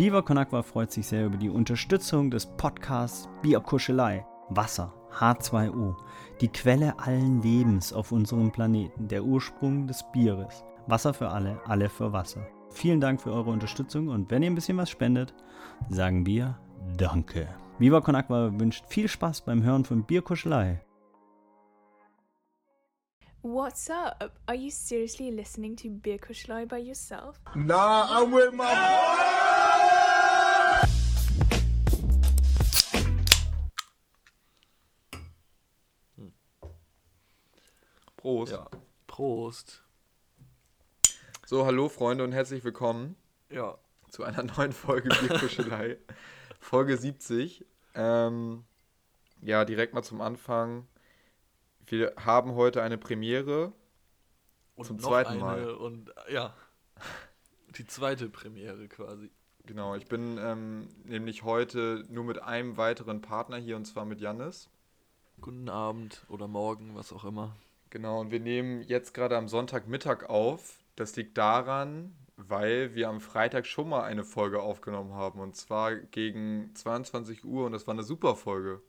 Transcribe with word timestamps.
Viva 0.00 0.22
Con 0.22 0.38
Agua 0.38 0.62
freut 0.62 0.90
sich 0.90 1.06
sehr 1.06 1.26
über 1.26 1.36
die 1.36 1.50
Unterstützung 1.50 2.30
des 2.30 2.46
Podcasts 2.46 3.28
Bierkuschelei. 3.42 4.24
Wasser, 4.48 4.94
H2O, 5.12 5.94
die 6.40 6.48
Quelle 6.48 6.98
allen 6.98 7.42
Lebens 7.42 7.92
auf 7.92 8.10
unserem 8.10 8.50
Planeten, 8.50 9.08
der 9.08 9.22
Ursprung 9.22 9.86
des 9.86 10.02
Bieres. 10.10 10.64
Wasser 10.86 11.12
für 11.12 11.28
alle, 11.28 11.60
alle 11.66 11.90
für 11.90 12.14
Wasser. 12.14 12.40
Vielen 12.70 13.02
Dank 13.02 13.20
für 13.20 13.30
eure 13.30 13.50
Unterstützung 13.50 14.08
und 14.08 14.30
wenn 14.30 14.42
ihr 14.42 14.50
ein 14.50 14.54
bisschen 14.54 14.78
was 14.78 14.88
spendet, 14.88 15.34
sagen 15.90 16.24
wir 16.24 16.58
Danke. 16.96 17.46
Viva 17.78 18.00
Con 18.00 18.14
Agua 18.14 18.58
wünscht 18.58 18.86
viel 18.88 19.06
Spaß 19.06 19.42
beim 19.42 19.62
Hören 19.62 19.84
von 19.84 20.04
Bierkuschelei. 20.04 20.80
What's 23.42 23.88
up? 23.88 24.32
Are 24.48 24.54
you 24.54 24.70
seriously 24.70 25.30
listening 25.30 25.74
to 25.76 25.88
Beer 25.88 26.18
Kuschlei 26.18 26.66
by 26.66 26.78
yourself? 26.78 27.40
Nah, 27.54 28.06
I'm 28.10 28.32
with 28.32 28.52
my. 28.52 29.19
Prost. 38.30 38.52
Ja. 38.52 38.70
Prost. 39.08 39.82
So, 41.46 41.66
hallo 41.66 41.88
Freunde 41.88 42.22
und 42.22 42.30
herzlich 42.30 42.62
willkommen 42.62 43.16
Ja. 43.50 43.76
zu 44.08 44.22
einer 44.22 44.44
neuen 44.44 44.70
Folge 44.70 45.08
Bierkuschelei. 45.08 45.98
Folge 46.60 46.96
70. 46.96 47.66
Ähm, 47.96 48.62
ja, 49.42 49.64
direkt 49.64 49.94
mal 49.94 50.04
zum 50.04 50.20
Anfang. 50.20 50.86
Wir 51.86 52.14
haben 52.24 52.54
heute 52.54 52.84
eine 52.84 52.98
Premiere. 52.98 53.72
Und 54.76 54.84
Zum 54.84 54.98
noch 54.98 55.08
zweiten 55.08 55.30
eine 55.30 55.40
Mal. 55.40 55.70
Und 55.74 56.14
ja. 56.30 56.54
Die 57.78 57.86
zweite 57.88 58.28
Premiere 58.28 58.86
quasi. 58.86 59.32
Genau, 59.66 59.96
ich 59.96 60.06
bin 60.06 60.38
ähm, 60.38 60.86
nämlich 61.02 61.42
heute 61.42 62.06
nur 62.08 62.22
mit 62.22 62.40
einem 62.40 62.76
weiteren 62.76 63.22
Partner 63.22 63.56
hier 63.56 63.74
und 63.74 63.86
zwar 63.86 64.04
mit 64.04 64.20
Jannis. 64.20 64.70
Guten 65.40 65.68
Abend 65.68 66.24
oder 66.28 66.46
morgen, 66.46 66.94
was 66.94 67.12
auch 67.12 67.24
immer. 67.24 67.56
Genau, 67.90 68.20
und 68.20 68.30
wir 68.30 68.40
nehmen 68.40 68.82
jetzt 68.82 69.14
gerade 69.14 69.36
am 69.36 69.48
Sonntagmittag 69.48 70.24
auf. 70.28 70.78
Das 70.96 71.16
liegt 71.16 71.36
daran, 71.38 72.14
weil 72.36 72.94
wir 72.94 73.08
am 73.08 73.20
Freitag 73.20 73.66
schon 73.66 73.88
mal 73.88 74.02
eine 74.02 74.24
Folge 74.24 74.60
aufgenommen 74.62 75.12
haben. 75.14 75.40
Und 75.40 75.56
zwar 75.56 75.94
gegen 75.96 76.70
22 76.74 77.44
Uhr 77.44 77.66
und 77.66 77.72
das 77.72 77.86
war 77.86 77.94
eine 77.94 78.02
super 78.04 78.36
Folge. 78.36 78.80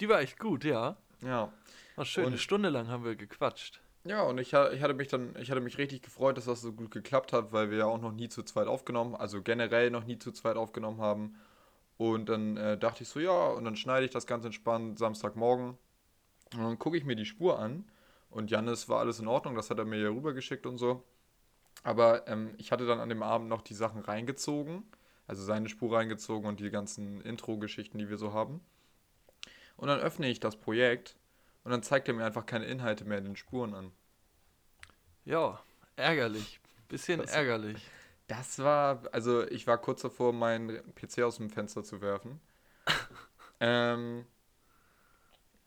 Die 0.00 0.08
war 0.08 0.20
echt 0.20 0.38
gut, 0.38 0.64
ja. 0.64 0.96
Ja. 1.22 1.52
War 1.96 2.04
schön. 2.04 2.24
Und- 2.24 2.30
Eine 2.32 2.38
Stunde 2.38 2.68
lang 2.70 2.88
haben 2.88 3.04
wir 3.04 3.14
gequatscht. 3.16 3.80
Ja, 4.04 4.22
und 4.22 4.38
ich, 4.38 4.54
ich 4.54 4.80
hatte 4.82 4.94
mich 4.94 5.08
dann, 5.08 5.36
ich 5.38 5.50
hatte 5.50 5.60
mich 5.60 5.76
richtig 5.76 6.00
gefreut, 6.00 6.38
dass 6.38 6.46
das 6.46 6.62
so 6.62 6.72
gut 6.72 6.90
geklappt 6.90 7.34
hat, 7.34 7.52
weil 7.52 7.70
wir 7.70 7.78
ja 7.78 7.84
auch 7.84 8.00
noch 8.00 8.12
nie 8.12 8.30
zu 8.30 8.42
zweit 8.42 8.66
aufgenommen, 8.66 9.14
also 9.14 9.42
generell 9.42 9.90
noch 9.90 10.06
nie 10.06 10.18
zu 10.18 10.32
zweit 10.32 10.56
aufgenommen 10.56 11.02
haben. 11.02 11.34
Und 11.98 12.30
dann 12.30 12.56
äh, 12.56 12.78
dachte 12.78 13.02
ich 13.02 13.10
so, 13.10 13.20
ja, 13.20 13.48
und 13.48 13.64
dann 13.66 13.76
schneide 13.76 14.06
ich 14.06 14.10
das 14.10 14.26
ganz 14.26 14.46
entspannt 14.46 14.98
Samstagmorgen. 14.98 15.76
Und 16.54 16.58
dann 16.62 16.78
gucke 16.78 16.96
ich 16.96 17.04
mir 17.04 17.14
die 17.14 17.26
Spur 17.26 17.58
an. 17.58 17.84
Und 18.30 18.50
Jannis 18.50 18.88
war 18.88 19.00
alles 19.00 19.18
in 19.18 19.26
Ordnung, 19.26 19.54
das 19.56 19.70
hat 19.70 19.78
er 19.78 19.84
mir 19.84 19.98
ja 20.00 20.08
rübergeschickt 20.08 20.66
und 20.66 20.78
so. 20.78 21.02
Aber 21.82 22.26
ähm, 22.28 22.54
ich 22.58 22.70
hatte 22.72 22.86
dann 22.86 23.00
an 23.00 23.08
dem 23.08 23.22
Abend 23.22 23.48
noch 23.48 23.62
die 23.62 23.74
Sachen 23.74 24.00
reingezogen, 24.02 24.84
also 25.26 25.42
seine 25.42 25.68
Spur 25.68 25.96
reingezogen 25.96 26.48
und 26.48 26.60
die 26.60 26.70
ganzen 26.70 27.20
Intro-Geschichten, 27.22 27.98
die 27.98 28.08
wir 28.08 28.18
so 28.18 28.32
haben. 28.32 28.60
Und 29.76 29.88
dann 29.88 29.98
öffne 30.00 30.28
ich 30.28 30.40
das 30.40 30.56
Projekt 30.56 31.16
und 31.64 31.70
dann 31.70 31.82
zeigt 31.82 32.06
er 32.08 32.14
mir 32.14 32.24
einfach 32.24 32.46
keine 32.46 32.66
Inhalte 32.66 33.04
mehr 33.04 33.18
in 33.18 33.24
den 33.24 33.36
Spuren 33.36 33.74
an. 33.74 33.92
Ja, 35.24 35.60
ärgerlich. 35.96 36.60
Bisschen 36.88 37.20
Das- 37.20 37.32
ärgerlich. 37.32 37.82
Das 38.28 38.60
war, 38.60 39.02
also 39.10 39.44
ich 39.48 39.66
war 39.66 39.76
kurz 39.78 40.02
davor, 40.02 40.32
meinen 40.32 40.94
PC 40.94 41.22
aus 41.24 41.38
dem 41.38 41.50
Fenster 41.50 41.82
zu 41.82 42.00
werfen. 42.00 42.40
ähm, 43.60 44.24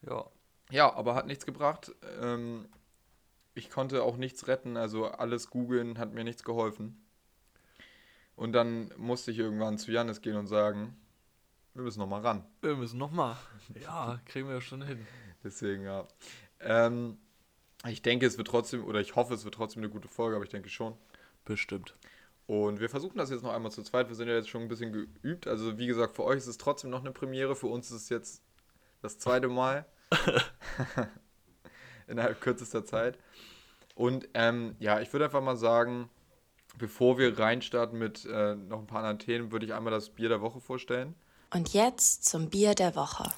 Ja. 0.01 0.25
Ja, 0.71 0.93
aber 0.93 1.15
hat 1.15 1.27
nichts 1.27 1.45
gebracht. 1.45 1.93
Ähm, 2.21 2.67
ich 3.55 3.69
konnte 3.69 4.03
auch 4.03 4.17
nichts 4.17 4.47
retten, 4.47 4.77
also 4.77 5.07
alles 5.07 5.49
googeln 5.49 5.99
hat 5.99 6.13
mir 6.13 6.23
nichts 6.23 6.43
geholfen. 6.43 6.99
Und 8.35 8.53
dann 8.53 8.91
musste 8.97 9.31
ich 9.31 9.37
irgendwann 9.37 9.77
zu 9.77 9.91
Janis 9.91 10.21
gehen 10.21 10.35
und 10.35 10.47
sagen, 10.47 10.97
wir 11.75 11.83
müssen 11.83 11.99
nochmal 11.99 12.21
ran. 12.21 12.45
Wir 12.61 12.75
müssen 12.75 12.97
nochmal. 12.97 13.37
Ja, 13.81 14.19
kriegen 14.25 14.49
wir 14.49 14.61
schon 14.61 14.81
hin. 14.81 15.05
Deswegen, 15.43 15.83
ja. 15.83 16.07
Ähm, 16.59 17.17
ich 17.87 18.01
denke, 18.01 18.25
es 18.25 18.37
wird 18.37 18.47
trotzdem, 18.47 18.85
oder 18.85 19.01
ich 19.01 19.15
hoffe, 19.15 19.33
es 19.33 19.43
wird 19.43 19.55
trotzdem 19.55 19.83
eine 19.83 19.91
gute 19.91 20.07
Folge, 20.07 20.35
aber 20.35 20.45
ich 20.45 20.51
denke 20.51 20.69
schon. 20.69 20.95
Bestimmt. 21.45 21.95
Und 22.45 22.79
wir 22.79 22.89
versuchen 22.89 23.17
das 23.17 23.29
jetzt 23.29 23.43
noch 23.43 23.53
einmal 23.53 23.71
zu 23.71 23.83
zweit. 23.83 24.09
Wir 24.09 24.15
sind 24.15 24.27
ja 24.27 24.35
jetzt 24.35 24.49
schon 24.49 24.61
ein 24.61 24.67
bisschen 24.67 24.91
geübt. 24.91 25.47
Also 25.47 25.77
wie 25.77 25.87
gesagt, 25.87 26.15
für 26.15 26.23
euch 26.23 26.37
ist 26.37 26.47
es 26.47 26.57
trotzdem 26.57 26.89
noch 26.89 27.01
eine 27.01 27.11
Premiere. 27.11 27.55
Für 27.55 27.67
uns 27.67 27.89
ist 27.89 28.03
es 28.03 28.09
jetzt 28.09 28.43
das 29.01 29.17
zweite 29.17 29.47
Mal. 29.47 29.85
Innerhalb 32.07 32.41
kürzester 32.41 32.85
Zeit. 32.85 33.17
Und 33.95 34.27
ähm, 34.33 34.75
ja, 34.79 34.99
ich 35.01 35.13
würde 35.13 35.25
einfach 35.25 35.41
mal 35.41 35.57
sagen, 35.57 36.09
bevor 36.77 37.17
wir 37.17 37.37
reinstarten 37.37 37.97
mit 37.97 38.25
äh, 38.25 38.55
noch 38.55 38.79
ein 38.79 38.87
paar 38.87 38.99
anderen 38.99 39.19
Themen, 39.19 39.51
würde 39.51 39.65
ich 39.65 39.73
einmal 39.73 39.91
das 39.91 40.09
Bier 40.09 40.29
der 40.29 40.41
Woche 40.41 40.59
vorstellen. 40.59 41.15
Und 41.53 41.73
jetzt 41.73 42.25
zum 42.25 42.49
Bier 42.49 42.73
der 42.73 42.95
Woche. 42.95 43.31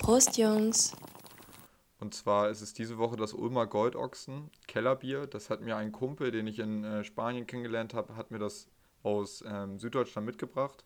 Prost, 0.00 0.36
Jungs. 0.36 0.92
Und 1.98 2.14
zwar 2.14 2.50
ist 2.50 2.60
es 2.60 2.74
diese 2.74 2.98
Woche 2.98 3.16
das 3.16 3.32
Ulmer 3.32 3.66
Goldochsen 3.66 4.50
Kellerbier. 4.66 5.26
Das 5.26 5.48
hat 5.48 5.60
mir 5.60 5.76
ein 5.76 5.92
Kumpel, 5.92 6.32
den 6.32 6.48
ich 6.48 6.58
in 6.58 6.82
äh, 6.82 7.04
Spanien 7.04 7.46
kennengelernt 7.46 7.94
habe, 7.94 8.16
hat 8.16 8.32
mir 8.32 8.40
das 8.40 8.66
aus 9.04 9.44
ähm, 9.46 9.78
Süddeutschland 9.78 10.26
mitgebracht. 10.26 10.84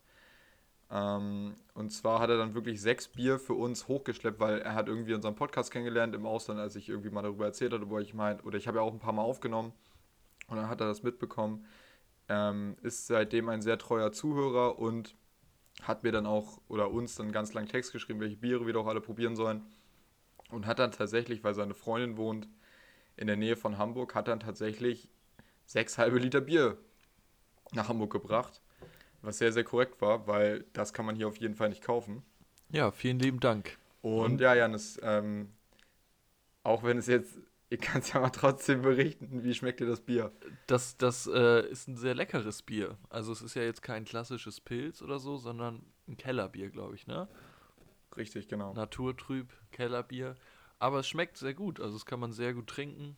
Ähm, 0.91 1.55
und 1.75 1.91
zwar 1.91 2.21
hat 2.21 2.31
er 2.31 2.39
dann 2.39 2.55
wirklich 2.55 2.81
sechs 2.81 3.09
Bier 3.09 3.39
für 3.39 3.55
uns 3.55 3.89
hochgeschleppt, 3.89 4.39
weil 4.39 4.61
er 4.61 4.75
hat 4.75 4.89
irgendwie 4.89 5.15
unseren 5.15 5.35
Podcast 5.35 5.71
kennengelernt 5.71 6.15
im 6.15 6.27
Ausland, 6.27 6.61
als 6.61 6.77
ich 6.77 6.89
irgendwie 6.89 7.11
mal 7.11 7.23
darüber 7.23 7.47
erzählt 7.47 7.73
hatte, 7.73 7.91
wo 7.91 7.99
ich 7.99 8.15
meinte, 8.15 8.45
oder 8.45 8.57
ich 8.57 8.69
habe 8.69 8.79
ja 8.79 8.85
auch 8.85 8.93
ein 8.93 9.01
paar 9.01 9.13
Mal 9.13 9.23
aufgenommen 9.23 9.73
und 10.49 10.57
dann 10.57 10.69
hat 10.69 10.81
er 10.81 10.87
das 10.87 11.03
mitbekommen. 11.03 11.67
Ähm, 12.29 12.77
ist 12.83 13.07
seitdem 13.07 13.49
ein 13.49 13.63
sehr 13.63 13.79
treuer 13.79 14.13
Zuhörer 14.13 14.79
und 14.79 15.17
hat 15.83 16.03
mir 16.03 16.13
dann 16.13 16.27
auch 16.27 16.61
oder 16.69 16.91
uns 16.91 17.15
dann 17.17 17.33
ganz 17.33 17.53
lang 17.53 17.67
Text 17.67 17.93
geschrieben, 17.93 18.21
welche 18.21 18.37
Biere 18.37 18.67
wir 18.67 18.73
doch 18.73 18.87
alle 18.87 19.01
probieren 19.01 19.37
sollen. 19.37 19.63
Und 20.51 20.67
hat 20.67 20.79
dann 20.79 20.93
tatsächlich, 20.93 21.43
weil 21.43 21.55
seine 21.55 21.75
Freundin 21.75 22.17
wohnt 22.17 22.49
in 23.17 23.27
der 23.27 23.37
Nähe 23.37 23.57
von 23.57 23.79
Hamburg, 23.79 24.15
hat 24.15 24.29
dann 24.29 24.41
tatsächlich 24.41 25.09
sechs 25.65 25.99
halbe 25.99 26.19
Liter 26.19 26.41
Bier 26.41 26.79
nach 27.73 27.89
Hamburg 27.89 28.13
gebracht. 28.13 28.61
Was 29.27 29.39
sehr, 29.39 29.53
sehr 29.53 29.65
korrekt 29.65 30.01
war, 30.01 30.29
weil 30.29 30.65
das 30.73 30.93
kann 30.93 31.05
man 31.05 31.17
hier 31.17 31.27
auf 31.27 31.37
jeden 31.39 31.57
Fall 31.57 31.69
nicht 31.69 31.83
kaufen. 31.83 32.23
Ja, 32.71 32.93
vielen 32.93 33.19
lieben 33.19 33.41
Dank. 33.41 33.77
Und 34.01 34.41
ja, 34.41 34.55
Janis, 34.55 35.01
ähm, 35.03 35.49
auch 36.63 36.85
wenn 36.85 36.99
es 36.99 37.09
jetzt, 37.09 37.37
ich 37.69 37.81
kann 37.81 38.03
es 38.03 38.13
ja 38.13 38.21
mal 38.21 38.31
trotzdem 38.31 38.83
berichten, 38.83 39.43
wie 39.43 39.53
schmeckt 39.53 39.81
dir 39.81 39.87
das 39.87 40.01
Bier? 40.01 40.31
Das, 40.69 40.97
das 40.97 41.27
äh, 41.27 41.69
ist 41.69 41.89
ein 41.89 41.97
sehr 41.97 42.15
leckeres 42.15 42.63
Bier. 42.63 42.99
Also 43.11 43.33
es 43.33 43.43
ist 43.43 43.57
ja 43.57 43.63
jetzt 43.63 43.83
kein 43.83 44.05
klassisches 44.05 44.61
Pilz 44.61 45.03
oder 45.03 45.19
so, 45.19 45.39
sondern 45.39 45.85
ein 46.07 46.17
Kellerbier, 46.17 46.71
glaube 46.71 46.95
ich, 46.95 47.09
ne? 47.09 47.27
Richtig, 48.17 48.47
genau. 48.47 48.75
Naturtrüb, 48.75 49.53
Kellerbier. 49.73 50.37
Aber 50.79 51.01
es 51.01 51.09
schmeckt 51.09 51.37
sehr 51.37 51.55
gut, 51.55 51.81
also 51.81 51.95
das 51.95 52.07
kann 52.07 52.21
man 52.21 52.33
sehr 52.33 52.55
gut 52.55 52.69
trinken. 52.69 53.17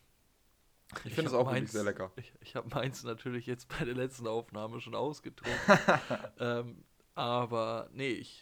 Ich 1.05 1.13
finde 1.13 1.29
es 1.29 1.35
auch 1.35 1.45
meins- 1.45 1.71
sehr 1.71 1.83
lecker. 1.83 2.11
Ich, 2.15 2.33
ich 2.41 2.55
habe 2.55 2.67
meins 2.73 3.03
natürlich 3.03 3.45
jetzt 3.45 3.67
bei 3.69 3.85
der 3.85 3.93
letzten 3.93 4.27
Aufnahme 4.27 4.81
schon 4.81 4.95
ausgetrunken. 4.95 5.77
ähm, 6.39 6.83
aber 7.15 7.89
nee, 7.93 8.09
ich, 8.09 8.41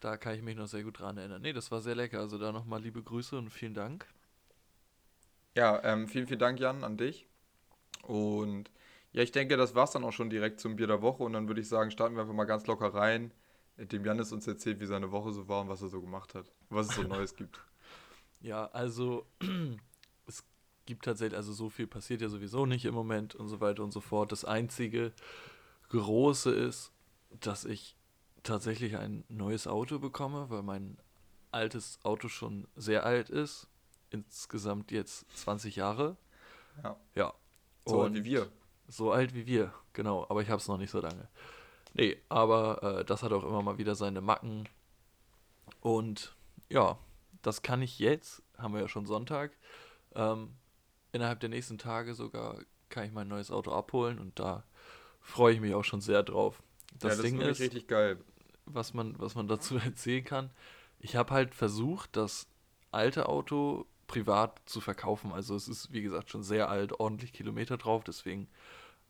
da 0.00 0.16
kann 0.16 0.34
ich 0.34 0.42
mich 0.42 0.56
noch 0.56 0.68
sehr 0.68 0.84
gut 0.84 1.00
dran 1.00 1.18
erinnern. 1.18 1.42
Nee, 1.42 1.52
das 1.52 1.70
war 1.70 1.80
sehr 1.80 1.94
lecker. 1.94 2.20
Also 2.20 2.38
da 2.38 2.52
nochmal 2.52 2.80
liebe 2.82 3.02
Grüße 3.02 3.36
und 3.36 3.50
vielen 3.50 3.74
Dank. 3.74 4.06
Ja, 5.56 5.82
ähm, 5.84 6.08
vielen, 6.08 6.26
vielen 6.26 6.38
Dank, 6.38 6.60
Jan, 6.60 6.84
an 6.84 6.96
dich. 6.96 7.26
Und 8.02 8.70
ja, 9.12 9.22
ich 9.22 9.32
denke, 9.32 9.56
das 9.56 9.74
war's 9.74 9.90
dann 9.90 10.04
auch 10.04 10.12
schon 10.12 10.30
direkt 10.30 10.60
zum 10.60 10.76
Bier 10.76 10.86
der 10.86 11.02
Woche. 11.02 11.22
Und 11.22 11.32
dann 11.34 11.48
würde 11.48 11.60
ich 11.60 11.68
sagen, 11.68 11.90
starten 11.90 12.14
wir 12.14 12.22
einfach 12.22 12.34
mal 12.34 12.44
ganz 12.44 12.66
locker 12.66 12.94
rein, 12.94 13.32
indem 13.76 14.04
Janis 14.04 14.32
uns 14.32 14.46
erzählt, 14.46 14.80
wie 14.80 14.86
seine 14.86 15.10
Woche 15.10 15.32
so 15.32 15.48
war 15.48 15.62
und 15.62 15.68
was 15.68 15.82
er 15.82 15.88
so 15.88 16.00
gemacht 16.00 16.34
hat. 16.34 16.52
Was 16.70 16.88
es 16.88 16.94
so 16.94 17.02
Neues 17.02 17.34
gibt. 17.36 17.60
Ja, 18.40 18.66
also 18.72 19.26
es 19.40 19.46
gibt 20.86 21.04
tatsächlich, 21.04 21.36
also 21.36 21.52
so 21.52 21.68
viel 21.68 21.86
passiert 21.86 22.20
ja 22.20 22.28
sowieso 22.28 22.66
nicht 22.66 22.84
im 22.84 22.94
Moment 22.94 23.34
und 23.34 23.48
so 23.48 23.60
weiter 23.60 23.82
und 23.84 23.92
so 23.92 24.00
fort. 24.00 24.32
Das 24.32 24.44
einzige 24.44 25.12
Große 25.88 26.52
ist, 26.52 26.92
dass 27.40 27.64
ich 27.64 27.96
tatsächlich 28.42 28.96
ein 28.96 29.24
neues 29.28 29.66
Auto 29.66 29.98
bekomme, 29.98 30.50
weil 30.50 30.62
mein 30.62 30.98
altes 31.50 31.98
Auto 32.02 32.28
schon 32.28 32.66
sehr 32.76 33.04
alt 33.04 33.30
ist. 33.30 33.68
Insgesamt 34.10 34.90
jetzt 34.90 35.26
20 35.38 35.76
Jahre. 35.76 36.16
Ja. 36.82 36.96
Ja. 37.14 37.34
So 37.86 38.02
alt 38.02 38.10
Und 38.10 38.16
wie 38.16 38.24
wir. 38.24 38.48
So 38.88 39.12
alt 39.12 39.34
wie 39.34 39.46
wir, 39.46 39.72
genau. 39.92 40.26
Aber 40.28 40.42
ich 40.42 40.48
habe 40.48 40.60
es 40.60 40.68
noch 40.68 40.78
nicht 40.78 40.90
so 40.90 41.00
lange. 41.00 41.28
Nee, 41.94 42.16
aber 42.28 42.82
äh, 42.82 43.04
das 43.04 43.22
hat 43.22 43.32
auch 43.32 43.44
immer 43.44 43.62
mal 43.62 43.78
wieder 43.78 43.94
seine 43.94 44.20
Macken. 44.20 44.68
Und 45.80 46.34
ja, 46.68 46.98
das 47.42 47.62
kann 47.62 47.82
ich 47.82 47.98
jetzt, 47.98 48.42
haben 48.56 48.74
wir 48.74 48.80
ja 48.80 48.88
schon 48.88 49.06
Sonntag, 49.06 49.52
ähm, 50.14 50.54
innerhalb 51.12 51.40
der 51.40 51.48
nächsten 51.48 51.78
Tage 51.78 52.14
sogar 52.14 52.58
kann 52.88 53.04
ich 53.04 53.12
mein 53.12 53.28
neues 53.28 53.50
Auto 53.50 53.72
abholen 53.72 54.18
und 54.18 54.38
da 54.38 54.64
freue 55.20 55.54
ich 55.54 55.60
mich 55.60 55.74
auch 55.74 55.84
schon 55.84 56.00
sehr 56.00 56.22
drauf. 56.22 56.62
Das, 56.98 57.16
ja, 57.16 57.22
das 57.22 57.30
Ding 57.30 57.40
ist 57.40 57.60
richtig 57.60 57.86
geil. 57.86 58.18
was 58.66 58.92
man, 58.92 59.18
was 59.18 59.34
man 59.34 59.48
dazu 59.48 59.76
erzählen 59.84 60.24
kann. 60.24 60.50
Ich 60.98 61.16
habe 61.16 61.32
halt 61.32 61.54
versucht, 61.54 62.16
das 62.16 62.46
alte 62.90 63.28
Auto 63.28 63.86
privat 64.06 64.60
zu 64.66 64.80
verkaufen. 64.80 65.32
Also 65.32 65.56
es 65.56 65.68
ist, 65.68 65.92
wie 65.92 66.02
gesagt, 66.02 66.30
schon 66.30 66.42
sehr 66.42 66.68
alt, 66.68 66.92
ordentlich 67.00 67.32
Kilometer 67.32 67.78
drauf. 67.78 68.04
Deswegen 68.04 68.48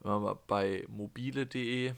wenn 0.02 0.12
man 0.12 0.22
mal 0.22 0.38
bei 0.49 0.84
mobile.de, 0.88 1.94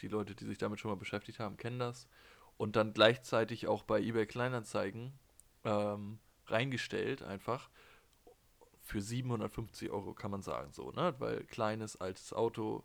die 0.00 0.08
Leute, 0.08 0.34
die 0.34 0.44
sich 0.44 0.58
damit 0.58 0.80
schon 0.80 0.90
mal 0.90 0.96
beschäftigt 0.96 1.38
haben, 1.38 1.56
kennen 1.56 1.78
das. 1.78 2.08
Und 2.56 2.74
dann 2.76 2.92
gleichzeitig 2.92 3.68
auch 3.68 3.84
bei 3.84 4.00
eBay 4.00 4.26
Kleinanzeigen 4.26 5.12
ähm, 5.64 6.18
reingestellt, 6.46 7.22
einfach. 7.22 7.70
Für 8.86 9.00
750 9.00 9.90
Euro 9.90 10.12
kann 10.12 10.30
man 10.30 10.42
sagen, 10.42 10.70
so, 10.72 10.90
ne? 10.92 11.14
Weil 11.18 11.44
kleines, 11.44 11.96
altes 11.96 12.32
Auto 12.34 12.84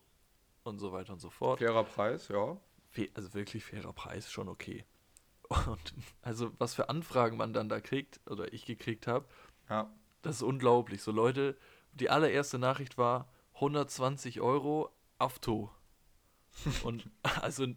und 0.64 0.80
so 0.80 0.94
weiter 0.94 1.12
und 1.14 1.20
so 1.20 1.30
fort. 1.30 1.60
Fairer 1.60 1.84
Preis, 1.84 2.30
ja. 2.30 2.58
Also 3.14 3.34
wirklich 3.34 3.64
fairer 3.66 3.94
Preis, 3.94 4.32
schon 4.32 4.48
okay. 4.48 4.86
Und 5.68 5.94
also 6.22 6.52
was 6.58 6.74
für 6.74 6.90
Anfragen 6.90 7.36
man 7.38 7.54
dann 7.54 7.70
da 7.70 7.80
kriegt, 7.82 8.20
oder 8.28 8.54
ich 8.54 8.66
gekriegt 8.66 9.08
habe, 9.08 9.26
Ja. 9.70 9.92
das 10.22 10.38
ist 10.38 10.42
unglaublich. 10.44 11.02
So 11.02 11.12
Leute, 11.12 11.58
die 11.94 12.10
allererste 12.10 12.60
Nachricht 12.60 12.98
war 12.98 13.28
120 13.56 14.42
Euro 14.42 14.90
Afto. 15.18 15.70
Und 16.84 17.10
also 17.42 17.68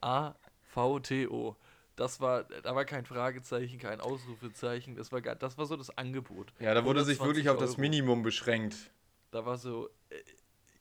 A-V-T-O. 0.00 1.56
Das 1.96 2.20
war, 2.20 2.44
da 2.44 2.74
war 2.74 2.84
kein 2.84 3.04
Fragezeichen, 3.04 3.78
kein 3.78 4.00
Ausrufezeichen. 4.00 4.96
Das 4.96 5.12
war, 5.12 5.20
gar- 5.20 5.36
das 5.36 5.56
war 5.58 5.66
so 5.66 5.76
das 5.76 5.96
Angebot. 5.96 6.52
Ja, 6.58 6.74
da 6.74 6.84
wurde 6.84 7.04
sich 7.04 7.18
120 7.20 7.26
wirklich 7.26 7.48
auf 7.50 7.58
das 7.58 7.70
Euro. 7.72 7.80
Minimum 7.82 8.22
beschränkt. 8.22 8.90
Da 9.30 9.46
war 9.46 9.56
so, 9.58 9.88
äh, 10.10 10.16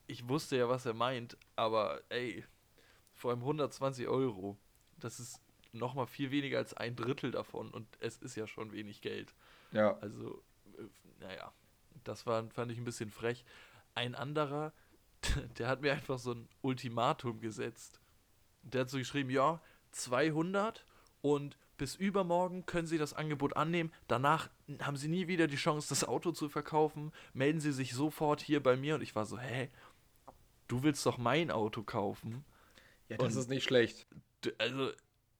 ich 0.08 0.28
wusste 0.28 0.58
ja, 0.58 0.70
was 0.70 0.86
er 0.86 0.94
meint, 0.96 1.38
aber 1.56 2.02
ey, 2.10 2.44
vor 3.14 3.32
allem 3.32 3.42
120 3.42 4.08
Euro. 4.08 4.58
Das 5.00 5.20
ist 5.20 5.40
nochmal 5.72 6.08
viel 6.08 6.32
weniger 6.32 6.58
als 6.58 6.74
ein 6.74 6.96
Drittel 6.96 7.32
davon 7.32 7.70
und 7.72 7.88
es 8.00 8.18
ist 8.18 8.36
ja 8.36 8.48
schon 8.48 8.72
wenig 8.72 9.02
Geld. 9.02 9.34
Ja. 9.72 9.98
Also, 10.00 10.42
äh, 10.78 10.84
naja, 11.20 11.52
das 12.04 12.26
war, 12.26 12.44
fand 12.52 12.72
ich 12.72 12.78
ein 12.80 12.84
bisschen 12.86 13.12
frech. 13.12 13.46
Ein 13.96 14.16
anderer, 14.16 14.74
der 15.60 15.68
hat 15.68 15.82
mir 15.82 15.92
einfach 15.94 16.18
so 16.18 16.32
ein 16.34 16.50
Ultimatum 16.62 17.40
gesetzt. 17.40 18.00
Der 18.64 18.82
hat 18.82 18.90
so 18.90 18.98
geschrieben, 18.98 19.30
ja, 19.30 19.62
200 19.92 20.86
und 21.24 21.58
bis 21.78 21.96
übermorgen 21.96 22.66
können 22.68 22.86
Sie 22.86 22.98
das 23.00 23.14
Angebot 23.14 23.56
annehmen. 23.58 23.92
Danach 24.08 24.50
haben 24.82 24.98
Sie 24.98 25.08
nie 25.08 25.28
wieder 25.28 25.48
die 25.48 25.56
Chance, 25.56 25.88
das 25.90 26.04
Auto 26.04 26.32
zu 26.32 26.50
verkaufen. 26.50 27.12
Melden 27.34 27.60
Sie 27.62 27.72
sich 27.72 27.94
sofort 27.94 28.42
hier 28.42 28.62
bei 28.62 28.76
mir. 28.78 28.96
Und 28.96 29.02
ich 29.02 29.16
war 29.16 29.26
so, 29.26 29.40
hä? 29.40 29.70
Du 30.68 30.84
willst 30.84 31.06
doch 31.06 31.18
mein 31.18 31.50
Auto 31.50 31.82
kaufen? 31.82 32.44
Ja, 33.10 33.18
das 33.18 33.34
Und- 33.34 33.40
ist 33.42 33.50
nicht 33.50 33.64
schlecht. 33.64 34.06
Also, 34.60 34.92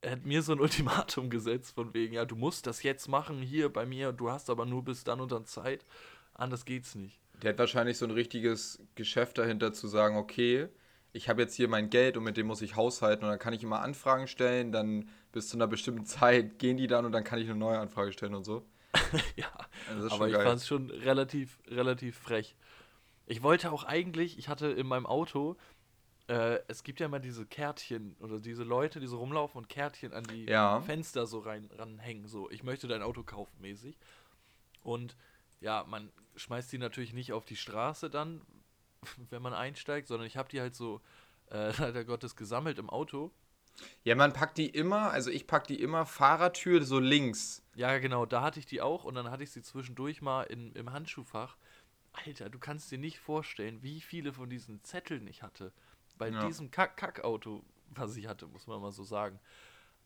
er 0.02 0.12
hat 0.12 0.26
mir 0.26 0.42
so 0.42 0.54
ein 0.54 0.60
Ultimatum 1.18 1.30
gesetzt, 1.30 1.76
von 1.76 1.94
wegen, 1.94 2.14
ja, 2.14 2.26
du 2.26 2.36
musst 2.36 2.66
das 2.66 2.82
jetzt 2.82 3.08
machen 3.08 3.42
hier 3.42 3.72
bei 3.72 3.86
mir, 3.86 4.12
du 4.14 4.32
hast 4.32 4.50
aber 4.50 4.66
nur 4.66 4.84
bis 4.84 5.04
dann 5.04 5.20
und 5.22 5.32
dann 5.32 5.46
Zeit. 5.46 5.86
Anders 6.34 6.66
geht's 6.66 6.96
nicht. 6.96 7.20
Der 7.42 7.52
hat 7.52 7.60
wahrscheinlich 7.60 7.98
so 7.98 8.06
ein 8.06 8.12
richtiges 8.12 8.82
Geschäft 8.96 9.38
dahinter 9.38 9.74
zu 9.74 9.88
sagen, 9.88 10.16
okay, 10.16 10.70
ich 11.12 11.30
habe 11.30 11.42
jetzt 11.44 11.54
hier 11.56 11.68
mein 11.68 11.90
Geld 11.90 12.18
und 12.18 12.24
mit 12.24 12.38
dem 12.38 12.48
muss 12.48 12.62
ich 12.62 12.76
haushalten 12.76 13.24
und 13.26 13.30
dann 13.30 13.40
kann 13.40 13.54
ich 13.54 13.62
immer 13.64 13.82
Anfragen 13.82 14.28
stellen, 14.28 14.72
dann 14.72 15.10
bis 15.34 15.50
zu 15.50 15.58
einer 15.58 15.68
bestimmten 15.68 16.06
Zeit 16.06 16.60
gehen 16.60 16.78
die 16.78 16.88
dann 16.88 17.06
und 17.06 17.12
dann 17.12 17.26
kann 17.26 17.40
ich 17.40 17.50
eine 17.50 17.58
neue 17.60 17.78
Anfrage 17.80 18.14
stellen 18.14 18.36
und 18.36 18.46
so. 18.46 18.66
ja, 19.36 19.52
Also 19.90 20.16
aber 20.16 20.30
ich 20.30 20.36
fand 20.36 20.58
es 20.60 20.68
schon 20.68 20.90
relativ, 20.90 21.60
relativ 21.68 22.18
frech. 22.18 22.56
Ich 23.26 23.42
wollte 23.44 23.72
auch 23.72 23.84
eigentlich, 23.84 24.38
ich 24.38 24.48
hatte 24.48 24.68
in 24.68 24.86
meinem 24.88 25.08
Auto, 25.08 25.58
äh, 26.28 26.60
es 26.68 26.84
gibt 26.84 27.00
ja 27.00 27.08
immer 27.08 27.20
diese 27.20 27.46
Kärtchen 27.46 28.16
oder 28.20 28.40
diese 28.40 28.64
Leute, 28.64 29.00
die 29.00 29.08
so 29.08 29.18
rumlaufen 29.18 29.58
und 29.58 29.70
Kärtchen 29.70 30.14
an 30.14 30.24
die 30.24 30.46
Ja. 30.46 30.82
Fenster 30.82 31.26
so 31.26 31.40
rein 31.40 31.70
ranhängen, 31.76 32.28
so 32.28 32.50
ich 32.52 32.64
möchte 32.64 32.88
dein 32.88 33.02
Auto 33.02 33.24
kaufen 33.24 33.60
mäßig. 33.60 33.98
Und 34.84 35.18
ja, 35.60 35.84
man 35.90 36.12
schmeißt 36.36 36.72
die 36.72 36.78
natürlich 36.78 37.14
nicht 37.14 37.34
auf 37.34 37.46
die 37.46 37.56
Straße 37.56 38.10
dann, 38.10 38.42
wenn 39.32 39.42
man 39.42 39.54
einsteigt, 39.54 40.08
sondern 40.08 40.28
ich 40.28 40.38
habe 40.38 40.50
die 40.50 40.62
halt 40.62 40.76
so 40.76 41.02
äh, 41.50 41.72
leider 41.80 42.06
Gottes 42.06 42.36
gesammelt 42.36 42.78
im 42.78 42.90
Auto. 42.92 43.32
Ja, 44.04 44.16
man 44.16 44.34
packt 44.34 44.58
die 44.58 44.70
immer, 44.70 45.12
also 45.12 45.30
ich 45.30 45.48
pack 45.48 45.68
die 45.68 45.82
immer 45.82 46.06
Fahrertür 46.06 46.84
so 46.84 47.00
links. 47.00 47.64
Ja, 47.76 47.98
genau, 47.98 48.26
da 48.26 48.42
hatte 48.42 48.60
ich 48.60 48.66
die 48.66 48.82
auch 48.82 49.04
und 49.04 49.16
dann 49.16 49.30
hatte 49.32 49.44
ich 49.44 49.52
sie 49.52 49.62
zwischendurch 49.62 50.22
mal 50.22 50.44
in, 50.44 50.74
im 50.74 50.92
Handschuhfach. 50.92 51.58
Alter, 52.14 52.50
du 52.50 52.60
kannst 52.60 52.92
dir 52.92 53.00
nicht 53.00 53.20
vorstellen, 53.20 53.82
wie 53.82 54.02
viele 54.02 54.34
von 54.34 54.50
diesen 54.50 54.84
Zetteln 54.84 55.28
ich 55.28 55.42
hatte. 55.42 55.74
Bei 56.18 56.30
Ja. 56.30 56.46
diesem 56.46 56.70
Kack 56.70 56.98
Kackauto, 56.98 57.64
was 57.90 58.16
ich 58.16 58.28
hatte, 58.28 58.48
muss 58.48 58.68
man 58.68 58.80
mal 58.82 58.92
so 58.92 59.04
sagen. 59.04 59.40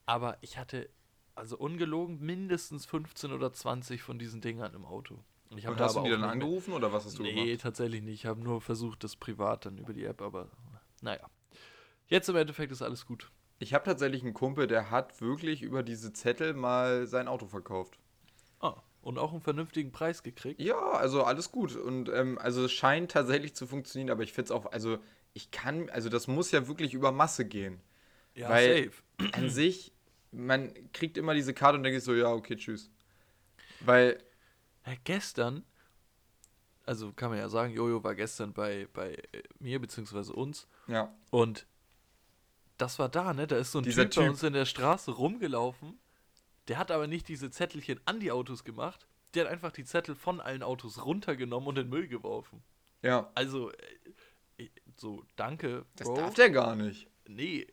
Aber 0.06 0.38
ich 0.42 0.58
hatte, 0.58 0.90
also 1.36 1.58
ungelogen, 1.58 2.20
mindestens 2.22 2.86
15 2.86 3.32
oder 3.34 3.52
20 3.52 4.02
von 4.02 4.18
diesen 4.18 4.40
Dingern 4.40 4.74
im 4.74 4.86
Auto. 4.86 5.24
Ich 5.56 5.68
Und 5.68 5.80
hast 5.80 5.96
du 5.96 6.04
die 6.04 6.10
dann 6.10 6.24
angerufen 6.24 6.74
oder 6.74 6.92
was 6.94 7.06
hast 7.06 7.20
du 7.20 7.24
Nee, 7.24 7.46
gemacht? 7.46 7.62
tatsächlich 7.62 8.02
nicht. 8.02 8.22
Ich 8.22 8.26
habe 8.26 8.40
nur 8.42 8.62
versucht, 8.62 9.04
das 9.04 9.16
privat 9.16 9.66
dann 9.66 9.78
über 9.78 9.94
die 9.94 10.06
App, 10.06 10.22
aber 10.22 10.50
naja. 11.02 11.30
Jetzt 12.08 12.30
im 12.30 12.38
Endeffekt 12.38 12.72
ist 12.72 12.82
alles 12.82 13.06
gut. 13.06 13.32
Ich 13.60 13.74
habe 13.74 13.86
tatsächlich 13.86 14.24
einen 14.24 14.34
Kumpel, 14.34 14.68
der 14.68 14.92
hat 14.92 15.20
wirklich 15.22 15.62
über 15.64 15.84
diese 15.84 16.14
Zettel 16.14 16.54
mal 16.54 17.08
sein 17.08 17.28
Auto 17.28 17.48
verkauft. 17.48 17.98
Ah, 18.60 18.76
und 19.02 19.18
auch 19.18 19.32
einen 19.32 19.42
vernünftigen 19.42 19.92
Preis 19.92 20.22
gekriegt. 20.22 20.60
Ja, 20.62 20.78
also 20.92 21.24
alles 21.24 21.52
gut. 21.52 21.76
Und 21.76 22.10
ähm, 22.10 22.38
also 22.40 22.66
es 22.66 22.72
scheint 22.72 23.12
tatsächlich 23.12 23.56
zu 23.56 23.66
funktionieren, 23.66 24.12
aber 24.12 24.24
ich 24.24 24.34
finde 24.34 24.46
es 24.46 24.52
auch, 24.52 24.72
also 24.72 25.00
ich 25.34 25.50
kann, 25.52 25.90
also 25.90 26.10
das 26.10 26.28
muss 26.28 26.52
ja 26.52 26.68
wirklich 26.68 26.94
über 26.94 27.12
Masse 27.12 27.46
gehen. 27.46 27.80
Ja, 28.36 28.50
Weil- 28.50 28.86
safe. 28.86 29.32
An 29.34 29.50
sich, 29.50 29.94
man 30.32 30.72
kriegt 30.94 31.18
immer 31.18 31.34
diese 31.34 31.54
Karte 31.54 31.78
und 31.78 31.84
denkt 31.84 32.02
so, 32.04 32.14
ja, 32.14 32.32
okay, 32.32 32.56
tschüss. 32.56 32.92
Weil, 33.80 34.22
Ja, 34.86 34.94
gestern, 35.04 35.64
also 36.86 37.12
kann 37.14 37.30
man 37.30 37.40
ja 37.40 37.50
sagen, 37.50 37.74
Jojo 37.74 38.04
war 38.04 38.14
gestern 38.14 38.54
bei, 38.54 38.88
bei 38.94 39.14
äh, 39.32 39.44
mir 39.60 39.80
bzw. 39.82 40.32
uns 40.34 40.68
ja, 40.88 41.12
und 41.32 41.66
das 42.78 43.00
war 43.00 43.10
da, 43.10 43.34
ne? 43.34 43.48
Da 43.48 43.58
ist 43.58 43.72
so 43.72 43.80
ein 43.80 43.84
Dieser 43.84 44.04
typ, 44.10 44.16
bei 44.16 44.22
Typ. 44.24 44.30
uns 44.32 44.44
in 44.44 44.54
der 44.54 44.66
Straße 44.66 45.12
rumgelaufen. 45.12 46.00
Der 46.68 46.78
hat 46.78 46.92
aber 46.92 47.08
nicht 47.08 47.28
diese 47.28 47.50
Zettelchen 47.50 48.00
an 48.06 48.20
die 48.20 48.32
Autos 48.32 48.64
gemacht. 48.64 49.08
Der 49.34 49.46
hat 49.46 49.52
einfach 49.52 49.72
die 49.72 49.86
Zettel 49.86 50.16
von 50.16 50.40
allen 50.42 50.64
Autos 50.64 51.04
runtergenommen 51.06 51.68
und 51.70 51.78
in 51.78 51.86
den 51.86 51.90
Müll 51.90 52.08
geworfen. 52.08 52.64
ja, 53.02 53.30
Also, 53.36 53.72
äh, 54.58 54.68
so, 54.98 55.24
danke, 55.36 55.86
das 55.96 56.08
Bro. 56.08 56.16
darf 56.16 56.34
der 56.34 56.50
gar 56.50 56.76
nicht. 56.76 57.08
Nee, 57.28 57.68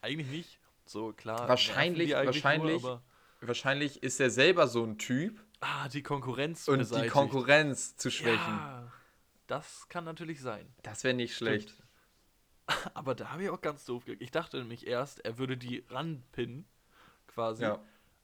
eigentlich 0.00 0.28
nicht. 0.28 0.58
So, 0.86 1.12
klar. 1.12 1.48
Wahrscheinlich- 1.48 2.08
die 2.08 2.14
wahrscheinlich- 2.14 2.82
Nur, 2.82 3.02
Wahrscheinlich 3.44 4.02
ist 4.04 4.20
er 4.20 4.30
selber 4.30 4.68
so 4.68 4.84
ein 4.84 4.98
Typ 4.98 5.40
ah, 5.60 5.88
die 5.88 6.02
Konkurrenz 6.02 6.68
und 6.68 6.74
die 6.78 6.84
beseitigt. 6.84 7.12
Konkurrenz 7.12 7.96
zu 7.96 8.08
schwächen. 8.10 8.38
Ja, 8.38 8.92
das 9.48 9.88
kann 9.88 10.04
natürlich 10.04 10.40
sein. 10.40 10.72
Das 10.82 11.02
wäre 11.04 11.14
nicht 11.14 11.36
schlecht. 11.36 11.70
Stimmt. 11.70 11.81
Aber 12.94 13.14
da 13.14 13.30
habe 13.30 13.42
ich 13.44 13.50
auch 13.50 13.60
ganz 13.60 13.84
doof 13.84 14.04
ge- 14.04 14.16
Ich 14.20 14.30
dachte 14.30 14.58
nämlich 14.58 14.86
erst, 14.86 15.24
er 15.24 15.38
würde 15.38 15.56
die 15.56 15.84
ranpinnen, 15.90 16.64
quasi. 17.26 17.62
Ja. 17.64 17.80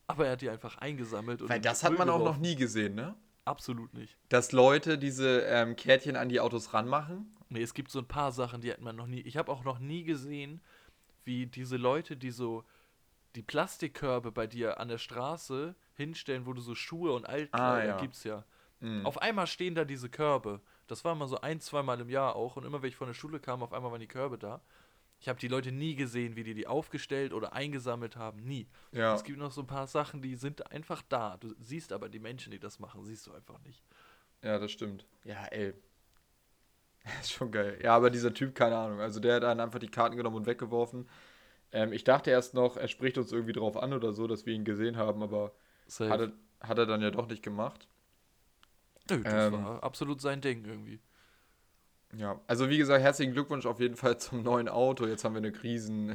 Aber 0.06 0.26
er 0.26 0.32
hat 0.32 0.40
die 0.40 0.50
einfach 0.50 0.78
eingesammelt. 0.78 1.42
Und 1.42 1.48
Weil 1.48 1.60
das 1.60 1.84
hat 1.84 1.96
man 1.98 2.08
auch 2.08 2.14
noch 2.18 2.24
geworfen. 2.24 2.40
nie 2.42 2.56
gesehen, 2.56 2.94
ne? 2.94 3.14
Absolut 3.44 3.94
nicht. 3.94 4.16
Dass 4.28 4.52
Leute 4.52 4.98
diese 4.98 5.40
ähm, 5.42 5.74
Kärtchen 5.76 6.16
an 6.16 6.28
die 6.28 6.40
Autos 6.40 6.74
ranmachen. 6.74 7.32
Nee, 7.48 7.62
es 7.62 7.72
gibt 7.74 7.90
so 7.90 7.98
ein 7.98 8.06
paar 8.08 8.30
Sachen, 8.32 8.60
die 8.60 8.70
hat 8.70 8.80
man 8.80 8.94
noch 8.96 9.06
nie. 9.06 9.20
Ich 9.20 9.36
habe 9.38 9.50
auch 9.50 9.64
noch 9.64 9.78
nie 9.78 10.04
gesehen, 10.04 10.60
wie 11.24 11.46
diese 11.46 11.76
Leute, 11.78 12.16
die 12.16 12.30
so 12.30 12.64
die 13.36 13.42
Plastikkörbe 13.42 14.32
bei 14.32 14.46
dir 14.46 14.80
an 14.80 14.88
der 14.88 14.98
Straße 14.98 15.74
hinstellen, 15.94 16.44
wo 16.46 16.52
du 16.52 16.60
so 16.60 16.74
Schuhe 16.74 17.12
und 17.12 17.26
Altkleider 17.26 17.64
Ah, 17.72 17.84
ja. 17.84 18.00
gibt's 18.00 18.24
ja. 18.24 18.44
Mhm. 18.80 19.04
Auf 19.06 19.20
einmal 19.20 19.46
stehen 19.46 19.74
da 19.74 19.84
diese 19.84 20.08
Körbe. 20.10 20.60
Das 20.88 21.04
war 21.04 21.12
immer 21.12 21.28
so 21.28 21.40
ein, 21.40 21.60
zweimal 21.60 22.00
im 22.00 22.08
Jahr 22.08 22.34
auch. 22.34 22.56
Und 22.56 22.64
immer, 22.64 22.82
wenn 22.82 22.88
ich 22.88 22.96
von 22.96 23.06
der 23.06 23.14
Schule 23.14 23.38
kam, 23.38 23.62
auf 23.62 23.72
einmal 23.72 23.92
waren 23.92 24.00
die 24.00 24.08
Körbe 24.08 24.38
da. 24.38 24.60
Ich 25.20 25.28
habe 25.28 25.38
die 25.38 25.48
Leute 25.48 25.72
nie 25.72 25.94
gesehen, 25.94 26.36
wie 26.36 26.44
die 26.44 26.54
die 26.54 26.66
aufgestellt 26.66 27.32
oder 27.32 27.52
eingesammelt 27.52 28.16
haben. 28.16 28.44
Nie. 28.44 28.68
Ja. 28.92 29.14
Es 29.14 29.24
gibt 29.24 29.38
noch 29.38 29.50
so 29.50 29.62
ein 29.62 29.66
paar 29.66 29.86
Sachen, 29.86 30.22
die 30.22 30.36
sind 30.36 30.70
einfach 30.70 31.02
da. 31.08 31.36
Du 31.38 31.54
siehst 31.60 31.92
aber 31.92 32.08
die 32.08 32.20
Menschen, 32.20 32.52
die 32.52 32.60
das 32.60 32.78
machen, 32.78 33.04
siehst 33.04 33.26
du 33.26 33.32
einfach 33.32 33.58
nicht. 33.60 33.82
Ja, 34.42 34.58
das 34.58 34.70
stimmt. 34.70 35.06
Ja, 35.24 35.44
ey. 35.46 35.74
ist 37.20 37.32
schon 37.32 37.50
geil. 37.50 37.78
Ja, 37.82 37.96
aber 37.96 38.10
dieser 38.10 38.32
Typ, 38.32 38.54
keine 38.54 38.76
Ahnung. 38.76 39.00
Also 39.00 39.20
der 39.20 39.36
hat 39.36 39.42
dann 39.42 39.60
einfach 39.60 39.78
die 39.78 39.90
Karten 39.90 40.16
genommen 40.16 40.36
und 40.36 40.46
weggeworfen. 40.46 41.08
Ähm, 41.72 41.92
ich 41.92 42.04
dachte 42.04 42.30
erst 42.30 42.54
noch, 42.54 42.76
er 42.76 42.88
spricht 42.88 43.18
uns 43.18 43.32
irgendwie 43.32 43.52
drauf 43.52 43.76
an 43.76 43.92
oder 43.92 44.12
so, 44.12 44.26
dass 44.26 44.46
wir 44.46 44.54
ihn 44.54 44.64
gesehen 44.64 44.96
haben, 44.96 45.22
aber 45.22 45.52
hat 46.00 46.20
er, 46.20 46.32
hat 46.60 46.78
er 46.78 46.86
dann 46.86 47.02
ja 47.02 47.10
doch 47.10 47.26
nicht 47.26 47.42
gemacht. 47.42 47.88
Nö, 49.10 49.22
das 49.22 49.46
ähm, 49.46 49.52
war 49.64 49.82
absolut 49.82 50.20
sein 50.20 50.40
Ding 50.40 50.64
irgendwie. 50.64 51.00
Ja, 52.16 52.40
also 52.46 52.70
wie 52.70 52.78
gesagt, 52.78 53.02
herzlichen 53.02 53.32
Glückwunsch 53.34 53.66
auf 53.66 53.80
jeden 53.80 53.96
Fall 53.96 54.18
zum 54.18 54.42
neuen 54.42 54.68
Auto. 54.68 55.06
Jetzt 55.06 55.24
haben 55.24 55.34
wir 55.34 55.42
eine 55.42 55.62
riesen 55.62 56.14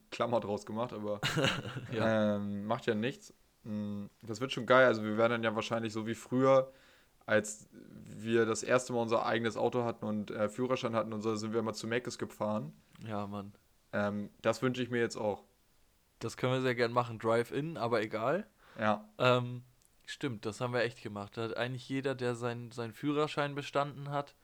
Klammer 0.10 0.40
draus 0.40 0.66
gemacht, 0.66 0.92
aber 0.92 1.20
Ja. 1.92 2.36
ähm, 2.36 2.66
macht 2.66 2.86
ja 2.86 2.94
nichts. 2.94 3.32
Mm, 3.64 4.06
Das 4.22 4.40
wird 4.40 4.52
schon 4.52 4.66
geil. 4.66 4.86
Also 4.86 5.02
wir 5.02 5.16
werden 5.16 5.32
dann 5.32 5.42
ja 5.42 5.54
wahrscheinlich 5.54 5.92
so 5.92 6.06
wie 6.06 6.14
früher 6.14 6.72
als 7.24 7.68
wir 7.70 8.46
das 8.46 8.62
erste 8.64 8.92
Mal 8.92 9.00
unser 9.00 9.24
eigenes 9.24 9.56
Auto 9.56 9.84
hatten 9.84 10.04
und 10.04 10.32
äh, 10.32 10.48
Führerschein 10.48 10.94
hatten 10.96 11.12
und 11.12 11.22
so, 11.22 11.34
sind 11.36 11.54
wir 11.54 11.62
mal 11.62 11.72
zu 11.72 11.86
Meckes 11.86 12.18
gefahren. 12.18 12.72
Ja, 13.06 13.26
Mann. 13.28 13.52
Ähm, 13.92 14.28
das 14.42 14.60
wünsche 14.60 14.82
ich 14.82 14.90
mir 14.90 14.98
jetzt 15.00 15.16
auch. 15.16 15.44
Das 16.18 16.36
können 16.36 16.52
wir 16.54 16.60
sehr 16.62 16.74
gern 16.74 16.92
machen. 16.92 17.18
Drive-In, 17.20 17.76
aber 17.76 18.02
egal. 18.02 18.46
Ja, 18.78 19.08
Ähm, 19.18 19.62
stimmt, 20.12 20.46
das 20.46 20.60
haben 20.60 20.72
wir 20.72 20.82
echt 20.82 21.02
gemacht. 21.02 21.36
Da 21.36 21.42
hat 21.42 21.56
eigentlich 21.56 21.88
jeder, 21.88 22.14
der 22.14 22.34
seinen 22.34 22.70
seinen 22.70 22.92
Führerschein 22.92 23.54
bestanden 23.54 24.10
hat 24.10 24.34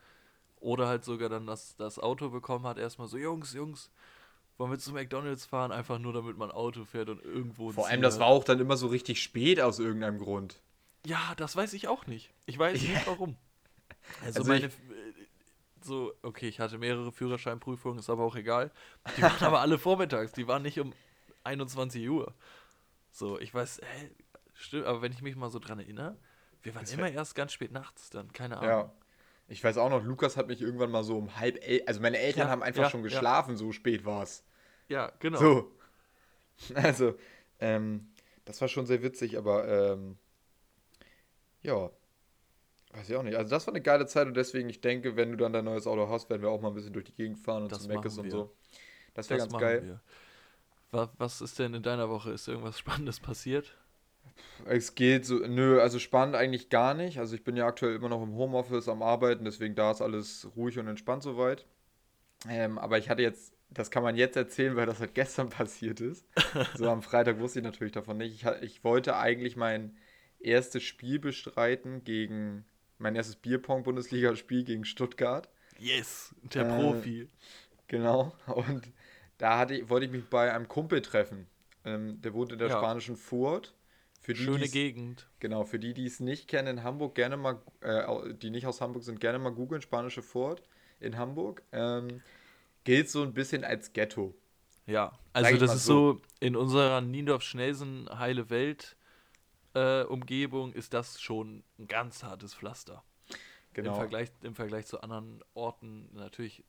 oder 0.60 0.88
halt 0.88 1.04
sogar 1.04 1.28
dann 1.28 1.46
das, 1.46 1.76
das 1.76 1.98
Auto 1.98 2.30
bekommen 2.30 2.66
hat, 2.66 2.78
erstmal 2.78 3.08
so, 3.08 3.16
Jungs, 3.16 3.52
Jungs, 3.52 3.90
wollen 4.56 4.72
wir 4.72 4.78
zu 4.78 4.92
McDonalds 4.92 5.46
fahren? 5.46 5.70
Einfach 5.70 5.98
nur, 5.98 6.12
damit 6.12 6.36
man 6.36 6.50
Auto 6.50 6.84
fährt 6.84 7.08
und 7.08 7.22
irgendwo 7.24 7.70
vor 7.70 7.86
allem 7.86 8.02
das 8.02 8.18
war 8.18 8.26
auch 8.26 8.44
dann 8.44 8.58
immer 8.58 8.76
so 8.76 8.88
richtig 8.88 9.22
spät 9.22 9.60
aus 9.60 9.78
irgendeinem 9.78 10.18
Grund. 10.18 10.60
Ja, 11.06 11.34
das 11.36 11.54
weiß 11.54 11.74
ich 11.74 11.86
auch 11.86 12.06
nicht. 12.06 12.30
Ich 12.46 12.58
weiß 12.58 12.80
nicht 12.82 13.06
warum. 13.06 13.36
Also, 14.24 14.40
Also 14.40 14.50
meine. 14.52 14.66
äh, 14.66 14.70
so, 15.80 16.12
okay, 16.22 16.48
ich 16.48 16.58
hatte 16.58 16.76
mehrere 16.76 17.12
Führerscheinprüfungen, 17.12 18.00
ist 18.00 18.10
aber 18.10 18.24
auch 18.24 18.34
egal. 18.34 18.72
Die 19.16 19.22
waren 19.22 19.40
aber 19.42 19.60
alle 19.60 19.78
vormittags, 19.78 20.32
die 20.32 20.48
waren 20.48 20.62
nicht 20.62 20.80
um 20.80 20.92
21 21.44 22.08
Uhr. 22.08 22.34
So, 23.12 23.38
ich 23.38 23.54
weiß, 23.54 23.80
hä, 23.82 24.10
stimmt, 24.58 24.86
aber 24.86 25.02
wenn 25.02 25.12
ich 25.12 25.22
mich 25.22 25.36
mal 25.36 25.50
so 25.50 25.58
dran 25.58 25.78
erinnere, 25.78 26.16
wir 26.62 26.74
waren 26.74 26.84
Das 26.84 26.92
immer 26.92 27.10
erst 27.10 27.34
ganz 27.34 27.52
spät 27.52 27.72
nachts 27.72 28.10
dann, 28.10 28.32
keine 28.32 28.58
Ahnung. 28.58 28.70
Ja. 28.70 28.92
Ich 29.48 29.64
weiß 29.64 29.78
auch 29.78 29.88
noch, 29.88 30.04
Lukas 30.04 30.36
hat 30.36 30.48
mich 30.48 30.60
irgendwann 30.60 30.90
mal 30.90 31.02
so 31.02 31.16
um 31.16 31.38
halb 31.38 31.56
elf, 31.66 31.82
also 31.86 32.00
meine 32.00 32.18
Eltern 32.18 32.46
Ja, 32.46 32.50
haben 32.50 32.62
einfach 32.62 32.82
ja, 32.82 32.90
schon 32.90 33.00
ja. 33.00 33.04
geschlafen, 33.04 33.56
so 33.56 33.72
spät 33.72 34.04
war 34.04 34.22
es. 34.22 34.44
Ja, 34.88 35.12
genau. 35.20 35.38
So. 35.38 35.72
Also, 36.74 37.16
ähm, 37.60 38.08
das 38.44 38.60
war 38.60 38.66
schon 38.66 38.84
sehr 38.84 39.00
witzig, 39.04 39.38
aber 39.38 39.68
ähm, 39.68 40.18
ja, 41.62 41.88
weiß 42.94 43.08
ich 43.08 43.14
auch 43.14 43.22
nicht. 43.22 43.36
Also 43.36 43.48
das 43.48 43.66
war 43.68 43.74
eine 43.74 43.80
geile 43.80 44.06
Zeit 44.06 44.26
und 44.26 44.36
deswegen, 44.36 44.68
ich 44.68 44.80
denke, 44.80 45.14
wenn 45.14 45.30
du 45.30 45.36
dann 45.36 45.52
dein 45.52 45.64
neues 45.64 45.86
Auto 45.86 46.08
hast, 46.08 46.30
werden 46.30 46.42
wir 46.42 46.50
auch 46.50 46.60
mal 46.60 46.68
ein 46.68 46.74
bisschen 46.74 46.92
durch 46.92 47.04
die 47.04 47.14
Gegend 47.14 47.38
fahren 47.38 47.62
und 47.62 47.70
Das 47.70 47.82
zu 47.82 47.88
Meckes 47.88 48.18
und 48.18 48.30
so. 48.30 48.56
Das 49.14 49.30
wäre 49.30 49.38
ganz 49.38 49.52
geil. 49.52 50.00
wir. 50.90 51.10
Was 51.18 51.40
ist 51.40 51.58
denn 51.58 51.74
in 51.74 51.82
deiner 51.82 52.08
Woche? 52.08 52.32
Ist 52.32 52.48
irgendwas 52.48 52.78
Spannendes 52.78 53.20
passiert? 53.20 53.76
Es 54.66 54.94
geht 54.94 55.24
so, 55.26 55.36
nö, 55.38 55.80
also 55.80 55.98
spannend 55.98 56.36
eigentlich 56.36 56.68
gar 56.68 56.94
nicht. 56.94 57.18
Also 57.18 57.34
ich 57.34 57.44
bin 57.44 57.56
ja 57.56 57.66
aktuell 57.66 57.94
immer 57.94 58.08
noch 58.08 58.22
im 58.22 58.34
Homeoffice 58.34 58.88
am 58.88 59.02
Arbeiten, 59.02 59.44
deswegen 59.44 59.74
da 59.74 59.90
ist 59.90 60.02
alles 60.02 60.48
ruhig 60.56 60.78
und 60.78 60.88
entspannt 60.88 61.22
soweit. 61.22 61.66
Ähm, 62.48 62.78
aber 62.78 62.98
ich 62.98 63.10
hatte 63.10 63.22
jetzt, 63.22 63.54
das 63.70 63.90
kann 63.90 64.02
man 64.02 64.16
jetzt 64.16 64.36
erzählen, 64.36 64.76
weil 64.76 64.86
das 64.86 65.00
halt 65.00 65.14
gestern 65.16 65.50
passiert 65.50 66.00
ist. 66.00 66.26
So 66.72 66.88
am 66.90 67.02
Freitag 67.02 67.40
wusste 67.40 67.60
ich 67.60 67.64
natürlich 67.64 67.92
davon 67.92 68.18
nicht. 68.18 68.34
Ich, 68.34 68.46
ich 68.62 68.84
wollte 68.84 69.16
eigentlich 69.16 69.56
mein 69.56 69.96
erstes 70.40 70.82
Spiel 70.84 71.18
bestreiten 71.18 72.04
gegen 72.04 72.64
mein 72.98 73.16
erstes 73.16 73.36
Bierpong-Bundesliga-Spiel 73.36 74.64
gegen 74.64 74.84
Stuttgart. 74.84 75.48
Yes, 75.78 76.34
der 76.42 76.64
Äh, 76.64 76.64
Profi. 76.64 77.28
Genau. 77.88 78.34
Und 78.46 78.88
da 79.38 79.58
hatte 79.58 79.74
ich, 79.76 79.88
wollte 79.90 80.06
ich 80.06 80.12
mich 80.12 80.24
bei 80.28 80.52
einem 80.52 80.68
Kumpel 80.68 81.02
treffen. 81.02 81.46
Ähm, 81.84 82.20
der 82.22 82.34
wohnt 82.34 82.52
in 82.52 82.58
der 82.58 82.68
Ja. 82.68 82.78
spanischen 82.78 83.16
Furt. 83.16 83.74
Für 84.20 84.34
die, 84.34 84.42
Schöne 84.42 84.68
Gegend. 84.68 85.28
Genau, 85.40 85.64
für 85.64 85.78
die, 85.78 85.94
die 85.94 86.06
es 86.06 86.20
nicht 86.20 86.48
kennen 86.48 86.78
in 86.78 86.84
Hamburg, 86.84 87.14
gerne 87.14 87.36
mal, 87.36 87.60
äh, 87.80 88.34
die 88.34 88.50
nicht 88.50 88.66
aus 88.66 88.80
Hamburg 88.80 89.04
sind, 89.04 89.20
gerne 89.20 89.38
mal 89.38 89.50
googeln, 89.50 89.80
spanische 89.80 90.22
Fort 90.22 90.62
in 91.00 91.16
Hamburg. 91.16 91.62
Ähm, 91.72 92.22
gilt 92.84 93.08
so 93.08 93.22
ein 93.22 93.32
bisschen 93.32 93.64
als 93.64 93.92
Ghetto. 93.92 94.34
Ja, 94.86 95.18
also 95.32 95.56
das 95.56 95.74
ist 95.74 95.84
so, 95.84 96.20
in 96.40 96.56
unserer 96.56 97.00
Niendorf-Schnelsen 97.00 98.08
heile 98.18 98.50
Welt 98.50 98.96
äh, 99.74 100.02
Umgebung 100.04 100.72
ist 100.72 100.94
das 100.94 101.20
schon 101.20 101.62
ein 101.78 101.86
ganz 101.86 102.22
hartes 102.22 102.54
Pflaster. 102.54 103.04
Genau. 103.74 103.90
Im, 103.90 103.96
Vergleich, 103.96 104.30
Im 104.42 104.54
Vergleich 104.54 104.86
zu 104.86 105.00
anderen 105.02 105.44
Orten 105.54 106.08
natürlich 106.14 106.64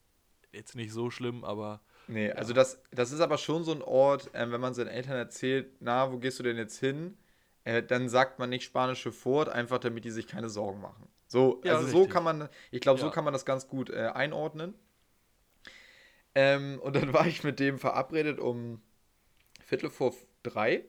jetzt 0.51 0.75
nicht 0.75 0.91
so 0.91 1.09
schlimm, 1.09 1.43
aber 1.43 1.81
Nee, 2.07 2.31
also 2.31 2.53
das, 2.53 2.81
das 2.89 3.11
ist 3.11 3.19
aber 3.19 3.37
schon 3.37 3.63
so 3.63 3.71
ein 3.71 3.83
Ort, 3.83 4.31
ähm, 4.33 4.51
wenn 4.51 4.59
man 4.59 4.73
seinen 4.73 4.87
Eltern 4.87 5.15
erzählt, 5.15 5.69
na, 5.79 6.11
wo 6.11 6.17
gehst 6.17 6.39
du 6.39 6.43
denn 6.43 6.57
jetzt 6.57 6.79
hin? 6.79 7.15
Äh, 7.63 7.83
dann 7.83 8.09
sagt 8.09 8.39
man 8.39 8.49
nicht 8.49 8.63
spanische 8.63 9.11
Fort, 9.11 9.49
einfach 9.49 9.79
damit 9.79 10.05
die 10.05 10.11
sich 10.11 10.27
keine 10.27 10.49
Sorgen 10.49 10.81
machen. 10.81 11.07
So, 11.27 11.61
Ja, 11.63 11.75
also 11.75 11.87
so 11.87 12.07
kann 12.07 12.23
man, 12.23 12.49
ich 12.71 12.81
glaube, 12.81 12.99
so 12.99 13.07
Ja. 13.07 13.11
kann 13.11 13.23
man 13.23 13.33
das 13.33 13.45
ganz 13.45 13.67
gut 13.67 13.89
äh, 13.89 14.07
einordnen. 14.13 14.73
Ähm, 16.35 16.79
und 16.81 16.95
dann 16.95 17.13
war 17.13 17.27
ich 17.27 17.43
mit 17.43 17.59
dem 17.59 17.79
verabredet 17.79 18.39
um 18.39 18.81
Viertel 19.65 19.89
vor 19.89 20.13
drei. 20.43 20.85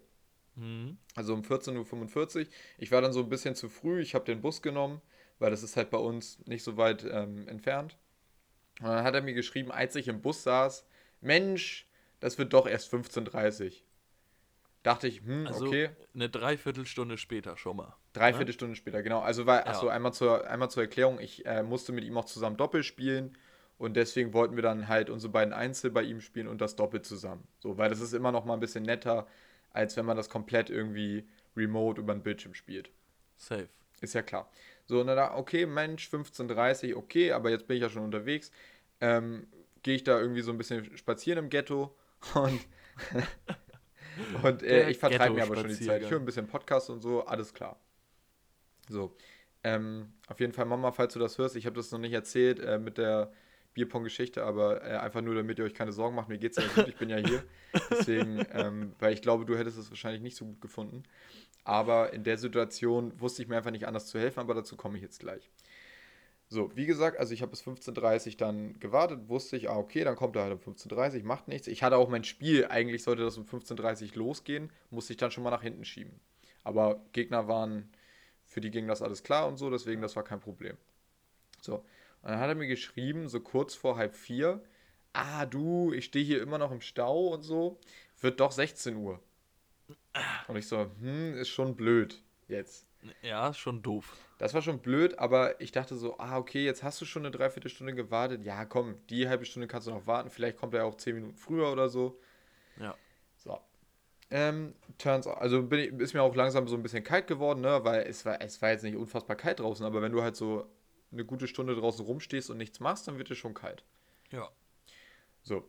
hm, 0.56 0.96
Also 1.14 1.34
um 1.34 1.42
14.45 1.42 2.40
Uhr. 2.40 2.46
Ich 2.78 2.90
war 2.92 3.00
dann 3.02 3.12
so 3.12 3.20
ein 3.20 3.28
bisschen 3.28 3.54
zu 3.54 3.68
früh. 3.68 4.00
Ich 4.00 4.14
habe 4.14 4.24
den 4.24 4.40
Bus 4.40 4.62
genommen, 4.62 5.00
weil 5.38 5.50
das 5.50 5.62
ist 5.62 5.76
halt 5.76 5.90
bei 5.90 5.98
uns 5.98 6.38
nicht 6.46 6.62
so 6.62 6.76
weit 6.76 7.04
ähm, 7.10 7.48
entfernt. 7.48 7.96
Und 8.80 8.86
dann 8.88 9.04
hat 9.04 9.14
er 9.14 9.22
mir 9.22 9.34
geschrieben, 9.34 9.72
als 9.72 9.96
ich 9.96 10.08
im 10.08 10.22
Bus 10.22 10.42
saß, 10.44 10.86
Mensch, 11.20 11.86
das 12.20 12.38
wird 12.38 12.52
doch 12.52 12.66
erst 12.66 12.92
15.30 12.92 13.66
Uhr. 13.66 13.72
Dachte 14.82 15.08
ich, 15.08 15.20
hm, 15.20 15.46
also 15.46 15.66
okay. 15.66 15.90
eine 16.14 16.30
Dreiviertelstunde 16.30 17.18
später 17.18 17.56
schon 17.56 17.76
mal. 17.76 17.94
Dreiviertel 18.14 18.54
Stunde 18.54 18.76
später, 18.76 19.02
genau. 19.02 19.20
Also 19.20 19.46
war, 19.46 19.66
achso, 19.66 19.86
Ja. 19.86 19.92
einmal 19.92 20.12
zur, 20.12 20.48
einmal 20.48 20.70
zur 20.70 20.82
Erklärung, 20.82 21.20
ich 21.20 21.44
äh, 21.44 21.62
musste 21.62 21.92
mit 21.92 22.04
ihm 22.04 22.16
auch 22.16 22.24
zusammen 22.24 22.56
Doppel 22.56 22.82
spielen 22.82 23.36
und 23.78 23.94
deswegen 23.94 24.32
wollten 24.32 24.56
wir 24.56 24.62
dann 24.62 24.88
halt 24.88 25.10
unsere 25.10 25.32
beiden 25.32 25.52
Einzel 25.52 25.90
bei 25.90 26.02
ihm 26.02 26.20
spielen 26.20 26.48
und 26.48 26.60
das 26.60 26.76
Doppel 26.76 27.02
zusammen. 27.02 27.46
So, 27.58 27.76
weil 27.78 27.90
das 27.90 28.00
ist 28.00 28.14
immer 28.14 28.32
noch 28.32 28.44
mal 28.44 28.54
ein 28.54 28.60
bisschen 28.60 28.84
netter, 28.84 29.26
als 29.72 29.96
wenn 29.96 30.06
man 30.06 30.16
das 30.16 30.28
komplett 30.28 30.70
irgendwie 30.70 31.28
remote 31.56 32.00
über 32.00 32.14
den 32.14 32.22
Bildschirm 32.22 32.54
spielt. 32.54 32.90
Safe. 33.36 33.68
Ist 34.00 34.14
ja 34.14 34.22
klar. 34.22 34.50
So, 34.86 35.00
und 35.00 35.06
dann 35.06 35.16
da, 35.16 35.34
okay, 35.36 35.66
Mensch, 35.66 36.08
15.30 36.08 36.96
okay, 36.96 37.32
aber 37.32 37.50
jetzt 37.50 37.66
bin 37.66 37.76
ich 37.76 37.82
ja 37.82 37.90
schon 37.90 38.02
unterwegs. 38.02 38.50
Ähm, 39.00 39.46
Gehe 39.82 39.94
ich 39.94 40.04
da 40.04 40.20
irgendwie 40.20 40.42
so 40.42 40.52
ein 40.52 40.58
bisschen 40.58 40.96
spazieren 40.96 41.44
im 41.44 41.48
Ghetto 41.50 41.96
und, 42.34 42.60
und 44.42 44.62
äh, 44.62 44.90
ich 44.90 44.98
vertreibe 44.98 45.34
mir 45.34 45.42
aber 45.42 45.56
schon 45.56 45.68
die 45.68 45.80
Zeit. 45.80 46.02
Ich 46.02 46.10
höre 46.10 46.18
ein 46.18 46.24
bisschen 46.24 46.46
Podcast 46.46 46.90
und 46.90 47.00
so, 47.00 47.24
alles 47.24 47.54
klar. 47.54 47.78
So, 48.88 49.16
ähm, 49.62 50.12
auf 50.26 50.40
jeden 50.40 50.52
Fall, 50.52 50.66
Mama, 50.66 50.92
falls 50.92 51.12
du 51.12 51.18
das 51.18 51.38
hörst, 51.38 51.56
ich 51.56 51.66
habe 51.66 51.76
das 51.76 51.90
noch 51.90 51.98
nicht 51.98 52.12
erzählt 52.12 52.60
äh, 52.60 52.78
mit 52.78 52.98
der 52.98 53.32
Bierpong-Geschichte, 53.74 54.42
aber 54.44 54.84
äh, 54.84 54.96
einfach 54.96 55.20
nur, 55.20 55.34
damit 55.34 55.58
ihr 55.58 55.64
euch 55.64 55.74
keine 55.74 55.92
Sorgen 55.92 56.16
macht. 56.16 56.28
Mir 56.28 56.38
geht's 56.38 56.56
ja 56.56 56.64
gut, 56.74 56.88
ich 56.88 56.96
bin 56.96 57.08
ja 57.08 57.18
hier. 57.18 57.44
Deswegen, 57.90 58.44
ähm, 58.52 58.94
weil 58.98 59.12
ich 59.12 59.22
glaube, 59.22 59.44
du 59.44 59.56
hättest 59.56 59.78
es 59.78 59.90
wahrscheinlich 59.90 60.22
nicht 60.22 60.36
so 60.36 60.44
gut 60.44 60.60
gefunden. 60.60 61.04
Aber 61.62 62.12
in 62.12 62.24
der 62.24 62.38
Situation 62.38 63.18
wusste 63.20 63.42
ich 63.42 63.48
mir 63.48 63.56
einfach 63.56 63.70
nicht 63.70 63.86
anders 63.86 64.06
zu 64.06 64.18
helfen, 64.18 64.40
aber 64.40 64.54
dazu 64.54 64.76
komme 64.76 64.96
ich 64.96 65.02
jetzt 65.02 65.20
gleich. 65.20 65.50
So, 66.52 66.74
wie 66.74 66.84
gesagt, 66.86 67.16
also 67.16 67.32
ich 67.32 67.42
habe 67.42 67.50
bis 67.50 67.62
15.30 67.62 68.32
Uhr 68.32 68.36
dann 68.36 68.80
gewartet, 68.80 69.28
wusste 69.28 69.56
ich, 69.56 69.70
ah, 69.70 69.76
okay, 69.76 70.02
dann 70.02 70.16
kommt 70.16 70.34
er 70.34 70.42
halt 70.42 70.52
um 70.52 70.74
15.30 70.74 71.20
Uhr, 71.20 71.24
macht 71.24 71.46
nichts. 71.46 71.68
Ich 71.68 71.84
hatte 71.84 71.96
auch 71.96 72.08
mein 72.08 72.24
Spiel, 72.24 72.66
eigentlich 72.66 73.04
sollte 73.04 73.22
das 73.22 73.38
um 73.38 73.44
15.30 73.44 74.10
Uhr 74.10 74.16
losgehen, 74.16 74.72
musste 74.90 75.12
ich 75.12 75.16
dann 75.16 75.30
schon 75.30 75.44
mal 75.44 75.50
nach 75.50 75.62
hinten 75.62 75.84
schieben. 75.84 76.18
Aber 76.64 77.00
Gegner 77.12 77.46
waren, 77.46 77.88
für 78.46 78.60
die 78.60 78.72
ging 78.72 78.88
das 78.88 79.00
alles 79.00 79.22
klar 79.22 79.46
und 79.46 79.58
so, 79.58 79.70
deswegen 79.70 80.02
das 80.02 80.16
war 80.16 80.24
kein 80.24 80.40
Problem. 80.40 80.76
So, 81.60 81.76
und 82.22 82.30
dann 82.30 82.40
hat 82.40 82.48
er 82.48 82.56
mir 82.56 82.66
geschrieben, 82.66 83.28
so 83.28 83.38
kurz 83.38 83.76
vor 83.76 83.96
halb 83.96 84.16
vier, 84.16 84.60
ah 85.12 85.46
du, 85.46 85.92
ich 85.92 86.06
stehe 86.06 86.24
hier 86.24 86.42
immer 86.42 86.58
noch 86.58 86.72
im 86.72 86.80
Stau 86.80 87.28
und 87.28 87.42
so, 87.42 87.78
wird 88.20 88.40
doch 88.40 88.50
16 88.50 88.96
Uhr. 88.96 89.20
Und 90.48 90.56
ich 90.56 90.66
so, 90.66 90.90
hm, 91.00 91.34
ist 91.34 91.50
schon 91.50 91.76
blöd 91.76 92.20
jetzt. 92.48 92.88
Ja, 93.22 93.54
schon 93.54 93.82
doof. 93.82 94.16
Das 94.40 94.54
war 94.54 94.62
schon 94.62 94.78
blöd, 94.78 95.18
aber 95.18 95.60
ich 95.60 95.70
dachte 95.70 95.96
so, 95.96 96.18
ah, 96.18 96.38
okay, 96.38 96.64
jetzt 96.64 96.82
hast 96.82 96.98
du 96.98 97.04
schon 97.04 97.26
eine 97.26 97.30
Dreiviertelstunde 97.30 97.94
gewartet. 97.94 98.42
Ja, 98.42 98.64
komm, 98.64 98.94
die 99.10 99.28
halbe 99.28 99.44
Stunde 99.44 99.68
kannst 99.68 99.86
du 99.86 99.90
noch 99.90 100.06
warten. 100.06 100.30
Vielleicht 100.30 100.56
kommt 100.56 100.72
er 100.72 100.86
auch 100.86 100.94
zehn 100.94 101.16
Minuten 101.16 101.36
früher 101.36 101.70
oder 101.70 101.90
so. 101.90 102.18
Ja. 102.78 102.96
So. 103.36 103.60
Ähm, 104.30 104.74
turns 104.96 105.26
out, 105.26 105.36
also 105.36 105.62
bin 105.62 105.80
ich, 105.80 105.92
ist 106.00 106.14
mir 106.14 106.22
auch 106.22 106.34
langsam 106.34 106.66
so 106.68 106.74
ein 106.74 106.82
bisschen 106.82 107.04
kalt 107.04 107.26
geworden, 107.26 107.60
ne, 107.60 107.84
weil 107.84 108.04
es 108.04 108.24
war, 108.24 108.40
es 108.40 108.62
war 108.62 108.70
jetzt 108.70 108.82
nicht 108.82 108.96
unfassbar 108.96 109.36
kalt 109.36 109.60
draußen, 109.60 109.84
aber 109.84 110.00
wenn 110.00 110.12
du 110.12 110.22
halt 110.22 110.36
so 110.36 110.70
eine 111.12 111.26
gute 111.26 111.46
Stunde 111.46 111.74
draußen 111.74 112.02
rumstehst 112.02 112.48
und 112.48 112.56
nichts 112.56 112.80
machst, 112.80 113.08
dann 113.08 113.18
wird 113.18 113.30
es 113.30 113.36
schon 113.36 113.52
kalt. 113.52 113.84
Ja. 114.30 114.48
So. 115.42 115.68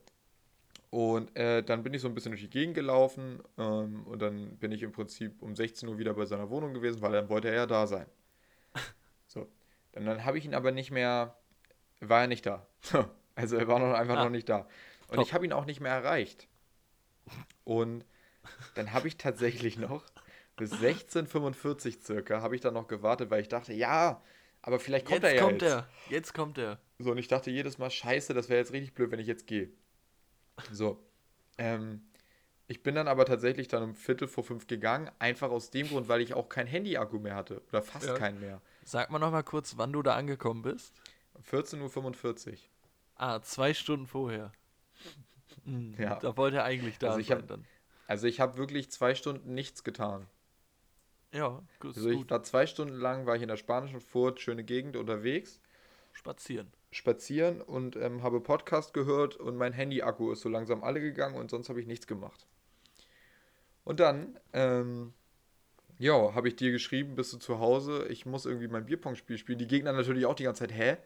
Und 0.92 1.36
äh, 1.36 1.62
dann 1.62 1.84
bin 1.84 1.94
ich 1.94 2.00
so 2.00 2.08
ein 2.08 2.14
bisschen 2.14 2.32
durch 2.32 2.44
die 2.44 2.50
Gegend 2.50 2.76
gelaufen 2.76 3.44
ähm, 3.58 4.08
und 4.08 4.22
dann 4.22 4.56
bin 4.60 4.72
ich 4.72 4.82
im 4.82 4.94
Prinzip 4.94 5.42
um 5.42 5.58
16 5.58 5.90
Uhr 5.90 5.98
wieder 5.98 6.14
bei 6.14 6.26
seiner 6.26 6.50
Wohnung 6.50 6.74
gewesen, 6.74 7.02
weil 7.02 7.12
dann 7.12 7.28
wollte 7.28 7.50
er 7.50 7.56
ja 7.56 7.66
da 7.66 7.86
sein. 7.86 8.06
So. 9.94 10.00
Dann, 10.00 10.06
dann 10.06 10.26
habe 10.26 10.38
ich 10.38 10.46
ihn 10.46 10.54
aber 10.56 10.72
nicht 10.72 10.92
mehr, 10.92 11.36
war 12.00 12.22
er 12.22 12.28
nicht 12.28 12.46
da. 12.46 12.68
Also 13.34 13.56
er 13.56 13.68
war 13.68 13.80
noch 13.80 13.94
einfach 13.94 14.18
Ah. 14.18 14.24
noch 14.26 14.30
nicht 14.30 14.50
da. 14.50 14.68
Und 15.08 15.16
Top. 15.16 15.26
ich 15.26 15.34
habe 15.34 15.46
ihn 15.46 15.54
auch 15.54 15.64
nicht 15.66 15.80
mehr 15.80 15.94
erreicht. 15.94 16.48
Und 17.64 18.06
dann 18.76 18.92
habe 18.94 19.08
ich 19.08 19.18
tatsächlich 19.18 19.78
noch 19.78 20.04
bis 20.58 20.74
16.45 20.74 22.04
circa 22.04 22.42
habe 22.42 22.56
ich 22.56 22.62
dann 22.62 22.74
noch 22.74 22.88
gewartet, 22.88 23.30
weil 23.32 23.42
ich 23.42 23.48
dachte, 23.48 23.74
ja, 23.74 24.22
aber 24.62 24.80
vielleicht 24.80 25.06
kommt 25.08 25.24
jetzt 25.24 25.32
er 25.32 25.36
ja 25.38 25.42
kommt 25.44 25.62
jetzt. 25.62 25.72
er. 25.72 25.90
Jetzt 26.10 26.34
kommt 26.34 26.58
er. 26.58 26.80
So, 27.00 27.12
und 27.12 27.18
ich 27.18 27.30
dachte 27.30 27.50
jedes 27.50 27.78
Mal, 27.78 27.90
scheiße, 27.90 28.34
das 28.34 28.50
wäre 28.50 28.60
jetzt 28.60 28.74
richtig 28.74 28.94
blöd, 28.94 29.10
wenn 29.12 29.20
ich 29.20 29.28
jetzt 29.28 29.48
gehe. 29.48 29.72
So. 30.72 31.02
Ähm, 31.58 32.02
ich 32.68 32.84
bin 32.84 32.96
dann 32.96 33.08
aber 33.08 33.26
tatsächlich 33.26 33.70
dann 33.70 33.82
um 33.82 33.96
Viertel 33.96 34.28
vor 34.28 34.44
fünf 34.44 34.68
gegangen, 34.68 35.10
einfach 35.20 35.50
aus 35.50 35.72
dem 35.72 35.88
Grund, 35.88 36.10
weil 36.10 36.22
ich 36.22 36.34
auch 36.34 36.50
kein 36.50 36.68
Handy-Akku 36.68 37.18
mehr 37.18 37.36
hatte. 37.36 37.62
Oder 37.70 37.82
fast 37.82 38.06
Ja. 38.08 38.14
keinen 38.16 38.40
mehr. 38.42 38.62
Sag 38.84 39.10
mal 39.12 39.20
noch 39.20 39.32
mal 39.32 39.44
kurz, 39.44 39.78
wann 39.78 39.94
du 39.94 40.02
da 40.02 40.16
angekommen 40.16 40.62
bist. 40.64 40.94
14.45 41.50 42.52
Uhr. 42.54 42.58
Ah, 43.16 43.42
zwei 43.42 43.74
Stunden 43.74 44.08
vorher. 44.08 44.52
Hm, 45.66 45.96
Ja. 45.98 46.20
Da 46.20 46.36
wollte 46.38 46.58
er 46.58 46.64
eigentlich 46.64 46.98
da 46.98 47.10
Also 47.10 47.20
ich 47.20 47.28
sein 47.28 47.40
hab- 47.40 47.48
dann. 47.48 47.66
Also 48.08 48.28
ich 48.28 48.40
habe 48.40 48.58
wirklich 48.58 48.92
zwei 48.92 49.16
Stunden 49.16 49.54
nichts 49.54 49.84
getan. 49.84 50.28
Ja, 51.34 51.62
gut, 51.80 51.96
Also 51.96 52.10
ich 52.10 52.30
war 52.30 52.44
zwei 52.44 52.66
Stunden 52.66 52.96
lang, 52.96 53.26
war 53.26 53.36
ich 53.38 53.42
in 53.42 53.48
der 53.48 53.56
spanischen 53.58 54.02
Furt, 54.02 54.42
schöne 54.42 54.66
Gegend 54.66 54.98
unterwegs, 54.98 55.62
Spazieren. 56.12 56.74
spazieren 56.92 57.62
und 57.62 57.96
ähm, 57.96 58.22
habe 58.22 58.42
Podcast 58.42 58.94
gehört 58.94 59.38
und 59.38 59.56
mein 59.56 59.72
Handy-Akku 59.72 60.32
ist 60.34 60.42
so 60.42 60.50
langsam 60.50 60.84
alle 60.84 61.00
gegangen 61.00 61.36
und 61.38 61.50
sonst 61.50 61.70
habe 61.70 61.80
ich 61.80 61.88
nichts 61.88 62.06
gemacht. 62.06 62.48
Und 63.86 64.02
dann, 64.02 64.38
ähm, 64.52 65.14
ja, 66.02 66.34
habe 66.34 66.48
ich 66.48 66.56
dir 66.56 66.72
geschrieben, 66.72 67.16
bist 67.16 67.32
du 67.34 67.38
zu 67.38 67.60
Hause, 67.60 68.08
ich 68.10 68.26
muss 68.26 68.46
irgendwie 68.46 68.68
mein 68.68 68.86
Bierpong-Spiel 68.86 69.38
spielen. 69.38 69.60
Die 69.60 69.68
Gegner 69.68 69.94
natürlich 69.94 70.26
auch 70.26 70.34
die 70.36 70.44
ganze 70.44 70.68
Zeit, 70.68 70.74
hä? 70.76 70.98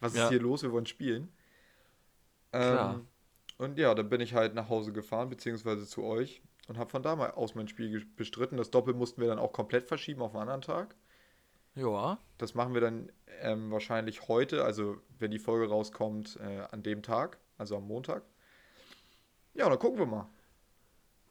Was 0.00 0.12
ist 0.12 0.18
Ja. 0.18 0.28
hier 0.28 0.40
los? 0.40 0.62
Wir 0.62 0.70
wollen 0.72 0.86
spielen. 0.86 1.32
Klar. 2.50 2.94
Ähm, 2.94 3.08
und 3.58 3.78
ja, 3.78 3.94
dann 3.94 4.08
bin 4.08 4.20
ich 4.20 4.34
halt 4.34 4.54
nach 4.54 4.68
Hause 4.68 4.92
gefahren, 4.92 5.28
beziehungsweise 5.28 5.86
zu 5.86 6.04
euch 6.04 6.42
und 6.68 6.78
habe 6.78 6.90
von 6.90 7.02
da 7.02 7.16
mal 7.16 7.32
aus 7.32 7.54
mein 7.54 7.68
Spiel 7.68 8.04
bestritten. 8.16 8.56
Das 8.56 8.70
Doppel 8.70 8.94
mussten 8.94 9.20
wir 9.20 9.28
dann 9.28 9.38
auch 9.38 9.52
komplett 9.52 9.86
verschieben 9.86 10.22
auf 10.22 10.32
einen 10.34 10.42
anderen 10.42 10.62
Tag. 10.62 10.94
Ja, 11.74 12.18
Das 12.38 12.54
machen 12.54 12.74
wir 12.74 12.80
dann 12.80 13.10
ähm, 13.40 13.70
wahrscheinlich 13.72 14.28
heute, 14.28 14.64
also 14.64 14.96
wenn 15.18 15.32
die 15.32 15.40
Folge 15.40 15.68
rauskommt, 15.68 16.38
äh, 16.40 16.60
an 16.70 16.82
dem 16.84 17.02
Tag, 17.02 17.38
also 17.58 17.76
am 17.76 17.88
Montag. 17.88 18.22
Ja, 19.54 19.68
dann 19.68 19.78
gucken 19.78 19.98
wir 19.98 20.06
mal. 20.06 20.28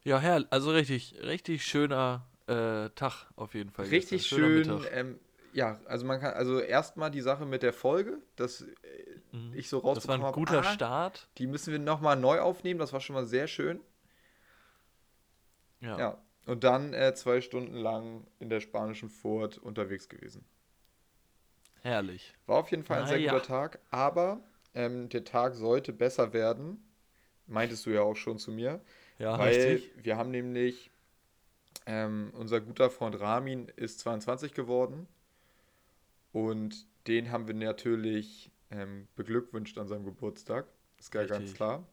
ja, 0.02 0.18
Herr, 0.18 0.44
also 0.50 0.70
richtig, 0.70 1.14
richtig 1.22 1.64
schöner 1.64 2.26
äh, 2.46 2.90
Tag 2.90 3.26
auf 3.36 3.54
jeden 3.54 3.70
Fall. 3.70 3.86
Richtig 3.86 4.26
schön. 4.26 4.80
Ähm, 4.92 5.18
ja, 5.52 5.80
also 5.86 6.04
man 6.04 6.20
kann, 6.20 6.34
also 6.34 6.58
erstmal 6.60 7.10
die 7.10 7.20
Sache 7.20 7.46
mit 7.46 7.62
der 7.62 7.72
Folge, 7.72 8.18
dass 8.36 8.62
äh, 8.62 8.68
Mhm. 9.32 9.52
ich 9.54 9.68
so 9.68 9.80
Das 9.80 10.06
war 10.06 10.14
ein 10.24 10.32
guter 10.32 10.60
ah, 10.60 10.62
Start. 10.62 11.28
die 11.38 11.46
müssen 11.46 11.72
wir 11.72 11.80
nochmal 11.80 12.16
neu 12.16 12.40
aufnehmen, 12.40 12.78
das 12.78 12.92
war 12.92 13.00
schon 13.00 13.14
mal 13.14 13.26
sehr 13.26 13.48
schön. 13.48 13.80
Ja. 15.80 15.98
Ja, 15.98 16.18
und 16.46 16.64
dann 16.64 16.92
äh, 16.94 17.14
zwei 17.14 17.40
Stunden 17.40 17.74
lang 17.74 18.26
in 18.38 18.48
der 18.48 18.60
spanischen 18.60 19.08
Furt 19.10 19.58
unterwegs 19.58 20.08
gewesen. 20.08 20.44
Herrlich. 21.82 22.32
War 22.46 22.58
auf 22.58 22.70
jeden 22.70 22.84
Fall 22.84 22.98
ein 22.98 23.02
Na 23.04 23.08
sehr 23.10 23.18
ja. 23.20 23.32
guter 23.32 23.44
Tag, 23.46 23.78
aber 23.90 24.40
ähm, 24.74 25.08
der 25.08 25.24
Tag 25.24 25.54
sollte 25.54 25.92
besser 25.92 26.32
werden. 26.32 26.82
Meintest 27.46 27.84
du 27.86 27.90
ja 27.90 28.00
auch 28.02 28.16
schon 28.16 28.38
zu 28.38 28.52
mir. 28.52 28.80
Ja, 29.18 29.38
weil 29.38 29.48
richtig. 29.48 29.90
wir 30.02 30.16
haben 30.16 30.30
nämlich, 30.30 30.90
ähm, 31.86 32.30
unser 32.34 32.60
guter 32.60 32.90
Freund 32.90 33.20
Ramin 33.20 33.68
ist 33.76 34.00
22 34.00 34.54
geworden 34.54 35.06
und 36.32 36.86
den 37.06 37.30
haben 37.30 37.46
wir 37.46 37.54
natürlich 37.54 38.50
ähm, 38.70 39.08
beglückwünscht 39.14 39.78
an 39.78 39.88
seinem 39.88 40.04
Geburtstag. 40.04 40.66
Ist 40.98 41.10
gar 41.10 41.26
ganz 41.26 41.54
klar. 41.54 41.86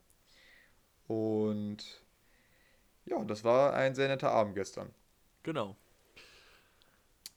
Und 1.07 2.01
ja, 3.05 3.23
das 3.25 3.43
war 3.43 3.73
ein 3.73 3.95
sehr 3.95 4.07
netter 4.07 4.31
Abend 4.31 4.55
gestern. 4.55 4.89
Genau. 5.43 5.75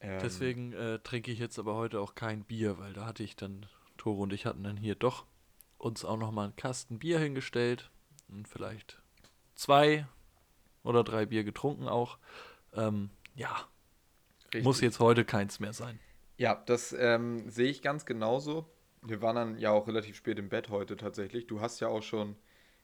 Ähm, 0.01 0.21
Deswegen 0.23 0.73
äh, 0.73 0.99
trinke 1.01 1.33
ich 1.33 1.39
jetzt 1.39 1.59
aber 1.59 1.75
heute 1.75 2.01
auch 2.01 2.15
kein 2.15 2.45
Bier, 2.45 2.79
weil 2.79 2.93
da 2.93 3.07
hatte 3.07 3.23
ich 3.23 3.37
dann, 3.37 3.67
Tore 3.97 4.21
und 4.21 4.33
ich 4.33 4.47
hatten 4.47 4.63
dann 4.63 4.77
hier 4.77 4.95
doch 4.95 5.27
uns 5.79 6.05
auch 6.05 6.17
nochmal 6.17 6.45
einen 6.47 6.57
Kasten 6.57 6.99
Bier 6.99 7.19
hingestellt 7.19 7.91
und 8.29 8.49
vielleicht 8.49 9.03
zwei 9.55 10.07
oder 10.85 11.03
drei 11.03 11.27
Bier 11.27 11.43
getrunken 11.43 11.89
auch. 11.89 12.19
Ähm, 12.75 13.11
ja, 13.35 13.57
muss 14.63 14.77
richtig. 14.77 14.83
jetzt 14.83 15.01
heute 15.01 15.25
keins 15.25 15.59
mehr 15.59 15.73
sein. 15.73 15.99
Ja, 16.37 16.63
das 16.67 16.95
ähm, 16.99 17.49
sehe 17.51 17.71
ich 17.71 17.83
ganz 17.83 18.07
genauso. 18.07 18.71
Wir 19.03 19.21
waren 19.21 19.37
dann 19.37 19.59
ja 19.59 19.71
auch 19.71 19.89
relativ 19.89 20.17
spät 20.17 20.39
im 20.39 20.49
Bett 20.49 20.69
heute 20.69 20.97
tatsächlich. 20.97 21.47
Du 21.47 21.61
hast 21.61 21.81
ja 21.81 21.89
auch 21.89 22.03
schon, 22.03 22.37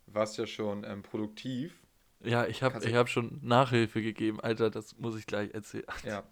warst 0.06 0.38
ja 0.38 0.46
schon 0.46 0.84
ähm, 0.84 1.02
produktiv. 1.02 1.74
Ja, 2.22 2.46
ich 2.46 2.62
habe 2.62 2.84
ich 2.84 2.94
hab 2.94 3.08
schon 3.08 3.38
Nachhilfe 3.42 4.02
gegeben, 4.02 4.40
Alter, 4.40 4.70
das 4.70 4.98
muss 4.98 5.16
ich 5.16 5.26
gleich 5.26 5.54
erzählen. 5.54 5.86
Ja. 6.04 6.22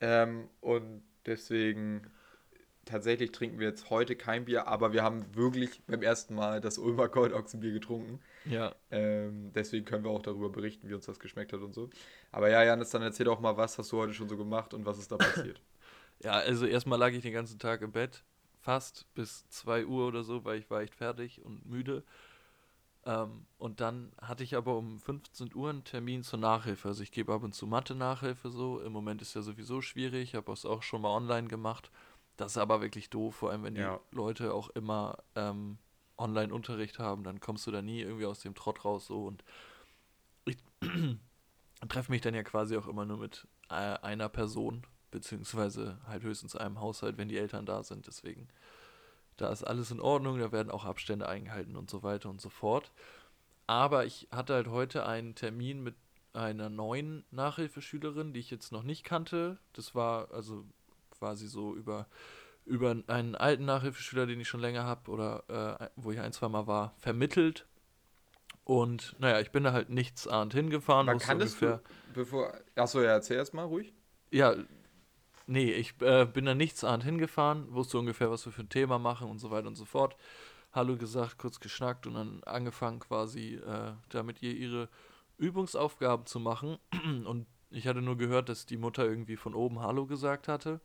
ähm, 0.00 0.48
und 0.60 1.02
deswegen 1.24 2.10
tatsächlich 2.84 3.32
trinken 3.32 3.58
wir 3.58 3.68
jetzt 3.68 3.90
heute 3.90 4.16
kein 4.16 4.44
Bier, 4.46 4.66
aber 4.68 4.92
wir 4.92 5.02
haben 5.02 5.34
wirklich 5.34 5.82
beim 5.86 6.02
ersten 6.02 6.34
Mal 6.34 6.60
das 6.60 6.78
Ulmer 6.78 7.08
Goldochsenbier 7.08 7.72
getrunken. 7.72 8.20
Ja, 8.44 8.74
Ähm, 8.90 9.52
deswegen 9.54 9.84
können 9.86 10.04
wir 10.04 10.10
auch 10.10 10.22
darüber 10.22 10.50
berichten, 10.50 10.88
wie 10.88 10.94
uns 10.94 11.06
das 11.06 11.18
geschmeckt 11.20 11.52
hat 11.52 11.60
und 11.62 11.74
so. 11.74 11.90
Aber 12.32 12.50
ja, 12.50 12.62
Janis, 12.64 12.90
dann 12.90 13.02
erzähl 13.02 13.26
doch 13.26 13.40
mal, 13.40 13.56
was 13.56 13.78
hast 13.78 13.92
du 13.92 13.98
heute 13.98 14.14
schon 14.14 14.28
so 14.28 14.36
gemacht 14.36 14.74
und 14.74 14.86
was 14.86 14.98
ist 14.98 15.12
da 15.12 15.18
passiert? 15.18 15.62
Ja, 16.22 16.32
also 16.34 16.66
erstmal 16.66 16.98
lag 16.98 17.10
ich 17.12 17.22
den 17.22 17.32
ganzen 17.32 17.58
Tag 17.58 17.82
im 17.82 17.92
Bett, 17.92 18.24
fast 18.60 19.12
bis 19.14 19.48
2 19.48 19.86
Uhr 19.86 20.06
oder 20.06 20.22
so, 20.24 20.44
weil 20.44 20.58
ich 20.58 20.70
war 20.70 20.80
echt 20.82 20.94
fertig 20.94 21.42
und 21.44 21.66
müde. 21.66 22.04
Ähm, 23.04 23.46
und 23.58 23.80
dann 23.80 24.12
hatte 24.20 24.44
ich 24.44 24.54
aber 24.56 24.76
um 24.76 25.00
15 25.00 25.54
Uhr 25.54 25.70
einen 25.70 25.84
Termin 25.84 26.22
zur 26.22 26.38
Nachhilfe. 26.38 26.88
Also 26.88 27.02
ich 27.02 27.10
gebe 27.12 27.32
ab 27.32 27.42
und 27.42 27.54
zu 27.54 27.66
Mathe-Nachhilfe 27.66 28.50
so. 28.50 28.80
Im 28.80 28.92
Moment 28.92 29.22
ist 29.22 29.34
ja 29.34 29.42
sowieso 29.42 29.80
schwierig. 29.82 30.30
Ich 30.30 30.34
habe 30.36 30.52
es 30.52 30.64
auch 30.64 30.82
schon 30.82 31.02
mal 31.02 31.10
online 31.10 31.48
gemacht. 31.48 31.90
Das 32.42 32.52
ist 32.52 32.58
aber 32.58 32.80
wirklich 32.80 33.08
doof, 33.08 33.36
vor 33.36 33.50
allem 33.50 33.62
wenn 33.62 33.74
die 33.76 33.80
Ja. 33.82 34.00
Leute 34.10 34.52
auch 34.52 34.68
immer 34.70 35.18
ähm, 35.36 35.78
Online-Unterricht 36.18 36.98
haben, 36.98 37.22
dann 37.22 37.38
kommst 37.38 37.66
du 37.68 37.70
da 37.70 37.82
nie 37.82 38.00
irgendwie 38.00 38.26
aus 38.26 38.40
dem 38.40 38.56
Trott 38.56 38.84
raus 38.84 39.06
so 39.06 39.26
und 39.26 39.44
ich 40.44 40.56
treffe 41.88 42.10
mich 42.10 42.20
dann 42.20 42.34
ja 42.34 42.42
quasi 42.42 42.76
auch 42.76 42.88
immer 42.88 43.04
nur 43.04 43.18
mit 43.18 43.46
äh, 43.70 43.74
einer 43.74 44.28
Person, 44.28 44.84
beziehungsweise 45.12 45.98
halt 46.04 46.24
höchstens 46.24 46.56
einem 46.56 46.80
Haushalt, 46.80 47.16
wenn 47.16 47.28
die 47.28 47.38
Eltern 47.38 47.64
da 47.64 47.84
sind. 47.84 48.08
Deswegen, 48.08 48.48
da 49.36 49.52
ist 49.52 49.62
alles 49.62 49.92
in 49.92 50.00
Ordnung, 50.00 50.40
da 50.40 50.50
werden 50.50 50.72
auch 50.72 50.84
Abstände 50.84 51.28
eingehalten 51.28 51.76
und 51.76 51.90
so 51.90 52.02
weiter 52.02 52.28
und 52.28 52.40
so 52.40 52.48
fort. 52.48 52.90
Aber 53.68 54.04
ich 54.04 54.26
hatte 54.32 54.54
halt 54.54 54.66
heute 54.66 55.06
einen 55.06 55.36
Termin 55.36 55.80
mit 55.80 55.94
einer 56.32 56.68
neuen 56.70 57.24
Nachhilfeschülerin, 57.30 58.32
die 58.32 58.40
ich 58.40 58.50
jetzt 58.50 58.72
noch 58.72 58.82
nicht 58.82 59.04
kannte. 59.04 59.58
Das 59.74 59.94
war 59.94 60.32
also 60.32 60.64
quasi 61.22 61.46
so 61.46 61.72
über, 61.76 62.08
über 62.64 62.90
einen 63.06 63.36
alten 63.36 63.64
Nachhilfeschüler, 63.64 64.26
den 64.26 64.40
ich 64.40 64.48
schon 64.48 64.58
länger 64.60 64.82
habe 64.82 65.08
oder 65.08 65.78
äh, 65.80 65.88
wo 65.94 66.10
ich 66.10 66.18
ein, 66.18 66.32
zwei 66.32 66.48
Mal 66.48 66.66
war, 66.66 66.94
vermittelt. 66.98 67.64
Und 68.64 69.14
naja, 69.20 69.38
ich 69.40 69.52
bin 69.52 69.62
da 69.62 69.72
halt 69.72 69.88
nichts 69.88 70.26
ahnt 70.26 70.52
hingefahren. 70.52 71.06
Man 71.06 71.18
kann 71.20 71.38
das 71.38 71.52
ungefähr- 71.54 71.78
für, 71.78 72.12
bevor, 72.14 72.52
achso, 72.74 73.00
ja, 73.00 73.10
erzähl 73.12 73.36
erst 73.36 73.54
mal 73.54 73.64
ruhig. 73.64 73.92
ja, 74.32 74.54
nee, 75.46 75.72
ich 75.72 75.94
äh, 76.00 76.24
bin 76.26 76.44
da 76.44 76.54
nichtsahnd 76.56 77.04
hingefahren, 77.04 77.72
wusste 77.72 77.98
ungefähr, 77.98 78.30
was 78.32 78.44
wir 78.44 78.52
für 78.52 78.62
ein 78.62 78.68
Thema 78.68 78.98
machen 78.98 79.28
und 79.30 79.38
so 79.38 79.50
weiter 79.52 79.68
und 79.68 79.76
so 79.76 79.84
fort. 79.84 80.16
Hallo 80.72 80.96
gesagt, 80.96 81.38
kurz 81.38 81.60
geschnackt 81.60 82.06
und 82.08 82.14
dann 82.14 82.42
angefangen 82.44 82.98
quasi, 82.98 83.56
äh, 83.56 83.92
damit 84.08 84.42
ihr 84.42 84.54
ihre 84.56 84.88
Übungsaufgaben 85.38 86.26
zu 86.26 86.40
machen. 86.40 86.78
Und 87.26 87.46
ich 87.70 87.86
hatte 87.86 88.00
nur 88.02 88.16
gehört, 88.16 88.48
dass 88.48 88.64
die 88.66 88.76
Mutter 88.76 89.04
irgendwie 89.04 89.36
von 89.36 89.54
oben 89.54 89.80
Hallo 89.80 90.06
gesagt 90.06 90.46
hatte. 90.48 90.80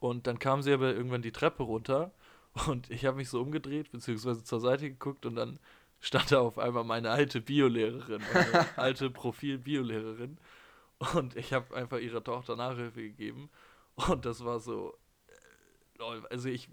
Und 0.00 0.26
dann 0.26 0.38
kam 0.38 0.62
sie 0.62 0.72
aber 0.72 0.94
irgendwann 0.94 1.22
die 1.22 1.32
Treppe 1.32 1.62
runter 1.64 2.12
und 2.68 2.90
ich 2.90 3.04
habe 3.04 3.16
mich 3.16 3.28
so 3.28 3.40
umgedreht, 3.40 3.90
beziehungsweise 3.90 4.44
zur 4.44 4.60
Seite 4.60 4.88
geguckt 4.88 5.26
und 5.26 5.34
dann 5.36 5.58
stand 6.00 6.30
da 6.32 6.40
auf 6.40 6.58
einmal 6.58 6.84
meine 6.84 7.10
alte 7.10 7.40
Biolehrerin, 7.40 8.22
meine 8.32 8.66
alte 8.76 9.10
Profil-Biolehrerin. 9.10 10.38
Und 11.14 11.36
ich 11.36 11.52
habe 11.52 11.74
einfach 11.76 11.98
ihrer 11.98 12.22
Tochter 12.22 12.56
Nachhilfe 12.56 13.02
gegeben. 13.02 13.50
Und 14.08 14.24
das 14.24 14.44
war 14.44 14.58
so. 14.60 14.96
äh, 15.98 16.20
Also 16.30 16.48
ich 16.48 16.68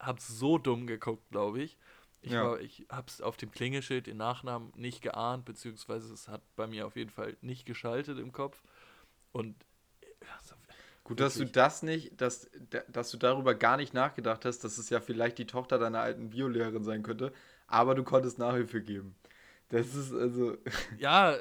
habe 0.00 0.20
so 0.20 0.58
dumm 0.58 0.86
geguckt, 0.86 1.28
glaube 1.30 1.62
ich. 1.62 1.78
Ich, 2.22 2.32
Ja. 2.32 2.44
war, 2.44 2.60
ich 2.60 2.86
habe 2.90 3.06
es 3.08 3.20
auf 3.20 3.36
dem 3.36 3.50
Klingelschild 3.50 4.06
den 4.06 4.16
Nachnamen 4.16 4.72
nicht 4.76 5.02
geahnt, 5.02 5.44
beziehungsweise 5.44 6.12
es 6.12 6.28
hat 6.28 6.42
bei 6.56 6.66
mir 6.66 6.86
auf 6.86 6.96
jeden 6.96 7.10
Fall 7.10 7.36
nicht 7.40 7.66
geschaltet 7.66 8.18
im 8.18 8.32
Kopf. 8.32 8.62
Und 9.32 9.56
Gut, 11.04 11.18
dass 11.20 11.34
du 11.34 11.44
das 11.46 11.82
nicht, 11.82 12.20
dass, 12.20 12.48
da- 12.70 12.82
dass 12.88 13.10
du 13.10 13.16
darüber 13.16 13.54
gar 13.54 13.76
nicht 13.76 13.92
nachgedacht 13.92 14.44
hast, 14.44 14.60
dass 14.64 14.78
es 14.78 14.88
ja 14.90 15.00
vielleicht 15.00 15.38
die 15.38 15.46
Tochter 15.46 15.78
deiner 15.78 16.00
alten 16.00 16.30
Biolehrerin 16.30 16.84
sein 16.84 17.02
könnte, 17.02 17.32
aber 17.66 17.94
du 17.94 18.04
konntest 18.04 18.38
Nachhilfe 18.38 18.82
geben. 18.82 19.16
Das 19.70 19.94
ist 19.94 20.12
also. 20.14 20.58
ja, 20.98 21.36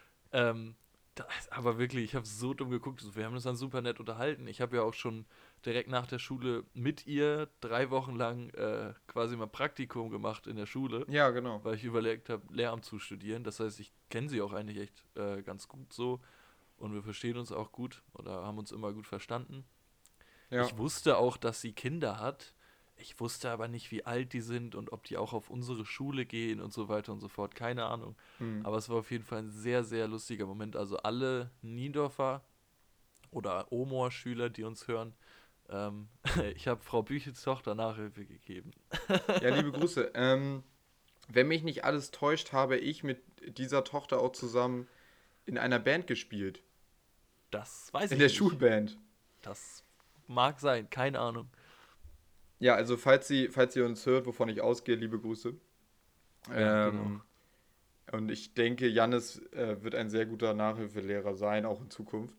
ähm, 0.32 0.74
das, 1.14 1.26
aber 1.50 1.78
wirklich, 1.78 2.04
ich 2.04 2.14
habe 2.14 2.26
so 2.26 2.52
dumm 2.52 2.70
geguckt. 2.70 3.02
Wir 3.16 3.24
haben 3.24 3.34
uns 3.34 3.44
dann 3.44 3.56
super 3.56 3.80
nett 3.80 4.00
unterhalten. 4.00 4.46
Ich 4.48 4.60
habe 4.60 4.76
ja 4.76 4.82
auch 4.82 4.92
schon 4.92 5.24
direkt 5.64 5.88
nach 5.88 6.06
der 6.06 6.18
Schule 6.18 6.64
mit 6.74 7.06
ihr 7.06 7.48
drei 7.60 7.88
Wochen 7.90 8.16
lang 8.16 8.50
äh, 8.50 8.92
quasi 9.06 9.34
mal 9.36 9.46
Praktikum 9.46 10.10
gemacht 10.10 10.46
in 10.46 10.56
der 10.56 10.66
Schule. 10.66 11.06
Ja, 11.08 11.30
genau. 11.30 11.64
weil 11.64 11.74
ich 11.76 11.84
überlegt 11.84 12.28
habe, 12.28 12.42
Lehramt 12.52 12.84
zu 12.84 12.98
studieren. 12.98 13.44
Das 13.44 13.60
heißt, 13.60 13.80
ich 13.80 13.92
kenne 14.10 14.28
sie 14.28 14.42
auch 14.42 14.52
eigentlich 14.52 14.78
echt 14.78 15.04
äh, 15.16 15.42
ganz 15.42 15.68
gut 15.68 15.90
so 15.92 16.20
und 16.76 16.92
wir 16.92 17.02
verstehen 17.02 17.36
uns 17.36 17.52
auch 17.52 17.72
gut 17.72 18.02
oder 18.12 18.44
haben 18.44 18.58
uns 18.58 18.72
immer 18.72 18.92
gut 18.92 19.06
verstanden. 19.06 19.64
Ja. 20.50 20.64
Ich 20.64 20.76
wusste 20.78 21.18
auch, 21.18 21.36
dass 21.36 21.60
sie 21.60 21.72
Kinder 21.72 22.20
hat. 22.20 22.54
Ich 22.98 23.20
wusste 23.20 23.50
aber 23.50 23.68
nicht, 23.68 23.90
wie 23.90 24.04
alt 24.04 24.32
die 24.32 24.40
sind 24.40 24.74
und 24.74 24.92
ob 24.92 25.04
die 25.04 25.16
auch 25.16 25.32
auf 25.32 25.50
unsere 25.50 25.84
Schule 25.84 26.24
gehen 26.24 26.60
und 26.60 26.72
so 26.72 26.88
weiter 26.88 27.12
und 27.12 27.20
so 27.20 27.28
fort. 27.28 27.54
Keine 27.54 27.84
Ahnung. 27.86 28.16
Hm. 28.38 28.64
Aber 28.64 28.78
es 28.78 28.88
war 28.88 28.96
auf 28.98 29.10
jeden 29.10 29.24
Fall 29.24 29.40
ein 29.40 29.50
sehr, 29.50 29.84
sehr 29.84 30.08
lustiger 30.08 30.46
Moment. 30.46 30.76
Also 30.76 30.96
alle 30.98 31.50
Niendorfer 31.62 32.42
oder 33.30 33.70
Omoor-Schüler, 33.70 34.48
die 34.50 34.64
uns 34.64 34.88
hören, 34.88 35.14
Ähm, 35.68 36.08
ich 36.54 36.68
habe 36.68 36.80
Frau 36.82 37.02
Büchels 37.02 37.42
Tochter 37.42 37.74
Nachhilfe 37.74 38.24
gegeben. 38.24 38.70
Ja, 39.42 39.54
liebe 39.54 39.72
Grüße. 39.72 40.12
Ähm, 40.14 40.62
wenn 41.28 41.48
mich 41.48 41.64
nicht 41.64 41.84
alles 41.84 42.12
täuscht, 42.12 42.52
habe 42.52 42.78
ich 42.78 43.02
mit 43.02 43.20
dieser 43.58 43.82
Tochter 43.82 44.20
auch 44.20 44.32
zusammen 44.32 44.86
in 45.44 45.58
einer 45.58 45.80
Band 45.80 46.06
gespielt. 46.06 46.62
Das 47.56 47.92
weiß 47.92 48.10
In 48.10 48.16
ich 48.16 48.18
der 48.18 48.26
nicht. 48.28 48.36
Schulband. 48.36 48.98
Das 49.42 49.82
mag 50.26 50.60
sein, 50.60 50.90
keine 50.90 51.20
Ahnung. 51.20 51.48
Ja, 52.58 52.74
also 52.74 52.96
falls 52.96 53.28
sie, 53.28 53.48
falls 53.48 53.74
sie 53.74 53.82
uns 53.82 54.04
hört, 54.06 54.26
wovon 54.26 54.48
ich 54.48 54.60
ausgehe, 54.60 54.94
liebe 54.96 55.18
Grüße. 55.18 55.54
Ja, 56.50 56.88
ähm, 56.88 57.22
Und 58.12 58.30
ich 58.30 58.54
denke, 58.54 58.86
Jannis 58.88 59.38
äh, 59.52 59.82
wird 59.82 59.94
ein 59.94 60.10
sehr 60.10 60.26
guter 60.26 60.54
Nachhilfelehrer 60.54 61.34
sein, 61.34 61.64
auch 61.66 61.80
in 61.80 61.90
Zukunft. 61.90 62.36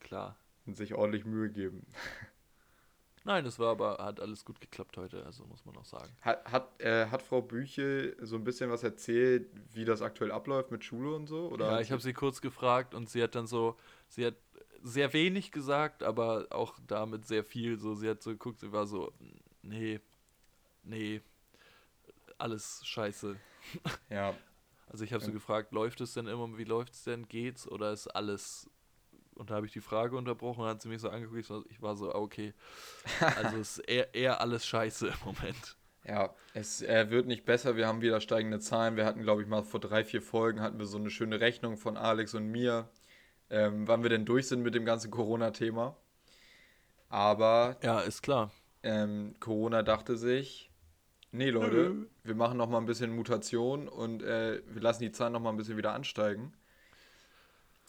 Klar. 0.00 0.36
Und 0.66 0.76
sich 0.76 0.94
ordentlich 0.94 1.24
Mühe 1.24 1.50
geben. 1.50 1.86
Nein, 3.26 3.46
es 3.46 3.58
war 3.58 3.70
aber, 3.70 4.04
hat 4.04 4.20
alles 4.20 4.44
gut 4.44 4.60
geklappt 4.60 4.98
heute, 4.98 5.24
also 5.24 5.46
muss 5.46 5.64
man 5.64 5.76
auch 5.78 5.84
sagen. 5.86 6.14
Hat, 6.20 6.44
hat, 6.50 6.80
äh, 6.82 7.06
hat 7.06 7.22
Frau 7.22 7.40
Büchel 7.40 8.16
so 8.20 8.36
ein 8.36 8.44
bisschen 8.44 8.70
was 8.70 8.82
erzählt, 8.82 9.48
wie 9.72 9.86
das 9.86 10.02
aktuell 10.02 10.30
abläuft 10.30 10.70
mit 10.70 10.84
Schule 10.84 11.14
und 11.14 11.26
so? 11.26 11.48
Oder 11.48 11.72
ja, 11.72 11.80
ich 11.80 11.90
habe 11.90 12.02
sie 12.02 12.12
kurz 12.12 12.42
gefragt 12.42 12.94
und 12.94 13.08
sie 13.08 13.22
hat 13.22 13.34
dann 13.34 13.46
so, 13.46 13.76
sie 14.08 14.26
hat 14.26 14.34
sehr 14.86 15.12
wenig 15.14 15.50
gesagt, 15.50 16.02
aber 16.02 16.46
auch 16.50 16.78
damit 16.86 17.26
sehr 17.26 17.42
viel. 17.42 17.78
So, 17.78 17.94
sie 17.94 18.08
hat 18.08 18.22
so 18.22 18.30
geguckt, 18.30 18.60
sie 18.60 18.70
war 18.70 18.86
so, 18.86 19.12
nee, 19.62 19.98
nee, 20.82 21.20
alles 22.38 22.80
scheiße. 22.84 23.36
Ja, 24.10 24.36
Also 24.88 25.04
ich 25.04 25.12
habe 25.14 25.24
Ja. 25.24 25.30
gefragt, 25.30 25.72
läuft 25.72 26.00
es 26.02 26.12
denn 26.12 26.26
immer, 26.26 26.58
wie 26.58 26.64
läuft 26.64 26.92
es 26.92 27.04
denn, 27.04 27.26
geht's 27.26 27.66
oder 27.66 27.92
ist 27.92 28.06
alles 28.08 28.68
und 29.36 29.50
da 29.50 29.54
habe 29.56 29.66
ich 29.66 29.72
die 29.72 29.80
Frage 29.80 30.16
unterbrochen 30.16 30.60
und 30.62 30.68
hat 30.68 30.82
sie 30.82 30.88
mich 30.88 31.00
so 31.00 31.08
angeguckt, 31.08 31.40
ich 31.40 31.50
war- 31.50 31.64
ich 31.70 31.82
war 31.82 31.96
so, 31.96 32.12
ah, 32.12 32.18
okay, 32.18 32.52
also 33.36 33.56
ist 33.56 33.78
eher, 33.78 34.14
eher 34.14 34.40
alles 34.40 34.66
scheiße 34.66 35.08
im 35.08 35.14
Moment. 35.24 35.76
ja, 36.04 36.32
es 36.52 36.82
äh, 36.82 37.08
wird 37.10 37.26
nicht 37.26 37.44
besser. 37.46 37.74
Wir 37.76 37.88
haben 37.88 38.02
wieder 38.02 38.20
steigende 38.20 38.60
Zahlen. 38.60 38.96
Wir 38.96 39.06
hatten, 39.06 39.22
glaube 39.22 39.40
ich, 39.42 39.48
mal 39.48 39.62
vor 39.64 39.80
drei, 39.80 40.04
vier 40.04 40.20
Folgen 40.22 40.60
hatten 40.60 40.78
wir 40.78 40.86
so 40.86 40.98
eine 40.98 41.10
schöne 41.10 41.40
Rechnung 41.40 41.78
von 41.78 41.96
Alex 41.96 42.34
und 42.34 42.46
mir, 42.46 42.88
ähm, 43.50 43.86
wann 43.88 44.02
wir 44.02 44.10
denn 44.10 44.24
durch 44.24 44.48
sind 44.48 44.62
mit 44.62 44.74
dem 44.74 44.84
ganzen 44.84 45.10
Corona-Thema. 45.10 45.96
Aber 47.08 47.76
Ja, 47.82 48.00
ist 48.00 48.22
klar. 48.22 48.50
ähm, 48.82 49.34
Corona 49.40 49.82
dachte 49.82 50.16
sich, 50.16 50.70
nee 51.32 51.50
Leute, 51.50 51.94
wir 52.24 52.34
machen 52.34 52.56
noch 52.58 52.68
mal 52.68 52.78
ein 52.78 52.86
bisschen 52.86 53.14
Mutation 53.14 53.88
und 53.88 54.22
äh, 54.22 54.62
wir 54.66 54.82
lassen 54.82 55.02
die 55.02 55.12
Zahlen 55.12 55.32
noch 55.32 55.40
mal 55.40 55.50
ein 55.50 55.56
bisschen 55.56 55.76
wieder 55.76 55.92
ansteigen. 55.92 56.52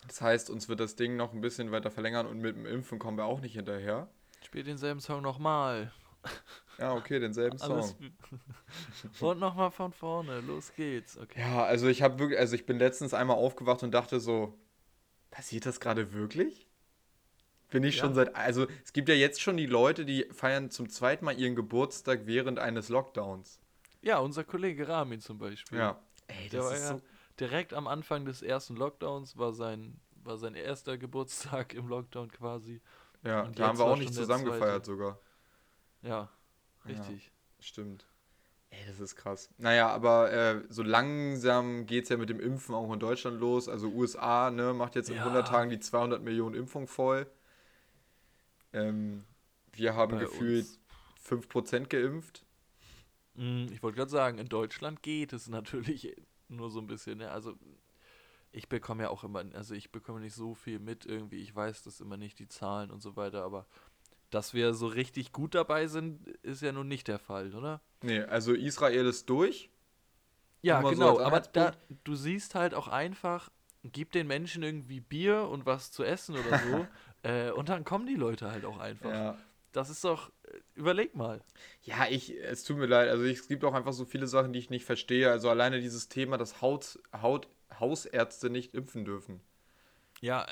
Das 0.07 0.21
heißt, 0.21 0.49
uns 0.51 0.69
wird 0.69 0.79
das 0.79 0.95
Ding 0.95 1.15
noch 1.15 1.33
ein 1.33 1.41
bisschen 1.41 1.71
weiter 1.71 1.89
verlängern 1.89 2.27
und 2.27 2.39
mit 2.39 2.55
dem 2.55 2.65
Impfen 2.67 2.99
kommen 2.99 3.17
wir 3.17 3.25
auch 3.25 3.41
nicht 3.41 3.53
hinterher. 3.53 4.07
Spiel 4.43 4.63
denselben 4.63 4.99
Song 4.99 5.21
nochmal. 5.21 5.91
Ja, 6.77 6.93
okay, 6.93 7.19
denselben 7.21 7.57
Song. 7.57 7.89
Und 9.21 9.39
nochmal 9.39 9.71
von 9.71 9.93
vorne, 9.93 10.41
los 10.41 10.73
geht's. 10.75 11.17
Okay. 11.17 11.39
Ja, 11.39 11.63
also 11.63 11.87
ich 11.87 12.01
habe 12.01 12.19
wirklich, 12.19 12.37
also 12.37 12.53
ich 12.55 12.65
bin 12.65 12.79
letztens 12.79 13.13
einmal 13.13 13.37
aufgewacht 13.37 13.81
und 13.83 13.91
dachte 13.91 14.19
so, 14.19 14.53
passiert 15.35 15.65
das 15.65 15.79
gerade 15.79 16.13
wirklich? 16.13 16.67
Bin 17.69 17.83
ich 17.83 17.97
schon 17.97 18.13
Ja. 18.13 18.15
seit, 18.15 18.35
also 18.35 18.65
es 18.83 18.91
gibt 18.93 19.07
ja 19.09 19.13
jetzt 19.15 19.39
schon 19.39 19.55
die 19.57 19.67
Leute, 19.67 20.03
die 20.05 20.23
feiern 20.31 20.71
zum 20.71 20.89
zweiten 20.89 21.25
Mal 21.25 21.37
ihren 21.39 21.55
Geburtstag 21.55 22.21
während 22.25 22.57
eines 22.59 22.89
Lockdowns. 22.89 23.59
Ja, 24.01 24.19
unser 24.19 24.43
Kollege 24.43 24.87
Ramin 24.87 25.19
zum 25.21 25.37
Beispiel. 25.37 25.79
Ja. 25.79 25.99
Ey, 26.27 26.49
Der 26.51 26.59
das 26.59 26.65
war 26.65 26.73
ist 26.73 26.81
ja 26.81 26.97
so, 26.97 27.01
direkt 27.39 27.73
am 27.73 27.87
Anfang 27.87 28.25
des 28.25 28.41
ersten 28.41 28.75
Lockdowns, 28.75 29.37
war 29.37 29.53
sein, 29.53 29.99
war 30.23 30.37
sein 30.37 30.55
erster 30.55 30.97
Geburtstag 30.97 31.73
im 31.73 31.87
Lockdown 31.87 32.31
quasi. 32.31 32.81
ja, 33.23 33.41
und 33.43 33.59
da 33.59 33.67
haben 33.67 33.79
wir 33.79 33.85
auch 33.85 33.97
nicht 33.97 34.07
schon 34.07 34.15
der 34.15 34.23
zusammen 34.23 34.45
zweite. 34.45 34.59
gefeiert 34.59 34.85
sogar. 34.85 35.19
Ja, 36.01 36.29
richtig. 36.85 37.31
Stimmt. 37.59 38.05
Ey, 38.79 38.85
das 38.87 38.99
ist 38.99 39.15
krass. 39.15 39.49
Naja, 39.57 39.89
aber 39.89 40.31
äh, 40.31 40.63
so 40.69 40.83
langsam 40.83 41.85
geht 41.85 42.03
es 42.03 42.09
ja 42.09 42.17
mit 42.17 42.29
dem 42.29 42.39
Impfen 42.39 42.75
auch 42.75 42.91
in 42.91 42.99
Deutschland 42.99 43.39
los. 43.39 43.69
Also 43.69 43.89
USA 43.89 44.51
ne, 44.51 44.73
macht 44.73 44.95
jetzt 44.95 45.09
in 45.09 45.15
Ja. 45.15 45.21
100 45.23 45.47
Tagen 45.47 45.69
die 45.69 45.79
200 45.79 46.21
Millionen 46.21 46.55
Impfungen 46.55 46.87
voll. 46.87 47.25
Ähm, 48.73 49.23
wir 49.73 49.95
haben 49.95 50.13
Bei 50.13 50.19
gefühlt 50.19 50.65
uns- 50.65 50.79
5% 51.21 51.89
geimpft. 51.89 52.45
Mm, 53.35 53.67
Ich 53.71 53.81
wollte 53.81 53.97
gerade 53.97 54.11
sagen, 54.11 54.37
in 54.37 54.47
Deutschland 54.49 55.01
geht 55.01 55.33
es 55.33 55.47
natürlich 55.49 56.15
nur 56.49 56.69
so 56.69 56.79
ein 56.79 56.87
bisschen. 56.87 57.19
Ne? 57.19 57.31
Also 57.31 57.55
ich 58.51 58.69
bekomme 58.69 59.03
ja 59.03 59.09
auch 59.09 59.23
immer, 59.23 59.43
also 59.53 59.73
ich 59.73 59.91
bekomme 59.91 60.19
nicht 60.19 60.35
so 60.35 60.53
viel 60.53 60.79
mit 60.79 61.05
irgendwie. 61.05 61.37
Ich 61.41 61.55
weiß 61.55 61.83
das 61.83 61.99
immer 61.99 62.17
nicht, 62.17 62.39
die 62.39 62.47
Zahlen 62.47 62.91
und 62.91 63.01
so 63.01 63.15
weiter, 63.15 63.43
aber 63.43 63.65
dass 64.35 64.53
wir 64.53 64.73
so 64.73 64.87
richtig 64.87 65.31
gut 65.31 65.55
dabei 65.55 65.87
sind, 65.87 66.27
ist 66.43 66.61
ja 66.61 66.73
nun 66.73 66.89
nicht 66.89 67.07
der 67.07 67.19
Fall, 67.19 67.55
oder? 67.55 67.81
Nee, 68.03 68.19
also 68.19 68.53
Israel 68.53 69.05
ist 69.05 69.29
durch. 69.29 69.69
Ja, 70.61 70.81
so 70.81 70.89
genau, 70.89 71.17
als 71.17 71.25
aber 71.25 71.39
da, 71.39 71.71
du 72.03 72.15
siehst 72.15 72.53
halt 72.53 72.73
auch 72.73 72.89
einfach, 72.89 73.49
gib 73.83 74.11
den 74.11 74.27
Menschen 74.27 74.61
irgendwie 74.61 74.99
Bier 74.99 75.47
und 75.47 75.65
was 75.65 75.91
zu 75.91 76.03
essen 76.03 76.35
oder 76.35 76.59
so, 76.59 76.87
äh, 77.23 77.51
und 77.51 77.69
dann 77.69 77.85
kommen 77.85 78.07
die 78.07 78.15
Leute 78.15 78.51
halt 78.51 78.65
auch 78.65 78.77
einfach. 78.77 79.09
Ja. 79.09 79.37
Das 79.71 79.89
ist 79.89 80.03
doch, 80.03 80.31
äh, 80.43 80.59
überleg 80.73 81.15
mal. 81.15 81.41
Ja, 81.83 82.07
ich, 82.09 82.37
es 82.37 82.65
tut 82.65 82.77
mir 82.77 82.87
leid. 82.87 83.09
Also 83.09 83.23
ich, 83.23 83.39
es 83.39 83.47
gibt 83.47 83.63
auch 83.63 83.73
einfach 83.73 83.93
so 83.93 84.03
viele 84.03 84.27
Sachen, 84.27 84.51
die 84.51 84.59
ich 84.59 84.69
nicht 84.69 84.85
verstehe. 84.85 85.31
Also 85.31 85.49
alleine 85.49 85.79
dieses 85.79 86.09
Thema, 86.09 86.37
dass 86.37 86.61
Haut, 86.61 86.99
Haut, 87.21 87.47
Hausärzte 87.79 88.49
nicht 88.49 88.73
impfen 88.73 89.05
dürfen. 89.05 89.39
Ja, 90.19 90.45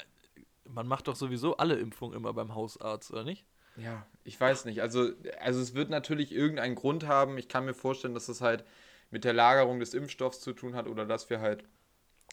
man 0.69 0.87
macht 0.87 1.07
doch 1.07 1.15
sowieso 1.15 1.57
alle 1.57 1.75
Impfungen 1.75 2.15
immer 2.15 2.33
beim 2.33 2.55
Hausarzt, 2.55 3.11
oder 3.11 3.23
nicht? 3.23 3.45
Ja, 3.75 4.05
ich 4.23 4.39
weiß 4.39 4.65
nicht. 4.65 4.81
Also, 4.81 5.11
also 5.39 5.59
es 5.61 5.73
wird 5.73 5.89
natürlich 5.89 6.31
irgendeinen 6.31 6.75
Grund 6.75 7.07
haben. 7.07 7.37
Ich 7.37 7.47
kann 7.49 7.65
mir 7.65 7.73
vorstellen, 7.73 8.13
dass 8.13 8.27
das 8.27 8.41
halt 8.41 8.63
mit 9.11 9.23
der 9.23 9.33
Lagerung 9.33 9.79
des 9.79 9.93
Impfstoffs 9.93 10.39
zu 10.41 10.53
tun 10.53 10.75
hat 10.75 10.87
oder 10.87 11.05
dass 11.05 11.29
wir 11.29 11.39
halt 11.41 11.63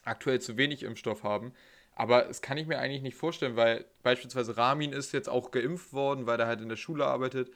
aktuell 0.04 0.40
zu 0.40 0.56
wenig 0.56 0.82
Impfstoff 0.82 1.24
haben. 1.24 1.52
Aber 1.94 2.22
das 2.24 2.42
kann 2.42 2.58
ich 2.58 2.66
mir 2.66 2.78
eigentlich 2.78 3.02
nicht 3.02 3.16
vorstellen, 3.16 3.56
weil 3.56 3.84
beispielsweise 4.02 4.56
Ramin 4.56 4.92
ist 4.92 5.12
jetzt 5.12 5.28
auch 5.28 5.50
geimpft 5.50 5.92
worden, 5.92 6.26
weil 6.26 6.40
er 6.40 6.46
halt 6.46 6.60
in 6.60 6.68
der 6.68 6.76
Schule 6.76 7.06
arbeitet. 7.06 7.50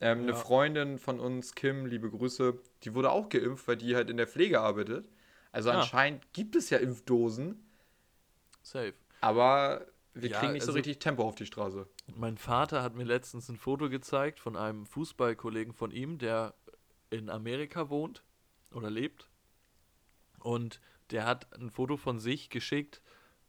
Ähm, 0.00 0.20
Eine 0.20 0.28
Ja. 0.30 0.34
Freundin 0.34 0.98
von 0.98 1.20
uns, 1.20 1.54
Kim, 1.54 1.86
liebe 1.86 2.10
Grüße, 2.10 2.58
die 2.84 2.94
wurde 2.94 3.10
auch 3.12 3.28
geimpft, 3.30 3.68
weil 3.68 3.76
die 3.76 3.96
halt 3.96 4.10
in 4.10 4.16
der 4.18 4.28
Pflege 4.28 4.60
arbeitet. 4.60 5.08
Also 5.52 5.70
Ah. 5.70 5.74
anscheinend 5.74 6.32
gibt 6.34 6.56
es 6.56 6.70
ja 6.70 6.78
Impfdosen, 6.78 7.64
Safe. 8.62 8.94
aber 9.20 9.86
wir 10.22 10.30
Ja, 10.30 10.38
kriegen 10.40 10.52
nicht 10.52 10.62
so 10.62 10.68
also- 10.68 10.76
richtig 10.76 10.98
Tempo 10.98 11.22
auf 11.26 11.34
die 11.34 11.46
Straße. 11.46 11.86
Mein 12.16 12.36
Vater 12.38 12.82
hat 12.82 12.94
mir 12.94 13.04
letztens 13.04 13.48
ein 13.48 13.56
Foto 13.56 13.88
gezeigt 13.88 14.38
von 14.40 14.56
einem 14.56 14.86
Fußballkollegen 14.86 15.72
von 15.72 15.90
ihm, 15.90 16.18
der 16.18 16.54
in 17.10 17.30
Amerika 17.30 17.88
wohnt 17.90 18.22
oder 18.72 18.90
lebt. 18.90 19.28
Und 20.40 20.80
der 21.10 21.24
hat 21.26 21.52
ein 21.58 21.70
Foto 21.70 21.96
von 21.96 22.18
sich 22.18 22.50
geschickt, 22.50 23.00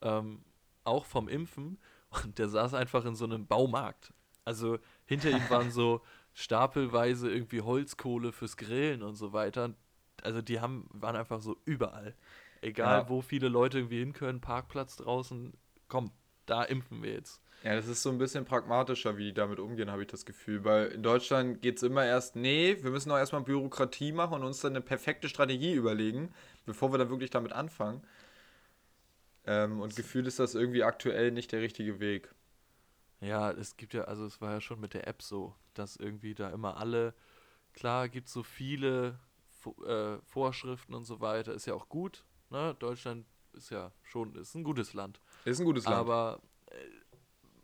ähm, 0.01 0.43
auch 0.83 1.05
vom 1.05 1.27
Impfen. 1.27 1.77
Und 2.23 2.39
der 2.39 2.49
saß 2.49 2.73
einfach 2.73 3.05
in 3.05 3.15
so 3.15 3.25
einem 3.25 3.45
Baumarkt. 3.45 4.13
Also 4.45 4.79
hinter 5.05 5.29
ihm 5.29 5.47
waren 5.49 5.71
so 5.71 6.01
stapelweise 6.33 7.29
irgendwie 7.29 7.61
Holzkohle 7.61 8.31
fürs 8.31 8.57
Grillen 8.57 9.03
und 9.03 9.15
so 9.15 9.33
weiter. 9.33 9.75
Also 10.23 10.41
die 10.41 10.59
haben, 10.59 10.87
waren 10.91 11.15
einfach 11.15 11.41
so 11.41 11.57
überall. 11.65 12.15
Egal, 12.61 13.03
Ja. 13.03 13.09
wo 13.09 13.21
viele 13.21 13.47
Leute 13.49 13.77
irgendwie 13.79 13.99
hin 13.99 14.13
können, 14.13 14.41
Parkplatz 14.41 14.95
draußen, 14.97 15.53
komm, 15.87 16.11
da 16.49 16.63
impfen 16.63 17.03
wir 17.03 17.13
jetzt. 17.13 17.41
Ja, 17.63 17.75
das 17.75 17.87
ist 17.87 18.01
so 18.01 18.09
ein 18.09 18.17
bisschen 18.17 18.45
pragmatischer, 18.45 19.17
wie 19.17 19.25
die 19.25 19.33
damit 19.33 19.59
umgehen, 19.59 19.91
habe 19.91 20.03
ich 20.03 20.07
das 20.07 20.25
Gefühl. 20.25 20.63
Weil 20.63 20.87
in 20.87 21.03
Deutschland 21.03 21.61
geht 21.61 21.77
es 21.77 21.83
immer 21.83 22.05
erst, 22.05 22.37
nee, 22.37 22.77
wir 22.81 22.91
müssen 22.91 23.11
auch 23.11 23.17
erstmal 23.17 23.41
Bürokratie 23.41 24.13
machen 24.13 24.35
und 24.35 24.43
uns 24.43 24.61
dann 24.61 24.73
eine 24.73 24.81
perfekte 24.81 25.27
Strategie 25.27 25.73
überlegen, 25.73 26.33
bevor 26.65 26.93
wir 26.93 26.97
dann 26.97 27.09
wirklich 27.09 27.31
damit 27.31 27.51
anfangen. 27.51 28.01
Ähm, 29.45 29.81
und 29.81 29.95
gefühlt 29.95 30.25
ist 30.27 30.39
das 30.39 30.55
irgendwie 30.55 30.83
aktuell 30.83 31.31
nicht 31.31 31.51
der 31.51 31.61
richtige 31.61 31.99
Weg. 31.99 32.33
Ja, 33.19 33.51
es 33.51 33.75
gibt 33.75 33.93
ja, 33.93 34.05
also 34.05 34.25
es 34.25 34.39
war 34.39 34.53
ja 34.53 34.61
schon 34.61 34.79
mit 34.79 34.93
der 34.93 35.07
App 35.07 35.21
so, 35.21 35.53
dass 35.73 35.97
irgendwie 35.97 36.35
da 36.35 36.49
immer 36.51 36.77
alle, 36.77 37.13
klar, 37.73 38.07
gibt 38.07 38.29
so 38.29 38.43
viele 38.43 39.19
äh, 39.85 40.17
Vorschriften 40.25 40.93
und 40.93 41.03
so 41.03 41.19
weiter, 41.19 41.53
ist 41.53 41.65
ja 41.65 41.73
auch 41.73 41.89
gut, 41.89 42.23
ne? 42.49 42.75
Deutschland 42.79 43.25
ist 43.51 43.71
ja 43.71 43.91
schon, 44.03 44.35
ist 44.35 44.55
ein 44.55 44.63
gutes 44.63 44.93
Land. 44.93 45.19
Ist 45.45 45.59
ein 45.59 45.65
gutes 45.65 45.85
Land. 45.85 45.95
Aber 45.97 46.41
äh, 46.67 46.75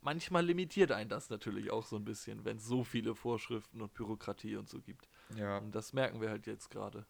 manchmal 0.02 0.46
limitiert 0.46 0.92
einen 0.92 1.10
das 1.10 1.30
natürlich 1.30 1.72
auch 1.72 1.86
so 1.86 1.96
ein 1.96 2.06
bisschen, 2.06 2.46
wenn 2.46 2.58
es 2.58 2.66
so 2.66 2.84
viele 2.84 3.16
Vorschriften 3.16 3.82
und 3.82 3.94
Bürokratie 3.94 4.56
und 4.56 4.70
so 4.70 4.80
gibt. 4.82 5.08
ja. 5.36 5.58
Und 5.58 5.74
das 5.74 5.94
merken 5.94 6.22
wir 6.22 6.30
halt 6.30 6.48
jetzt 6.48 6.70
gerade. 6.72 7.06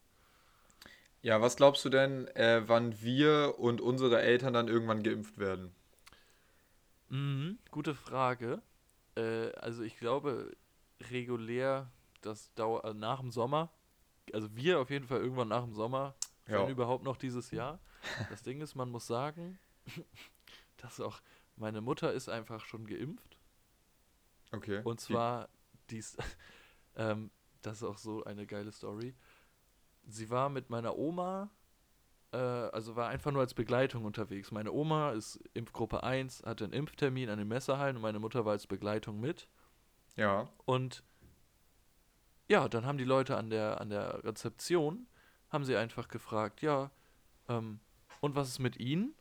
ja, 1.22 1.42
was 1.42 1.56
glaubst 1.56 1.84
du 1.86 1.90
denn, 1.90 2.28
äh, 2.36 2.64
wann 2.68 3.02
wir 3.02 3.56
und 3.58 3.82
unsere 3.82 4.22
Eltern 4.22 4.54
dann 4.54 4.68
irgendwann 4.68 5.04
geimpft 5.04 5.38
werden? 5.38 5.74
Mhm, 7.10 7.60
gute 7.72 7.96
Frage. 7.96 8.62
Äh, 9.16 9.52
also 9.54 9.84
ich 9.84 9.98
glaube, 9.98 10.52
regulär, 11.12 11.92
das 12.22 12.54
dauert 12.56 12.86
also 12.86 12.98
nach 12.98 13.20
dem 13.20 13.32
Sommer. 13.32 13.70
Also 14.34 14.56
wir 14.56 14.80
auf 14.80 14.90
jeden 14.90 15.08
Fall 15.08 15.20
irgendwann 15.20 15.50
nach 15.50 15.64
dem 15.64 15.74
Sommer, 15.74 16.16
Ja. 16.48 16.62
wenn 16.62 16.70
überhaupt 16.70 17.04
noch 17.04 17.18
dieses 17.18 17.52
Jahr. 17.52 17.80
Das 18.30 18.42
Ding 18.44 18.62
ist, 18.62 18.76
man 18.76 18.90
muss 18.90 19.06
sagen, 19.08 19.60
dass 20.86 21.00
auch 21.00 21.22
meine 21.56 21.82
Mutter 21.82 22.14
ist 22.14 22.30
einfach 22.30 22.64
schon 22.66 22.86
geimpft. 22.86 23.38
Okay. 24.52 24.82
Und 24.84 25.00
zwar, 25.00 25.50
dies, 25.90 26.16
ähm, 26.96 27.32
das 27.62 27.78
ist 27.78 27.84
auch 27.84 27.98
so 27.98 28.24
eine 28.24 28.46
geile 28.46 28.72
Story. 28.72 29.16
Sie 30.08 30.30
war 30.30 30.50
mit 30.50 30.70
meiner 30.70 30.96
Oma, 30.98 31.50
äh, 32.32 32.38
also 32.38 32.96
war 32.96 33.10
einfach 33.10 33.32
nur 33.32 33.42
als 33.42 33.56
Begleitung 33.56 34.06
unterwegs. 34.06 34.52
Meine 34.52 34.72
Oma 34.72 35.12
ist 35.12 35.38
Impfgruppe 35.54 36.04
1, 36.04 36.44
hatte 36.44 36.66
einen 36.66 36.74
Impftermin 36.74 37.30
an 37.30 37.40
den 37.40 37.48
Messerhallen 37.48 37.96
und 37.96 38.04
meine 38.04 38.20
Mutter 38.20 38.46
war 38.46 38.52
als 38.52 38.68
Begleitung 38.68 39.20
mit. 39.20 39.48
Ja. 40.16 40.48
Und 40.66 41.04
ja, 42.48 42.70
dann 42.70 42.86
haben 42.86 43.00
die 43.00 43.06
Leute 43.06 43.38
an 43.38 43.50
der, 43.50 43.82
an 43.82 43.90
der 43.90 44.24
Rezeption, 44.24 45.08
haben 45.50 45.64
sie 45.64 45.76
einfach 45.76 46.08
gefragt, 46.08 46.62
ja, 46.62 46.92
ähm, 47.50 47.80
und 48.22 48.36
was 48.36 48.50
ist 48.50 48.60
mit 48.60 48.78
Ihnen? 48.78 49.16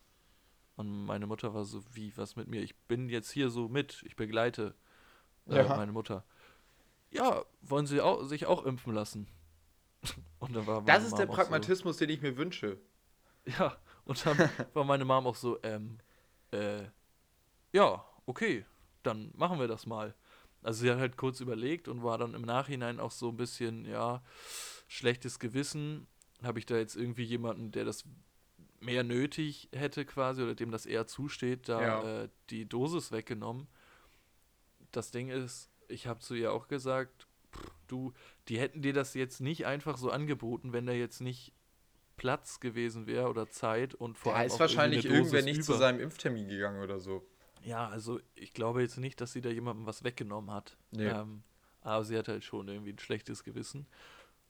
Und 0.77 1.05
meine 1.07 1.27
Mutter 1.27 1.55
war 1.55 1.65
so, 1.65 1.83
wie, 1.93 2.17
was 2.17 2.37
mit 2.37 2.49
mir? 2.49 2.63
Ich 2.63 2.75
bin 2.75 3.09
jetzt 3.09 3.31
hier 3.31 3.51
so 3.51 3.69
mit, 3.69 4.03
ich 4.05 4.17
begleite 4.17 4.75
äh, 5.49 5.57
Ja. 5.57 5.77
meine 5.77 5.93
Mutter. 5.93 6.25
Ja, 7.11 7.45
wollen 7.63 7.87
Sie 7.87 8.01
auch, 8.01 8.25
sich 8.25 8.47
auch 8.47 8.65
impfen 8.65 8.93
lassen? 8.93 9.29
Und 10.41 10.55
dann 10.55 10.67
war 10.67 10.81
meine 10.81 10.87
Das 10.87 11.05
ist 11.05 11.13
Mom 11.13 11.21
der 11.21 11.27
Pragmatismus, 11.27 11.97
den 11.97 12.11
ich 12.11 12.23
mir 12.23 12.37
wünsche. 12.37 12.79
So, 13.47 13.53
ja, 13.59 13.77
und 14.05 14.27
dann 14.27 14.39
war 14.75 14.85
meine 14.85 15.05
Mom 15.05 15.27
auch 15.27 15.35
so, 15.35 15.59
ähm, 15.63 15.99
äh, 16.51 16.85
ja, 17.73 18.05
okay, 18.27 18.65
dann 19.03 19.33
machen 19.37 19.59
wir 19.59 19.69
das 19.69 19.87
mal. 19.87 20.15
Also 20.63 20.83
sie 20.83 20.91
hat 20.91 20.99
halt 20.99 21.17
kurz 21.17 21.41
überlegt 21.41 21.89
und 21.89 22.03
war 22.03 22.19
dann 22.19 22.35
im 22.35 22.43
Nachhinein 22.43 23.01
auch 23.01 23.11
so 23.11 23.29
ein 23.29 23.37
bisschen, 23.37 23.85
ja, 23.85 24.23
schlechtes 24.89 25.39
Gewissen. 25.39 26.07
Habe 26.43 26.59
ich 26.59 26.67
da 26.67 26.77
jetzt 26.77 26.97
irgendwie 26.97 27.25
jemanden, 27.25 27.71
der 27.71 27.85
das 27.85 28.05
mehr 28.85 29.03
nötig 29.05 29.69
hätte 29.73 30.05
quasi 30.05 30.43
oder 30.43 30.55
dem 30.55 30.71
das 30.71 30.87
eher 30.87 31.07
zusteht, 31.07 31.69
da 31.69 31.81
Ja. 31.83 32.23
äh, 32.25 32.29
die 32.51 32.69
Dosis 32.69 33.13
weggenommen. 33.13 33.67
Das 34.93 35.11
Ding 35.11 35.29
ist, 35.29 35.71
ich 35.89 36.07
habe 36.07 36.21
zu 36.21 36.35
ihr 36.35 36.53
auch 36.53 36.69
gesagt, 36.69 37.27
pff, 37.53 37.71
du, 37.89 38.13
die 38.49 38.59
hätten 38.59 38.83
dir 38.83 38.93
das 38.93 39.15
jetzt 39.15 39.41
nicht 39.41 39.67
einfach 39.67 39.97
so 39.97 40.11
angeboten, 40.11 40.73
wenn 40.73 40.87
da 40.87 40.93
jetzt 40.93 41.21
nicht 41.21 41.53
Platz 42.17 42.61
gewesen 42.61 43.07
wäre 43.07 43.29
oder 43.29 43.51
Zeit 43.51 43.95
und 43.95 44.17
vor 44.17 44.33
Da 44.33 44.39
allem 44.39 44.47
ist 44.47 44.53
auch 44.55 44.61
wahrscheinlich 44.61 45.05
irgendwer 45.05 45.43
nicht 45.43 45.65
zu 45.65 45.73
über. 45.73 45.79
seinem 45.81 46.01
Impftermin 46.01 46.47
gegangen 46.49 46.81
oder 46.83 47.01
so. 47.01 47.27
Ja, 47.65 47.89
also 47.89 48.21
ich 48.35 48.53
glaube 48.53 48.83
jetzt 48.83 48.99
nicht, 48.99 49.21
dass 49.21 49.33
sie 49.33 49.41
da 49.41 49.49
jemandem 49.49 49.87
was 49.87 50.05
weggenommen 50.05 50.51
hat. 50.53 50.77
Nee. 50.93 51.09
Ähm, 51.09 51.43
aber 51.81 52.05
sie 52.05 52.17
hat 52.17 52.29
halt 52.29 52.45
schon 52.45 52.69
irgendwie 52.69 52.93
ein 52.93 52.99
schlechtes 52.99 53.43
Gewissen. 53.43 53.87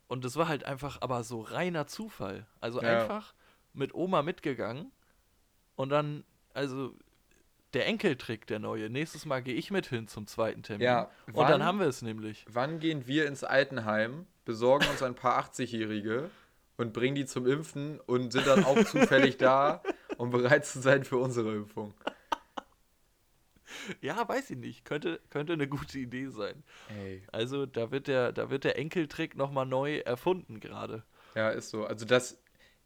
Und 0.09 0.25
das 0.25 0.37
war 0.37 0.47
halt 0.49 0.65
einfach 0.65 1.01
aber 1.01 1.25
so 1.25 1.41
reiner 1.41 1.87
Zufall. 1.87 2.47
Also 2.61 2.83
Ja. 2.83 2.89
einfach 3.03 3.35
mit 3.75 3.95
Oma 3.95 4.23
mitgegangen 4.23 4.91
und 5.77 5.89
dann, 5.91 6.25
also 6.53 6.95
der 7.75 7.87
Enkeltrick, 7.87 8.47
der 8.47 8.61
neue. 8.61 8.89
Nächstes 8.89 9.27
Mal 9.27 9.43
gehe 9.43 9.55
ich 9.55 9.71
mit 9.73 9.87
hin 9.87 10.07
zum 10.07 10.27
zweiten 10.29 10.63
Termin. 10.63 10.85
Ja, 10.87 11.11
und 11.27 11.35
wann- 11.37 11.51
dann 11.51 11.65
haben 11.65 11.81
wir 11.81 11.87
es 11.89 12.03
nämlich. 12.03 12.45
Wann 12.49 12.79
gehen 12.79 13.07
wir 13.09 13.27
ins 13.27 13.43
Altenheim, 13.43 14.27
besorgen 14.45 14.87
uns 14.89 15.03
ein 15.03 15.15
paar 15.17 15.39
80-Jährige 15.45 16.31
und 16.77 16.93
bringen 16.93 17.17
die 17.17 17.27
zum 17.27 17.47
Impfen 17.47 17.99
und 18.01 18.33
sind 18.33 18.47
dann 18.47 18.65
auch 18.65 18.83
zufällig 18.85 19.39
da, 19.39 19.83
um 20.19 20.31
bereit 20.31 20.65
zu 20.67 20.81
sein 20.81 21.05
für 21.05 21.17
unsere 21.19 21.55
Impfung? 21.55 21.95
Ja, 24.01 24.27
weiß 24.29 24.51
ich 24.51 24.59
nicht. 24.59 24.85
Könnte, 24.85 25.21
könnte 25.31 25.53
eine 25.55 25.67
gute 25.67 25.99
Idee 25.99 26.29
sein. 26.29 26.63
Ey. 26.97 27.23
Also 27.33 27.67
da 27.67 27.91
wird 27.91 28.07
der, 28.07 28.33
da 28.33 28.49
wird 28.51 28.65
der 28.65 28.79
Enkeltrick 28.79 29.37
nochmal 29.37 29.67
neu 29.67 29.99
erfunden 29.99 30.61
gerade. 30.61 31.03
Ja, 31.35 31.51
ist 31.51 31.71
so. 31.71 31.85
Also 31.85 32.05
das, 32.07 32.41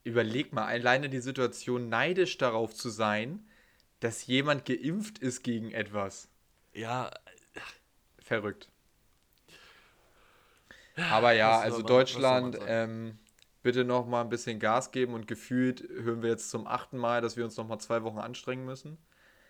überleg 0.08 0.52
mal, 0.52 0.64
alleine 0.66 1.08
die 1.08 1.20
Situation, 1.20 1.88
neidisch 1.88 2.38
darauf 2.38 2.74
zu 2.74 2.88
sein, 2.90 3.46
dass 4.00 4.26
jemand 4.26 4.64
geimpft 4.64 5.18
ist 5.18 5.42
gegen 5.42 5.70
etwas. 5.72 6.28
Ja, 6.72 7.10
Verrückt. 8.22 8.68
Aber 11.10 11.32
ja, 11.32 11.58
also 11.58 11.78
man- 11.78 11.86
Deutschland, 11.86 12.58
ähm, 12.66 13.18
bitte 13.62 13.84
noch 13.84 14.06
mal 14.06 14.20
ein 14.20 14.28
bisschen 14.28 14.58
Gas 14.60 14.90
geben 14.92 15.14
und 15.14 15.26
gefühlt 15.26 15.80
hören 15.88 16.22
wir 16.22 16.30
jetzt 16.30 16.50
zum 16.50 16.66
achten 16.66 16.98
Mal, 16.98 17.20
dass 17.22 17.36
wir 17.36 17.44
uns 17.44 17.56
noch 17.56 17.66
mal 17.66 17.78
zwei 17.78 18.02
Wochen 18.02 18.18
anstrengen 18.18 18.64
müssen. 18.66 18.98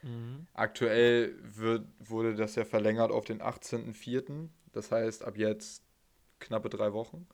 Mhm. 0.02 0.46
Aktuell 0.54 1.34
wird, 1.42 1.86
wurde 1.98 2.34
das 2.36 2.54
ja 2.54 2.64
verlängert 2.64 3.10
auf 3.10 3.24
den 3.24 3.40
18.04. 3.42 4.50
Das 4.72 4.92
heißt, 4.92 5.24
ab 5.24 5.36
jetzt 5.36 5.82
knappe 6.38 6.68
drei 6.68 6.92
Wochen. 6.92 7.26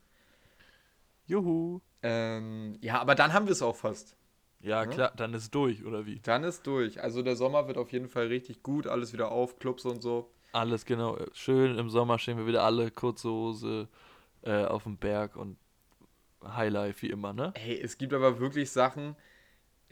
juhu. 1.27 1.81
Ähm, 2.05 2.77
ja, 2.83 3.01
aber 3.01 3.15
dann 3.15 3.33
haben 3.33 3.47
wir 3.47 3.53
es 3.53 3.63
auch 3.63 3.77
fast. 3.77 4.15
Ja, 4.61 4.85
Ne? 4.85 4.93
klar, 4.93 5.13
dann 5.17 5.33
ist 5.33 5.55
durch, 5.55 5.85
oder 5.85 6.05
wie? 6.05 6.21
Dann 6.21 6.45
ist 6.45 6.67
durch. 6.67 7.03
Also 7.03 7.23
der 7.23 7.35
Sommer 7.35 7.67
wird 7.67 7.79
auf 7.79 7.93
jeden 7.93 8.09
Fall 8.09 8.27
richtig 8.27 8.63
gut, 8.63 8.87
alles 8.87 9.13
wieder 9.15 9.33
auf, 9.33 9.59
Clubs 9.59 9.85
und 9.87 10.03
so. 10.03 10.31
Alles 10.53 10.85
genau. 10.85 11.19
Schön 11.33 11.79
im 11.79 11.89
Sommer 11.91 12.19
stehen 12.19 12.37
wir 12.39 12.47
wieder 12.47 12.63
alle 12.63 12.91
kurze 12.91 13.31
Hose 13.31 13.89
äh, 14.43 14.65
auf 14.65 14.83
dem 14.85 14.99
Berg 14.99 15.37
und 15.37 15.57
Highlife 16.45 17.03
wie 17.03 17.11
immer, 17.11 17.33
ne? 17.33 17.53
Hey, 17.57 17.81
es 17.81 17.97
gibt 17.97 18.13
aber 18.13 18.39
wirklich 18.39 18.71
Sachen, 18.71 19.17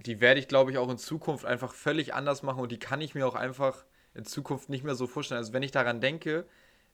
die 0.04 0.20
werde 0.20 0.38
ich, 0.38 0.48
glaube 0.48 0.70
ich, 0.70 0.78
auch 0.78 0.90
in 0.90 0.98
Zukunft 0.98 1.44
einfach 1.46 1.72
völlig 1.72 2.14
anders 2.14 2.42
machen 2.42 2.60
und 2.60 2.70
die 2.72 2.78
kann 2.78 3.00
ich 3.00 3.14
mir 3.14 3.26
auch 3.26 3.34
einfach 3.34 3.84
in 4.14 4.24
Zukunft 4.24 4.68
nicht 4.68 4.84
mehr 4.84 4.94
so 4.94 5.06
vorstellen. 5.06 5.38
Also 5.38 5.52
wenn 5.54 5.62
ich 5.62 5.70
daran 5.70 6.00
denke, 6.00 6.46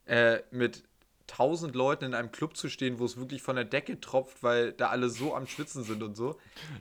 äh, 0.07 0.39
mit 0.51 0.85
tausend 1.29 1.77
Leuten 1.77 2.07
in 2.07 2.15
einem 2.15 2.33
Club 2.33 2.57
zu 2.57 2.69
stehen, 2.69 2.99
wo 2.99 3.05
es 3.05 3.17
wirklich 3.17 3.43
von 3.43 3.55
der 3.55 3.65
Decke 3.65 4.01
tropft, 4.01 4.43
weil 4.43 4.73
da 4.73 4.89
alle 4.89 5.09
so 5.11 5.35
am 5.37 5.47
Schwitzen 5.47 5.85
sind 5.85 6.03
und 6.03 6.17
so, 6.17 6.37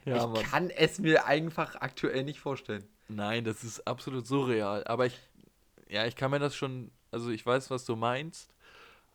Ja, 0.05 0.17
ich 0.17 0.23
Mann. 0.27 0.43
kann 0.43 0.69
es 0.71 0.97
mir 0.99 1.25
einfach 1.27 1.75
aktuell 1.75 2.23
nicht 2.23 2.39
vorstellen. 2.39 2.83
Nein, 3.09 3.43
das 3.43 3.63
ist 3.63 3.85
absolut 3.87 4.25
surreal. 4.25 4.83
Aber 4.85 5.05
ich, 5.05 5.17
ja, 5.89 6.05
ich 6.07 6.15
kann 6.15 6.31
mir 6.31 6.39
das 6.39 6.55
schon, 6.55 6.89
also 7.11 7.29
ich 7.29 7.45
weiß, 7.45 7.69
was 7.69 7.85
du 7.85 7.95
meinst, 7.95 8.53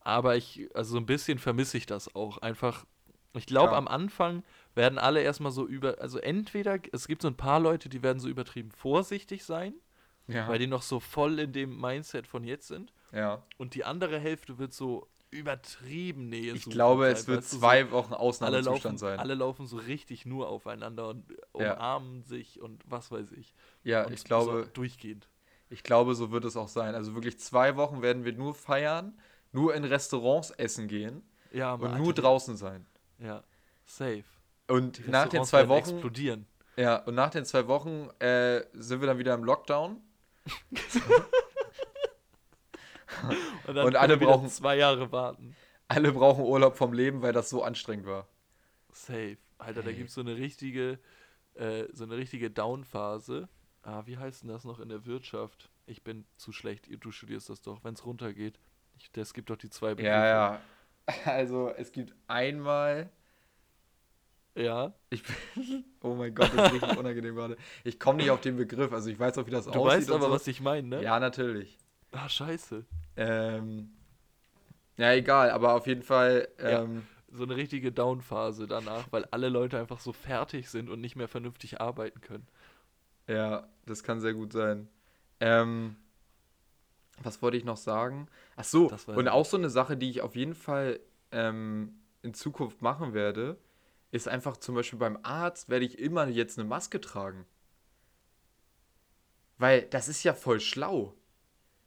aber 0.01 0.37
ich, 0.37 0.69
also 0.75 0.93
so 0.93 0.99
ein 0.99 1.07
bisschen 1.07 1.39
vermisse 1.39 1.77
ich 1.77 1.87
das 1.87 2.15
auch. 2.15 2.39
Einfach, 2.39 2.85
ich 3.35 3.47
glaube, 3.47 3.73
Ja. 3.73 3.79
am 3.79 3.89
Anfang 3.89 4.43
werden 4.75 4.99
alle 4.99 5.21
erstmal 5.23 5.53
so 5.53 5.67
über, 5.67 6.01
also 6.01 6.19
entweder, 6.19 6.79
es 6.93 7.07
gibt 7.09 7.23
so 7.23 7.29
ein 7.29 7.37
paar 7.37 7.61
Leute, 7.61 7.89
die 7.89 8.03
werden 8.03 8.19
so 8.21 8.29
übertrieben 8.29 8.71
vorsichtig 8.71 9.45
sein, 9.45 9.75
Ja. 10.27 10.49
weil 10.49 10.59
die 10.59 10.67
noch 10.67 10.83
so 10.83 11.01
voll 11.01 11.39
in 11.39 11.53
dem 11.53 11.81
Mindset 11.81 12.27
von 12.27 12.45
jetzt 12.45 12.69
sind. 12.69 12.93
ja. 13.13 13.43
Und 13.59 13.75
die 13.75 13.85
andere 13.85 14.19
Hälfte 14.19 14.59
wird 14.59 14.73
so 14.73 15.07
übertrieben 15.33 16.29
Nähe 16.29 16.53
Ich 16.53 16.67
glaube, 16.71 17.09
es 17.09 17.27
wird 17.27 17.39
weißt 17.39 17.55
du, 17.55 17.59
zwei 17.59 17.91
Wochen 17.91 18.13
alle 18.13 18.21
Ausnahmezustand 18.21 18.99
sein. 19.01 19.19
alle 19.19 19.35
laufen 19.35 19.67
so 19.67 19.77
richtig 19.79 20.25
nur 20.27 20.49
aufeinander 20.49 21.09
und 21.09 21.25
Ja. 21.59 21.73
umarmen 21.75 22.23
sich 22.23 22.61
und 22.61 22.83
was 22.87 23.11
weiß 23.11 23.33
ich. 23.33 23.55
ja, 23.83 24.05
und 24.07 24.13
ich 24.13 24.23
glaube, 24.25 24.65
so 24.67 24.71
durchgehend. 24.73 25.29
Ich 25.71 25.83
glaube, 25.83 26.15
so 26.15 26.31
wird 26.31 26.45
es 26.45 26.57
auch 26.57 26.69
sein. 26.69 26.95
Also 26.95 27.15
wirklich 27.15 27.39
zwei 27.41 27.77
Wochen 27.77 28.03
werden 28.03 28.25
wir 28.25 28.33
nur 28.35 28.55
feiern, 28.55 29.19
nur 29.53 29.75
in 29.75 29.85
Restaurants 29.85 30.51
essen 30.51 30.87
gehen 30.87 31.23
Ja, 31.51 31.75
und 31.75 31.87
Alter, 31.87 31.99
nur 31.99 32.13
draußen 32.13 32.57
sein. 32.57 32.87
Ja, 33.19 33.43
safe. 33.87 34.25
Und 34.69 35.07
nach 35.09 35.29
den 35.29 35.45
zwei 35.45 35.67
Wochen, 35.69 35.79
explodieren. 35.79 36.47
ja, 36.77 36.97
und 37.05 37.15
nach 37.15 37.31
den 37.31 37.45
zwei 37.47 37.67
Wochen 37.69 38.09
äh, 38.21 38.65
sind 38.75 39.01
wir 39.01 39.07
dann 39.09 39.19
wieder 39.19 39.35
im 39.35 39.45
Lockdown. 39.45 39.97
Und, 43.67 43.69
Und 43.69 43.75
können 43.85 43.97
alle 43.97 44.17
brauchen- 44.17 44.49
zwei 44.49 44.77
Jahre 44.77 45.11
warten. 45.13 45.55
Alle 45.89 46.13
brauchen 46.13 46.45
Urlaub 46.45 46.77
vom 46.77 46.93
Leben, 46.93 47.23
weil 47.23 47.33
das 47.33 47.51
so 47.51 47.63
anstrengend 47.63 48.07
war. 48.07 48.27
Safe. 48.93 49.37
Alter, 49.59 49.83
da 49.83 49.91
Ey. 49.91 49.97
gibt 49.97 50.09
es 50.09 50.15
so 50.15 50.21
eine 50.23 50.37
richtige, 50.37 50.99
äh, 51.55 51.85
so 51.93 52.05
eine 52.05 52.17
richtige 52.17 52.51
Down-Phase. 52.51 53.49
Ah, 53.83 54.03
wie 54.07 54.17
heißt 54.17 54.43
denn 54.43 54.49
das 54.49 54.65
noch 54.65 54.81
in 54.81 54.89
der 54.89 55.07
Wirtschaft? 55.07 55.71
Ich 55.87 56.03
bin 56.03 56.25
zu 56.37 56.53
schlecht, 56.53 56.89
du 57.05 57.11
studierst 57.11 57.51
das 57.51 57.61
doch, 57.63 57.85
wenn 57.85 57.95
es 57.95 58.05
runtergeht. 58.07 58.59
Das 59.13 59.35
gibt 59.35 59.51
doch 59.51 59.57
die 59.57 59.71
zwei 59.71 59.95
Begriffe. 59.95 60.09
Ja, 60.17 60.27
ja. 60.27 60.61
Also 61.25 61.69
es 61.77 61.91
gibt 61.93 62.15
einmal, 62.29 63.11
Ja, 64.55 64.93
ich 65.11 65.23
bin, 65.25 65.85
oh 66.03 66.15
mein 66.15 66.35
Gott, 66.35 66.51
das 66.55 66.67
ist 66.67 66.73
richtig 66.83 66.97
unangenehm 66.99 67.35
gerade. 67.35 67.57
Ich 67.85 67.99
komme 67.99 68.19
nicht 68.19 68.31
auf 68.31 68.41
den 68.41 68.57
Begriff, 68.57 68.93
also 68.93 69.09
ich 69.11 69.19
weiß 69.19 69.39
auch, 69.39 69.47
wie 69.47 69.51
das 69.51 69.65
du 69.65 69.71
aussieht. 69.73 69.85
weißt 69.99 70.11
und 70.11 70.17
aber, 70.17 70.27
so. 70.27 70.33
was 70.33 70.47
ich 70.47 70.61
meine, 70.61 70.87
ne? 70.89 71.03
Ja, 71.03 71.19
natürlich. 71.19 71.79
Ah, 72.13 72.29
scheiße. 72.29 72.85
Ähm, 73.17 73.91
ja, 74.97 75.13
egal, 75.13 75.51
aber 75.51 75.75
auf 75.75 75.87
jeden 75.87 76.03
Fall, 76.03 76.49
Ja. 76.59 76.83
ähm, 76.83 77.07
So 77.35 77.45
eine 77.45 77.57
richtige 77.57 77.93
Down-Phase 77.93 78.67
danach, 78.67 79.07
weil 79.11 79.25
alle 79.31 79.49
Leute 79.49 79.79
einfach 79.79 80.01
so 80.01 80.13
fertig 80.13 80.69
sind 80.69 80.91
und 80.91 81.01
nicht 81.01 81.17
mehr 81.17 81.29
vernünftig 81.29 81.81
arbeiten 81.81 82.21
können. 82.21 82.47
Ja, 83.27 83.67
das 83.87 84.03
kann 84.03 84.21
sehr 84.21 84.35
gut 84.35 84.53
sein. 84.53 84.89
Ähm, 85.41 85.97
was 87.23 87.41
wollte 87.41 87.57
ich 87.57 87.65
noch 87.65 87.79
sagen? 87.79 88.29
Ach 88.57 88.65
so, 88.65 88.91
und 89.07 89.29
auch 89.29 89.47
so 89.47 89.57
eine 89.57 89.71
Sache, 89.71 89.97
die 89.97 90.11
ich 90.11 90.21
auf 90.21 90.37
jeden 90.37 90.55
Fall 90.55 91.01
ähm, 91.31 91.95
in 92.21 92.35
Zukunft 92.35 92.83
machen 92.83 93.15
werde, 93.15 93.57
ist 94.11 94.29
einfach 94.29 94.59
zum 94.59 94.75
Beispiel 94.75 94.99
beim 94.99 95.19
Arzt 95.23 95.71
werde 95.71 95.87
ich 95.87 95.99
immer 95.99 96.27
jetzt 96.29 96.59
eine 96.59 96.69
Maske 96.69 97.01
tragen. 97.01 97.47
Weil 99.57 99.83
das 99.83 100.09
ist 100.09 100.23
ja 100.23 100.35
voll 100.35 100.61
schlau. 100.61 101.15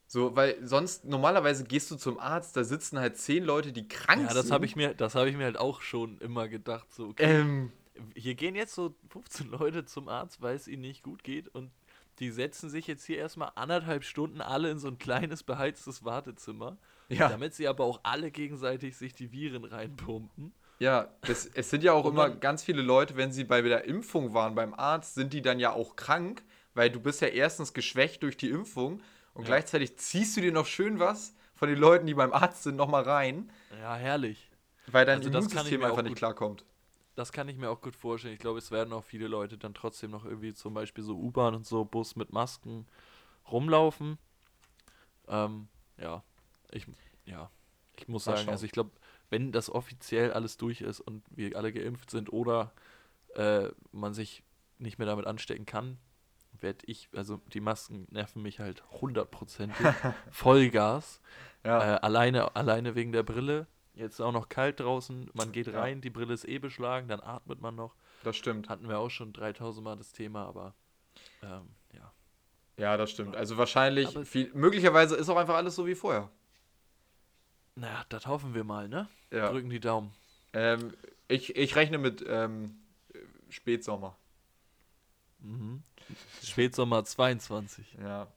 So, 0.07 0.35
weil 0.35 0.55
sonst 0.65 1.05
normalerweise 1.05 1.63
gehst 1.63 1.89
du 1.91 1.95
zum 1.95 2.19
Arzt, 2.19 2.55
da 2.55 2.63
sitzen 2.63 2.99
halt 2.99 3.17
zehn 3.17 3.43
Leute, 3.43 3.71
die 3.71 3.87
krank 3.87 4.21
Ja, 4.21 4.27
sind. 4.27 4.37
das 4.37 4.51
habe 4.51 4.65
ich 4.65 4.75
mir, 4.75 4.93
das 4.93 5.15
habe 5.15 5.29
ich 5.29 5.35
mir 5.35 5.45
halt 5.45 5.57
auch 5.57 5.81
schon 5.81 6.19
immer 6.19 6.47
gedacht. 6.47 6.91
So, 6.93 7.07
okay, 7.07 7.25
Ähm, 7.25 7.71
hier 8.13 8.35
gehen 8.35 8.55
jetzt 8.55 8.75
so 8.75 8.95
15 9.09 9.49
Leute 9.49 9.85
zum 9.85 10.07
Arzt, 10.07 10.41
weil 10.41 10.55
es 10.55 10.67
ihnen 10.67 10.81
nicht 10.81 11.03
gut 11.03 11.23
geht 11.23 11.47
und 11.47 11.71
die 12.19 12.29
setzen 12.29 12.69
sich 12.69 12.87
jetzt 12.87 13.05
hier 13.05 13.17
erstmal 13.17 13.51
anderthalb 13.55 14.03
Stunden 14.03 14.41
alle 14.41 14.69
in 14.71 14.79
so 14.79 14.87
ein 14.87 14.97
kleines 14.97 15.43
beheiztes 15.43 16.05
Wartezimmer, 16.05 16.77
Ja. 17.09 17.29
damit 17.29 17.53
sie 17.53 17.67
aber 17.67 17.83
auch 17.83 17.99
alle 18.03 18.31
gegenseitig 18.31 18.95
sich 18.97 19.13
die 19.13 19.31
Viren 19.31 19.65
reinpumpen. 19.65 20.53
Ja, 20.79 21.07
das, 21.23 21.45
es 21.45 21.69
sind 21.69 21.83
ja 21.83 21.93
auch 21.93 22.05
immer 22.05 22.29
ganz 22.29 22.63
viele 22.63 22.81
Leute, 22.81 23.15
wenn 23.15 23.31
sie 23.31 23.45
bei 23.45 23.61
der 23.61 23.85
Impfung 23.85 24.33
waren 24.33 24.55
beim 24.55 24.73
Arzt, 24.73 25.15
sind 25.15 25.31
die 25.33 25.41
dann 25.41 25.59
ja 25.59 25.71
auch 25.71 25.95
krank, 25.95 26.43
weil 26.73 26.89
du 26.89 26.99
bist 26.99 27.21
ja 27.21 27.29
erstens 27.29 27.73
geschwächt 27.73 28.23
durch 28.23 28.35
die 28.35 28.49
Impfung 28.49 29.01
und 29.35 29.43
Ja. 29.43 29.49
gleichzeitig 29.49 29.97
ziehst 29.97 30.35
du 30.37 30.41
dir 30.41 30.51
noch 30.51 30.65
schön 30.65 30.99
was 30.99 31.35
von 31.55 31.69
den 31.69 31.77
Leuten, 31.77 32.07
die 32.07 32.15
beim 32.15 32.33
Arzt 32.33 32.63
sind, 32.63 32.75
nochmal 32.77 33.03
rein, 33.03 33.51
Ja, 33.81 33.95
herrlich. 33.95 34.49
weil 34.87 35.05
dein 35.05 35.19
Also 35.19 35.29
das 35.29 35.49
kann 35.49 35.67
ich 35.67 35.71
Immunsystem 35.73 35.83
einfach 35.83 36.01
nicht 36.03 36.15
klarkommt. 36.17 36.65
Das 37.15 37.31
kann 37.31 37.47
ich 37.47 37.57
mir 37.57 37.69
auch 37.69 37.81
gut 37.81 37.95
vorstellen. 37.95 38.33
Ich 38.33 38.39
glaube, 38.39 38.59
es 38.59 38.71
werden 38.71 38.93
auch 38.93 39.03
viele 39.03 39.27
Leute 39.27 39.57
dann 39.57 39.73
trotzdem 39.73 40.11
noch 40.11 40.25
irgendwie 40.25 40.53
zum 40.53 40.73
Beispiel 40.73 41.03
so 41.03 41.15
U-Bahn 41.17 41.55
und 41.55 41.65
so 41.65 41.85
Bus 41.85 42.15
mit 42.15 42.33
Masken 42.33 42.87
rumlaufen. 43.51 44.17
Ähm, 45.27 45.67
ja, 45.97 46.23
ich, 46.71 46.87
ja, 47.25 47.49
ich 47.97 48.07
muss 48.07 48.25
sagen, 48.25 48.49
also 48.49 48.65
ich 48.65 48.71
glaube, 48.71 48.91
wenn 49.29 49.51
das 49.51 49.69
offiziell 49.69 50.33
alles 50.33 50.57
durch 50.57 50.81
ist 50.81 50.99
und 50.99 51.23
wir 51.29 51.55
alle 51.57 51.71
geimpft 51.73 52.11
sind 52.11 52.31
oder 52.31 52.73
äh, 53.35 53.69
man 53.91 54.13
sich 54.13 54.43
nicht 54.77 54.97
mehr 54.99 55.07
damit 55.07 55.25
anstecken 55.25 55.65
kann, 55.65 55.97
werde 56.65 56.85
ich, 56.87 57.07
also 57.15 57.37
die 57.53 57.61
Masken 57.61 58.07
nerven 58.11 58.41
mich 58.41 58.59
halt 58.59 58.83
hundertprozentig. 58.89 59.85
Vollgas. 60.31 61.21
Ja, 61.63 61.95
Äh, 61.95 61.99
alleine, 62.01 62.55
alleine 62.55 62.95
wegen 62.95 63.11
der 63.13 63.23
Brille. 63.23 63.67
Jetzt 63.93 64.19
auch 64.19 64.33
noch 64.33 64.49
kalt 64.49 64.81
draußen. 64.81 65.29
Man 65.33 65.51
geht 65.53 65.67
Ja. 65.67 65.79
rein, 65.79 66.01
die 66.01 66.09
Brille 66.09 66.33
ist 66.33 66.45
eh 66.45 66.59
beschlagen, 66.59 67.07
dann 67.07 67.21
atmet 67.21 67.61
man 67.61 67.75
noch. 67.75 67.95
das 68.23 68.35
stimmt. 68.35 68.67
Hatten 68.67 68.89
wir 68.89 68.97
auch 68.99 69.09
schon 69.09 69.31
3000 69.31 69.83
Mal 69.85 69.95
das 69.95 70.11
Thema, 70.11 70.45
aber 70.47 70.73
ähm, 71.43 71.69
ja. 71.93 72.11
Ja, 72.77 72.97
das 72.97 73.11
stimmt. 73.11 73.35
Also 73.37 73.55
wahrscheinlich, 73.57 74.09
viel, 74.27 74.51
möglicherweise 74.53 75.15
ist 75.15 75.29
auch 75.29 75.37
einfach 75.37 75.55
alles 75.55 75.75
so 75.75 75.85
wie 75.87 75.95
vorher. 75.95 76.29
Naja, 77.75 78.03
das 78.09 78.25
hoffen 78.27 78.53
wir 78.53 78.63
mal, 78.63 78.89
ne? 78.89 79.07
Ja. 79.31 79.49
Drücken 79.51 79.69
die 79.69 79.79
Daumen. 79.79 80.11
Ähm, 80.53 80.93
ich, 81.27 81.55
ich 81.55 81.75
rechne 81.75 81.97
mit 81.99 82.23
ähm, 82.27 82.75
Spätsommer. 83.49 84.17
Mhm. 85.39 85.83
Spätsommer 86.43 87.03
22. 87.03 87.97
Ja. 88.01 88.27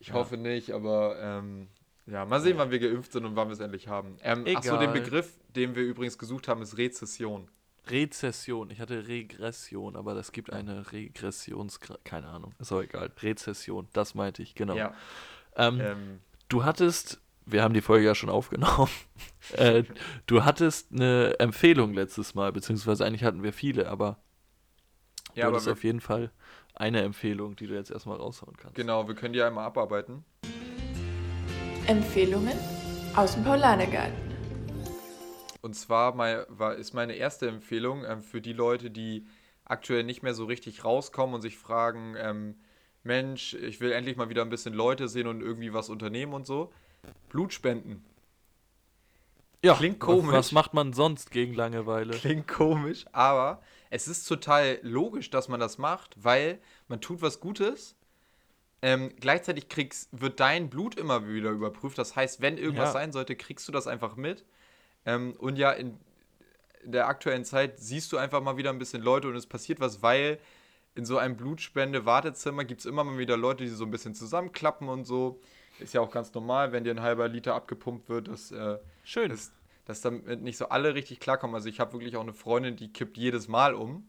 Ich 0.00 0.08
Ja. 0.08 0.14
hoffe 0.14 0.36
nicht, 0.36 0.72
aber 0.72 1.16
ähm, 1.20 1.68
ja, 2.06 2.24
mal 2.24 2.40
sehen, 2.40 2.58
wann 2.58 2.70
wir 2.70 2.78
geimpft 2.78 3.12
sind 3.12 3.24
und 3.24 3.36
wann 3.36 3.48
wir 3.48 3.54
es 3.54 3.60
endlich 3.60 3.88
haben. 3.88 4.16
Ähm, 4.22 4.44
Achso, 4.54 4.76
den. 4.76 4.92
Begriff, 4.92 5.38
den 5.54 5.74
wir 5.74 5.82
übrigens 5.82 6.18
gesucht 6.18 6.48
haben, 6.48 6.60
ist 6.62 6.76
Rezession. 6.76 7.48
Rezession. 7.88 8.70
Ich 8.70 8.80
hatte 8.80 9.08
Regression, 9.08 9.96
aber 9.96 10.14
es 10.16 10.32
gibt 10.32 10.50
eine 10.52 10.90
Regressions... 10.92 11.80
Keine 12.04 12.28
Ahnung, 12.28 12.54
ist 12.58 12.72
auch 12.72 12.80
egal. 12.82 13.10
Rezession, 13.20 13.88
das 13.92 14.14
meinte 14.14 14.42
ich, 14.42 14.54
genau. 14.54 14.74
Ja. 14.74 14.94
Ähm, 15.56 15.80
Ähm, 15.80 16.20
Du 16.48 16.64
hattest, 16.64 17.20
wir 17.46 17.62
haben 17.62 17.74
die 17.74 17.80
Folge 17.80 18.04
ja 18.06 18.14
schon 18.14 18.28
aufgenommen, 18.30 18.90
äh, 19.56 19.84
du 20.26 20.44
hattest 20.44 20.92
eine 20.92 21.38
Empfehlung 21.40 21.94
letztes 21.94 22.34
Mal, 22.34 22.52
beziehungsweise 22.52 23.04
eigentlich 23.04 23.24
hatten 23.24 23.42
wir 23.42 23.52
viele, 23.52 23.88
aber 23.88 24.18
ja, 25.34 25.46
du 25.46 25.52
hattest 25.52 25.68
auf 25.68 25.82
jeden 25.84 26.00
Fall 26.00 26.30
eine 26.74 27.02
Empfehlung, 27.02 27.56
die 27.56 27.66
du 27.66 27.74
jetzt 27.74 27.90
erstmal 27.90 28.16
raushauen 28.16 28.56
kannst. 28.56 28.74
genau, 28.74 29.06
wir 29.06 29.14
können 29.14 29.32
die 29.32 29.42
einmal 29.42 29.64
abarbeiten. 29.66 30.24
Empfehlungen 31.86 32.58
aus 33.14 33.34
dem 33.34 33.44
Paulanergarten. 33.44 34.14
Und 35.60 35.74
zwar 35.74 36.14
mein, 36.14 36.44
war, 36.48 36.74
ist 36.74 36.92
meine 36.92 37.14
erste 37.14 37.48
Empfehlung 37.48 38.04
ähm, 38.04 38.22
für 38.22 38.40
die 38.40 38.52
Leute, 38.52 38.90
die 38.90 39.26
aktuell 39.64 40.04
nicht 40.04 40.22
mehr 40.22 40.34
so 40.34 40.44
richtig 40.44 40.84
rauskommen 40.84 41.34
und 41.34 41.40
sich 41.40 41.56
fragen, 41.56 42.16
ähm, 42.18 42.56
Mensch, 43.02 43.54
ich 43.54 43.80
will 43.80 43.92
endlich 43.92 44.16
mal 44.16 44.28
wieder 44.28 44.42
ein 44.42 44.50
bisschen 44.50 44.74
Leute 44.74 45.08
sehen 45.08 45.26
und 45.26 45.42
irgendwie 45.42 45.72
was 45.72 45.90
unternehmen 45.90 46.32
und 46.34 46.46
so. 46.46 46.72
Blutspenden. 47.28 48.04
Ja, 49.64 49.74
Klingt 49.74 49.98
komisch. 49.98 50.32
Was 50.32 50.52
macht 50.52 50.74
man 50.74 50.92
sonst 50.92 51.30
gegen 51.30 51.54
Langeweile? 51.54 52.12
Klingt 52.12 52.46
komisch, 52.46 53.06
aber 53.12 53.62
es 53.88 54.08
ist 54.08 54.26
total 54.28 54.78
logisch, 54.82 55.30
dass 55.30 55.48
man 55.48 55.58
das 55.58 55.78
macht, 55.78 56.14
weil 56.22 56.58
man 56.88 57.00
tut 57.00 57.22
was 57.22 57.40
Gutes. 57.40 57.96
Ähm, 58.82 59.10
gleichzeitig 59.18 59.70
kriegst, 59.70 60.08
wird 60.12 60.38
dein 60.40 60.68
Blut 60.68 60.96
immer 60.96 61.26
wieder 61.26 61.50
überprüft. 61.50 61.96
Das 61.96 62.14
heißt, 62.14 62.42
wenn 62.42 62.58
irgendwas 62.58 62.88
Ja. 62.88 62.92
sein 62.92 63.12
sollte, 63.12 63.36
kriegst 63.36 63.66
du 63.66 63.72
das 63.72 63.86
einfach 63.86 64.16
mit. 64.16 64.44
Ähm, 65.06 65.34
und 65.38 65.56
ja, 65.56 65.70
in 65.72 65.98
der 66.84 67.08
aktuellen 67.08 67.46
Zeit 67.46 67.78
siehst 67.80 68.12
du 68.12 68.18
einfach 68.18 68.42
mal 68.42 68.58
wieder 68.58 68.68
ein 68.68 68.78
bisschen 68.78 69.00
Leute 69.02 69.28
und 69.28 69.36
es 69.36 69.46
passiert 69.46 69.80
was, 69.80 70.02
weil 70.02 70.38
in 70.94 71.06
so 71.06 71.16
einem 71.16 71.36
Blutspende-Wartezimmer 71.38 72.64
gibt 72.64 72.80
es 72.80 72.86
immer 72.86 73.02
mal 73.04 73.16
wieder 73.16 73.38
Leute, 73.38 73.64
die 73.64 73.70
so 73.70 73.84
ein 73.84 73.90
bisschen 73.90 74.14
zusammenklappen 74.14 74.90
und 74.90 75.04
so. 75.06 75.40
Ist 75.80 75.92
ja 75.94 76.00
auch 76.00 76.10
ganz 76.10 76.32
normal, 76.34 76.72
wenn 76.72 76.84
dir 76.84 76.90
ein 76.92 77.00
halber 77.02 77.28
Liter 77.28 77.54
abgepumpt 77.54 78.08
wird, 78.08 78.28
dass, 78.28 78.50
äh, 78.52 78.78
Schön. 79.02 79.28
dass, 79.30 79.52
dass 79.84 80.00
damit 80.00 80.40
nicht 80.40 80.56
so 80.56 80.68
alle 80.68 80.94
richtig 80.94 81.20
klarkommen. 81.20 81.54
Also 81.54 81.68
ich 81.68 81.80
habe 81.80 81.92
wirklich 81.92 82.16
auch 82.16 82.22
eine 82.22 82.32
Freundin, 82.32 82.76
die 82.76 82.92
kippt 82.92 83.16
jedes 83.18 83.48
Mal 83.48 83.74
um. 83.74 84.08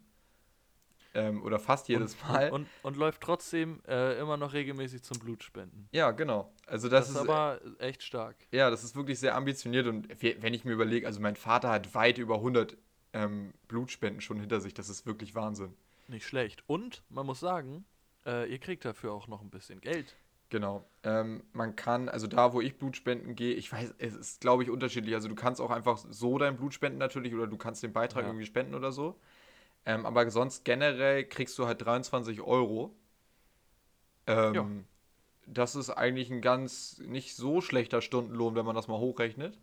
Ähm, 1.14 1.44
oder 1.44 1.60
fast 1.60 1.88
jedes 1.88 2.22
Mal. 2.24 2.52
Und, 2.52 2.68
und 2.84 2.98
läuft 2.98 3.22
trotzdem 3.22 3.82
äh, 3.88 4.20
immer 4.20 4.36
noch 4.36 4.52
regelmäßig 4.52 5.02
zum 5.02 5.18
Blutspenden. 5.18 5.88
ja, 5.94 6.12
genau. 6.12 6.52
Also 6.68 6.90
Das, 6.90 7.08
das, 7.08 7.16
ist 7.16 7.22
aber 7.22 7.62
echt 7.80 8.04
stark. 8.04 8.36
ja, 8.52 8.70
das 8.70 8.84
ist 8.84 8.98
wirklich 8.98 9.18
sehr 9.18 9.34
ambitioniert 9.36 9.88
und 9.88 10.10
we- 10.22 10.36
wenn 10.42 10.54
ich 10.54 10.66
mir 10.66 10.74
überlege, 10.74 11.08
also 11.08 11.22
mein 11.22 11.38
Vater 11.38 11.70
hat 11.70 11.96
weit 11.96 12.18
über 12.18 12.36
100 12.36 12.76
ähm, 13.14 13.54
Blutspenden 13.70 14.20
schon 14.20 14.42
hinter 14.42 14.60
sich. 14.60 14.74
Das 14.74 14.90
ist 14.90 15.06
wirklich 15.06 15.36
Wahnsinn. 15.36 15.74
Nicht 16.10 16.28
schlecht. 16.28 16.64
Und 16.68 17.02
man 17.08 17.26
muss 17.26 17.40
sagen, 17.40 17.86
äh, 18.26 18.52
ihr 18.52 18.60
kriegt 18.60 18.84
dafür 18.84 19.14
auch 19.14 19.30
noch 19.30 19.42
ein 19.42 19.50
bisschen 19.50 19.80
Geld. 19.80 20.18
Genau. 20.50 20.86
Ähm, 21.04 21.44
man 21.54 21.76
kann, 21.76 22.08
also 22.08 22.28
da, 22.28 22.54
wo 22.54 22.62
ich 22.62 22.78
Blutspenden 22.78 23.36
gehe, 23.36 23.54
ich 23.56 23.72
weiß, 23.72 23.96
es 23.98 24.16
ist, 24.16 24.42
glaube 24.42 24.64
ich, 24.64 24.70
unterschiedlich. 24.70 25.14
Also 25.16 25.28
du 25.28 25.36
kannst 25.36 25.60
auch 25.60 25.72
einfach 25.72 25.98
so 25.98 26.38
dein 26.38 26.56
Blut 26.56 26.74
spenden 26.74 27.00
natürlich 27.00 27.34
oder 27.34 27.48
du 27.48 27.58
kannst 27.58 27.82
den 27.84 27.94
Beitrag 27.94 28.24
Ja. 28.24 28.30
irgendwie 28.30 28.46
spenden 28.46 28.76
oder 28.76 28.92
so. 28.92 29.20
Ähm, 29.86 30.06
aber 30.06 30.30
sonst 30.32 30.64
generell 30.66 31.26
kriegst 31.26 31.58
du 31.60 31.66
halt 31.68 31.84
23 31.86 32.42
Euro. 32.42 32.96
Ähm, 34.28 34.54
Ja. 34.54 34.66
Das 35.48 35.76
ist 35.76 35.92
eigentlich 35.92 36.32
ein 36.32 36.42
ganz 36.42 36.98
nicht 37.06 37.36
so 37.36 37.62
schlechter 37.62 38.02
Stundenlohn, 38.02 38.56
wenn 38.56 38.66
man 38.66 38.76
das 38.76 38.88
mal 38.88 38.98
hochrechnet. 38.98 39.60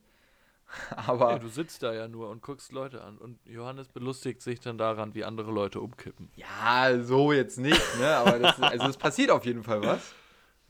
Aber 0.96 1.32
Ja, 1.32 1.38
du 1.40 1.48
sitzt 1.48 1.82
da 1.82 1.92
ja 1.92 2.06
nur 2.06 2.30
und 2.30 2.40
guckst 2.40 2.70
Leute 2.70 3.02
an. 3.02 3.18
Und 3.18 3.38
Johannes 3.46 3.88
belustigt 3.88 4.42
sich 4.42 4.60
dann 4.60 4.78
daran, 4.78 5.14
wie 5.14 5.24
andere 5.24 5.50
Leute 5.50 5.80
umkippen. 5.80 6.30
ja, 6.36 7.02
so 7.02 7.32
jetzt 7.32 7.58
nicht, 7.58 7.82
ne? 7.98 8.14
Aber 8.16 8.38
das, 8.38 8.58
ist- 8.58 8.62
also 8.64 8.86
es 8.88 8.96
passiert 8.96 9.30
auf 9.32 9.44
jeden 9.44 9.64
Fall 9.64 9.82
was. 9.82 10.14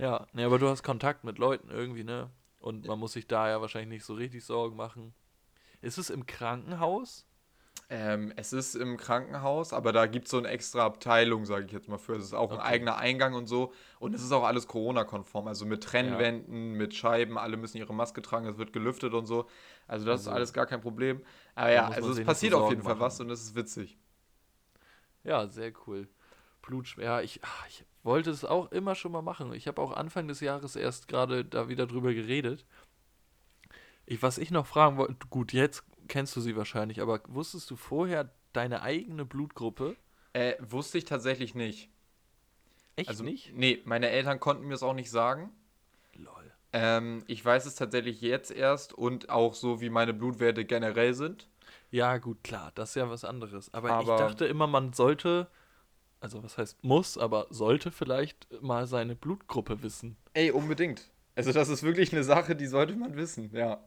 Ja, 0.03 0.27
ne, 0.33 0.45
aber 0.45 0.59
du 0.59 0.69
hast 0.69 0.83
Kontakt 0.83 1.23
mit 1.25 1.39
Leuten 1.39 1.71
irgendwie, 1.71 2.03
ne? 2.05 2.29
Und 2.59 2.87
man 2.87 2.99
muss 2.99 3.13
sich 3.13 3.27
da 3.29 3.49
ja 3.49 3.61
wahrscheinlich 3.61 3.89
nicht 4.01 4.05
so 4.05 4.15
richtig 4.15 4.45
Sorgen 4.45 4.77
machen. 4.77 5.15
Ist 5.83 5.99
es 5.99 6.11
im 6.11 6.27
Krankenhaus? 6.27 7.27
Ähm, 7.91 8.33
es 8.37 8.53
ist 8.55 8.75
im 8.75 8.97
Krankenhaus, 8.97 9.73
aber 9.75 9.93
da 9.93 10.07
gibt 10.07 10.25
es 10.25 10.31
so 10.31 10.39
eine 10.39 10.49
extra 10.49 10.85
Abteilung, 10.87 11.45
sage 11.45 11.67
ich 11.67 11.73
jetzt 11.73 11.89
mal 11.89 11.99
für. 11.99 12.15
Es 12.17 12.25
ist 12.25 12.33
auch 12.35 12.51
ein 12.53 12.59
Okay. 12.59 12.67
eigener 12.67 12.97
Eingang 12.97 13.35
und 13.35 13.47
so. 13.47 13.73
Und 13.99 14.15
es 14.15 14.23
ist 14.23 14.33
auch 14.33 14.45
alles 14.45 14.67
Corona-konform. 14.67 15.47
Also 15.47 15.67
mit 15.67 15.85
Trennwänden, 15.85 16.73
mit 16.73 16.95
Scheiben, 16.95 17.37
alle 17.39 17.57
müssen 17.59 17.77
ihre 17.77 17.93
Maske 17.95 18.23
tragen, 18.23 18.47
es 18.47 18.57
wird 18.59 18.73
gelüftet 18.73 19.13
und 19.15 19.27
so. 19.27 19.47
Also 19.87 20.07
das 20.07 20.21
Also, 20.21 20.31
ist 20.31 20.35
alles 20.35 20.53
gar 20.55 20.67
kein 20.67 20.81
Problem. 20.81 21.21
Aber 21.55 21.71
ja, 21.71 21.87
also 21.89 22.11
es 22.13 22.23
passiert 22.23 22.55
auf 22.55 22.69
jeden 22.71 22.83
Fall 22.83 22.95
machen. 22.95 23.01
was 23.01 23.21
und 23.21 23.31
es 23.31 23.43
ist 23.43 23.55
witzig. 23.57 23.99
Ja, 25.25 25.47
sehr 25.49 25.73
cool. 25.87 26.09
Blutschwer. 26.63 27.05
Ja, 27.05 27.21
ich, 27.21 27.43
ah, 27.45 27.67
ich 27.69 27.85
wollte 28.03 28.31
es 28.31 28.45
auch 28.45 28.73
immer 28.73 28.95
schon 28.95 29.13
mal 29.13 29.23
machen. 29.23 29.53
Ich 29.53 29.69
habe 29.69 29.81
auch 29.83 29.93
Anfang 29.93 30.29
des 30.29 30.41
Jahres 30.41 30.77
erst 30.77 31.09
gerade 31.09 31.45
da 31.45 31.69
wieder 31.69 31.87
drüber 31.87 32.15
geredet. 32.15 32.65
Ich, 34.07 34.23
was 34.23 34.39
ich 34.39 34.51
noch 34.51 34.67
fragen 34.67 34.97
wollte, 34.97 35.27
gut, 35.31 35.53
jetzt 35.53 35.85
kennst 36.09 36.35
du 36.37 36.41
sie 36.41 36.57
wahrscheinlich, 36.57 37.01
aber 37.01 37.21
wusstest 37.29 37.71
du 37.71 37.77
vorher 37.77 38.31
deine 38.53 38.83
eigene 38.83 39.25
Blutgruppe? 39.25 39.97
Äh, 40.33 40.55
wusste 40.61 40.99
ich 40.99 41.05
tatsächlich 41.05 41.55
nicht. 41.55 41.89
Echt 42.97 43.09
Also 43.09 43.25
nicht? 43.25 43.53
Nee, 43.55 43.81
meine 43.85 44.09
Eltern 44.11 44.41
konnten 44.41 44.67
mir 44.67 44.75
es 44.75 44.83
auch 44.83 44.95
nicht 44.95 45.11
sagen. 45.11 45.51
Lol. 46.15 46.53
Ähm, 46.73 47.23
ich 47.27 47.45
weiß 47.45 47.67
es 47.67 47.75
tatsächlich 47.75 48.21
jetzt 48.21 48.51
erst 48.51 48.93
und 48.93 49.31
auch 49.31 49.55
so, 49.55 49.81
wie 49.81 49.91
meine 49.91 50.15
Blutwerte 50.15 50.65
generell 50.65 51.15
sind. 51.15 51.49
Ja, 51.91 52.19
gut, 52.19 52.43
klar, 52.43 52.73
das 52.75 52.91
ist 52.91 52.95
ja 52.97 53.09
was 53.11 53.25
anderes. 53.25 53.73
Aber, 53.73 53.91
Aber- 53.91 54.15
ich 54.15 54.19
dachte 54.21 54.47
immer, 54.47 54.67
man 54.67 54.93
sollte, 54.93 55.49
also 56.23 56.43
was 56.43 56.57
heißt 56.57 56.83
muss, 56.85 57.19
aber 57.19 57.47
sollte 57.51 57.91
vielleicht 57.91 58.47
mal 58.63 58.87
seine 58.87 59.17
Blutgruppe 59.17 59.83
wissen. 59.83 60.17
Ey, 60.35 60.53
unbedingt. 60.53 61.11
Also 61.35 61.53
das 61.53 61.69
ist 61.69 61.83
wirklich 61.83 62.13
eine 62.13 62.23
Sache, 62.25 62.55
die 62.55 62.67
sollte 62.67 62.95
man 62.95 63.17
wissen, 63.17 63.51
ja. 63.55 63.83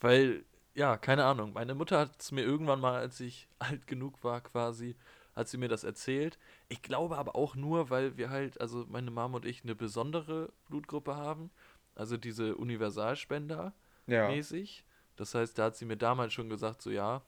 Weil, 0.00 0.44
ja, 0.74 0.96
keine 0.96 1.24
Ahnung. 1.24 1.52
Meine 1.52 1.74
Mutter 1.74 1.98
hat 1.98 2.20
es 2.20 2.32
mir 2.32 2.42
irgendwann 2.42 2.80
mal, 2.80 2.98
als 2.98 3.20
ich 3.20 3.46
alt 3.58 3.86
genug 3.86 4.24
war, 4.24 4.40
quasi, 4.40 4.96
hat 5.36 5.48
sie 5.48 5.58
mir 5.58 5.68
das 5.68 5.84
erzählt. 5.84 6.38
Ich 6.68 6.82
glaube 6.82 7.18
aber 7.18 7.36
auch 7.36 7.56
nur, 7.56 7.90
weil 7.90 8.16
wir 8.16 8.30
halt, 8.30 8.60
also 8.60 8.86
meine 8.88 9.10
Mom 9.10 9.34
und 9.34 9.44
ich, 9.44 9.64
eine 9.64 9.74
besondere 9.74 10.52
Blutgruppe 10.68 11.14
haben. 11.16 11.50
Also 11.94 12.16
diese 12.16 12.56
Universalspender 12.56 13.74
Ja. 14.06 14.28
mäßig. 14.28 14.84
Das 15.16 15.34
heißt, 15.34 15.58
da 15.58 15.64
hat 15.64 15.76
sie 15.76 15.84
mir 15.84 15.98
damals 15.98 16.32
schon 16.32 16.48
gesagt, 16.48 16.80
so 16.80 16.90
ja, 16.90 17.22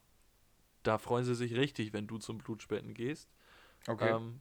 da 0.83 0.99
freuen 0.99 1.25
sie 1.25 1.35
sich 1.35 1.55
richtig, 1.55 1.93
wenn 1.93 2.07
du 2.07 2.19
zum 2.19 2.39
Blutspenden 2.39 2.95
gehst. 2.95 3.29
Okay. 3.87 4.11
Ähm, 4.11 4.41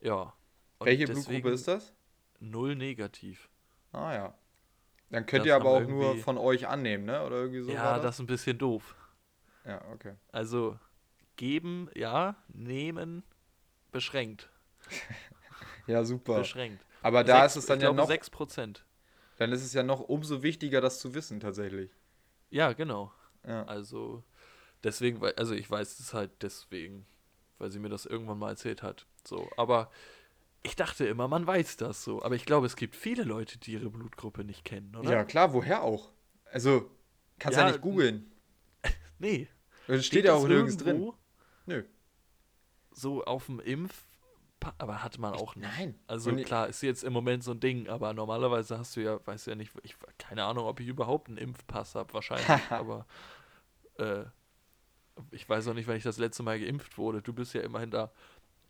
ja. 0.00 0.32
Und 0.78 0.86
Welche 0.86 1.06
Blutgruppe 1.06 1.50
ist 1.50 1.68
das? 1.68 1.94
Null 2.40 2.74
negativ. 2.74 3.48
Ah 3.92 4.12
ja. 4.14 4.34
Dann 5.10 5.26
könnt 5.26 5.40
Das 5.42 5.46
ihr 5.48 5.56
aber 5.56 5.70
auch 5.70 5.86
nur 5.86 6.16
von 6.18 6.38
euch 6.38 6.66
annehmen, 6.66 7.04
ne? 7.04 7.24
Oder 7.24 7.36
irgendwie 7.36 7.60
so. 7.62 7.70
ja, 7.70 7.84
war 7.84 8.00
das 8.00 8.16
ist 8.16 8.20
ein 8.20 8.26
bisschen 8.26 8.58
doof. 8.58 8.96
Ja, 9.64 9.80
okay. 9.92 10.14
Also 10.32 10.78
geben, 11.36 11.88
ja, 11.94 12.36
nehmen, 12.48 13.22
beschränkt. 13.92 14.48
Ja, 15.88 16.04
super. 16.04 16.38
Beschränkt. 16.38 16.84
Aber 17.02 17.24
da 17.24 17.42
Sechs- 17.42 17.56
ist 17.56 17.62
es 17.64 17.66
dann 17.66 17.78
ich 17.78 17.82
ja 17.82 17.90
glaube, 17.92 18.02
noch, 18.02 18.08
6%. 18.08 18.82
dann 19.38 19.50
ist 19.50 19.64
es 19.64 19.72
ja 19.72 19.82
noch 19.82 19.98
umso 20.00 20.42
wichtiger, 20.44 20.80
das 20.80 21.00
zu 21.00 21.12
wissen 21.14 21.40
tatsächlich. 21.40 21.90
Ja, 22.50 22.72
genau. 22.72 23.12
Ja. 23.44 23.64
Also 23.64 24.22
deswegen, 24.84 25.20
also 25.36 25.54
ich 25.54 25.68
weiß 25.68 25.98
es 25.98 26.14
halt 26.14 26.30
deswegen, 26.40 27.04
weil 27.62 27.70
sie 27.70 27.78
mir 27.78 27.88
das 27.88 28.04
irgendwann 28.04 28.38
mal 28.38 28.50
erzählt 28.50 28.82
hat. 28.82 29.06
So, 29.24 29.48
aber 29.56 29.88
ich 30.64 30.74
dachte 30.76 31.06
immer, 31.06 31.28
man 31.28 31.46
weiß 31.46 31.76
das 31.76 32.02
so. 32.02 32.22
Aber 32.22 32.34
ich 32.34 32.44
glaube, 32.44 32.66
es 32.66 32.76
gibt 32.76 32.96
viele 32.96 33.22
Leute, 33.22 33.58
die 33.58 33.72
ihre 33.72 33.88
Blutgruppe 33.88 34.44
nicht 34.44 34.64
kennen, 34.64 34.94
oder? 34.96 35.10
Ja, 35.10 35.24
klar, 35.24 35.52
woher 35.52 35.82
auch? 35.82 36.10
Also, 36.50 36.90
kannst 37.38 37.58
ja, 37.58 37.64
Ja, 37.66 37.70
nicht 37.72 37.80
googeln. 37.80 38.30
Nee. 39.18 39.48
Das 39.86 40.04
steht 40.04 40.24
ja 40.24 40.32
das 40.34 40.42
auch 40.42 40.48
nirgends 40.48 40.76
drin. 40.76 41.12
Nö. 41.66 41.84
So 42.90 43.24
auf 43.24 43.46
dem 43.46 43.60
Impf. 43.60 44.06
Aber 44.78 45.02
hat 45.02 45.18
man 45.18 45.34
auch 45.34 45.54
nicht. 45.54 45.68
Nein. 45.76 45.98
Also 46.06 46.30
Und 46.30 46.42
klar, 46.44 46.68
ist 46.68 46.82
jetzt 46.82 47.04
im 47.04 47.12
Moment 47.12 47.44
so 47.44 47.52
ein 47.52 47.60
Ding, 47.60 47.88
aber 47.88 48.12
normalerweise 48.14 48.78
hast 48.78 48.96
du 48.96 49.00
ja, 49.00 49.24
weißt 49.24 49.46
du 49.46 49.50
ja 49.52 49.56
nicht, 49.56 49.72
ich 49.82 49.96
keine 50.18 50.44
Ahnung, 50.44 50.66
ob 50.66 50.78
ich 50.80 50.86
überhaupt 50.88 51.28
einen 51.28 51.36
Impfpass 51.36 51.94
habe, 51.94 52.12
wahrscheinlich, 52.14 52.46
aber 52.70 53.06
äh, 53.98 54.24
ich 55.30 55.48
weiß 55.48 55.68
auch 55.68 55.74
nicht, 55.74 55.86
wann 55.88 55.96
ich 55.96 56.02
das 56.02 56.18
letzte 56.18 56.42
Mal 56.42 56.58
geimpft 56.60 56.98
wurde. 56.98 57.22
Du 57.22 57.32
bist 57.32 57.54
ja 57.54 57.60
immerhin 57.62 57.90
da, 57.90 58.12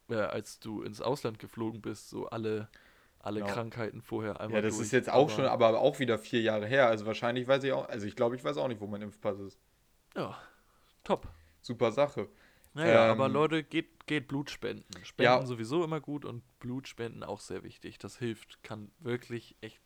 äh, 0.08 0.14
als 0.16 0.58
du 0.60 0.82
ins 0.82 1.00
Ausland 1.00 1.38
geflogen 1.38 1.80
bist, 1.80 2.08
so 2.10 2.26
alle, 2.28 2.68
alle 3.20 3.40
Genau. 3.40 3.52
Krankheiten 3.52 4.02
vorher 4.02 4.40
einmal 4.40 4.56
Ja, 4.56 4.62
das 4.62 4.74
durch, 4.76 4.86
ist 4.86 4.92
jetzt 4.92 5.10
auch 5.10 5.26
aber- 5.26 5.30
schon, 5.30 5.44
aber 5.46 5.78
auch 5.80 5.98
wieder 5.98 6.18
vier 6.18 6.40
Jahre 6.42 6.66
her. 6.66 6.88
Also 6.88 7.06
wahrscheinlich 7.06 7.46
weiß 7.46 7.62
ich 7.64 7.72
auch, 7.72 7.88
also 7.88 8.06
ich 8.06 8.16
glaube, 8.16 8.36
ich 8.36 8.44
weiß 8.44 8.56
auch 8.56 8.68
nicht, 8.68 8.80
wo 8.80 8.86
mein 8.86 9.02
Impfpass 9.02 9.38
ist. 9.38 9.58
Ja, 10.16 10.36
top. 11.04 11.28
Super 11.60 11.92
Sache. 11.92 12.28
Naja, 12.74 13.04
Ähm, 13.06 13.10
aber 13.12 13.28
Leute, 13.28 13.62
geht, 13.62 14.06
geht 14.06 14.28
Blut 14.28 14.50
spenden. 14.50 14.84
Spenden 15.04 15.22
Ja. 15.24 15.46
sowieso 15.46 15.84
immer 15.84 16.00
gut 16.00 16.24
und 16.24 16.42
Blut 16.58 16.88
spenden 16.88 17.22
auch 17.22 17.38
sehr 17.40 17.62
wichtig. 17.62 17.98
Das 17.98 18.18
hilft, 18.18 18.62
kann 18.64 18.90
wirklich 18.98 19.56
echt 19.60 19.80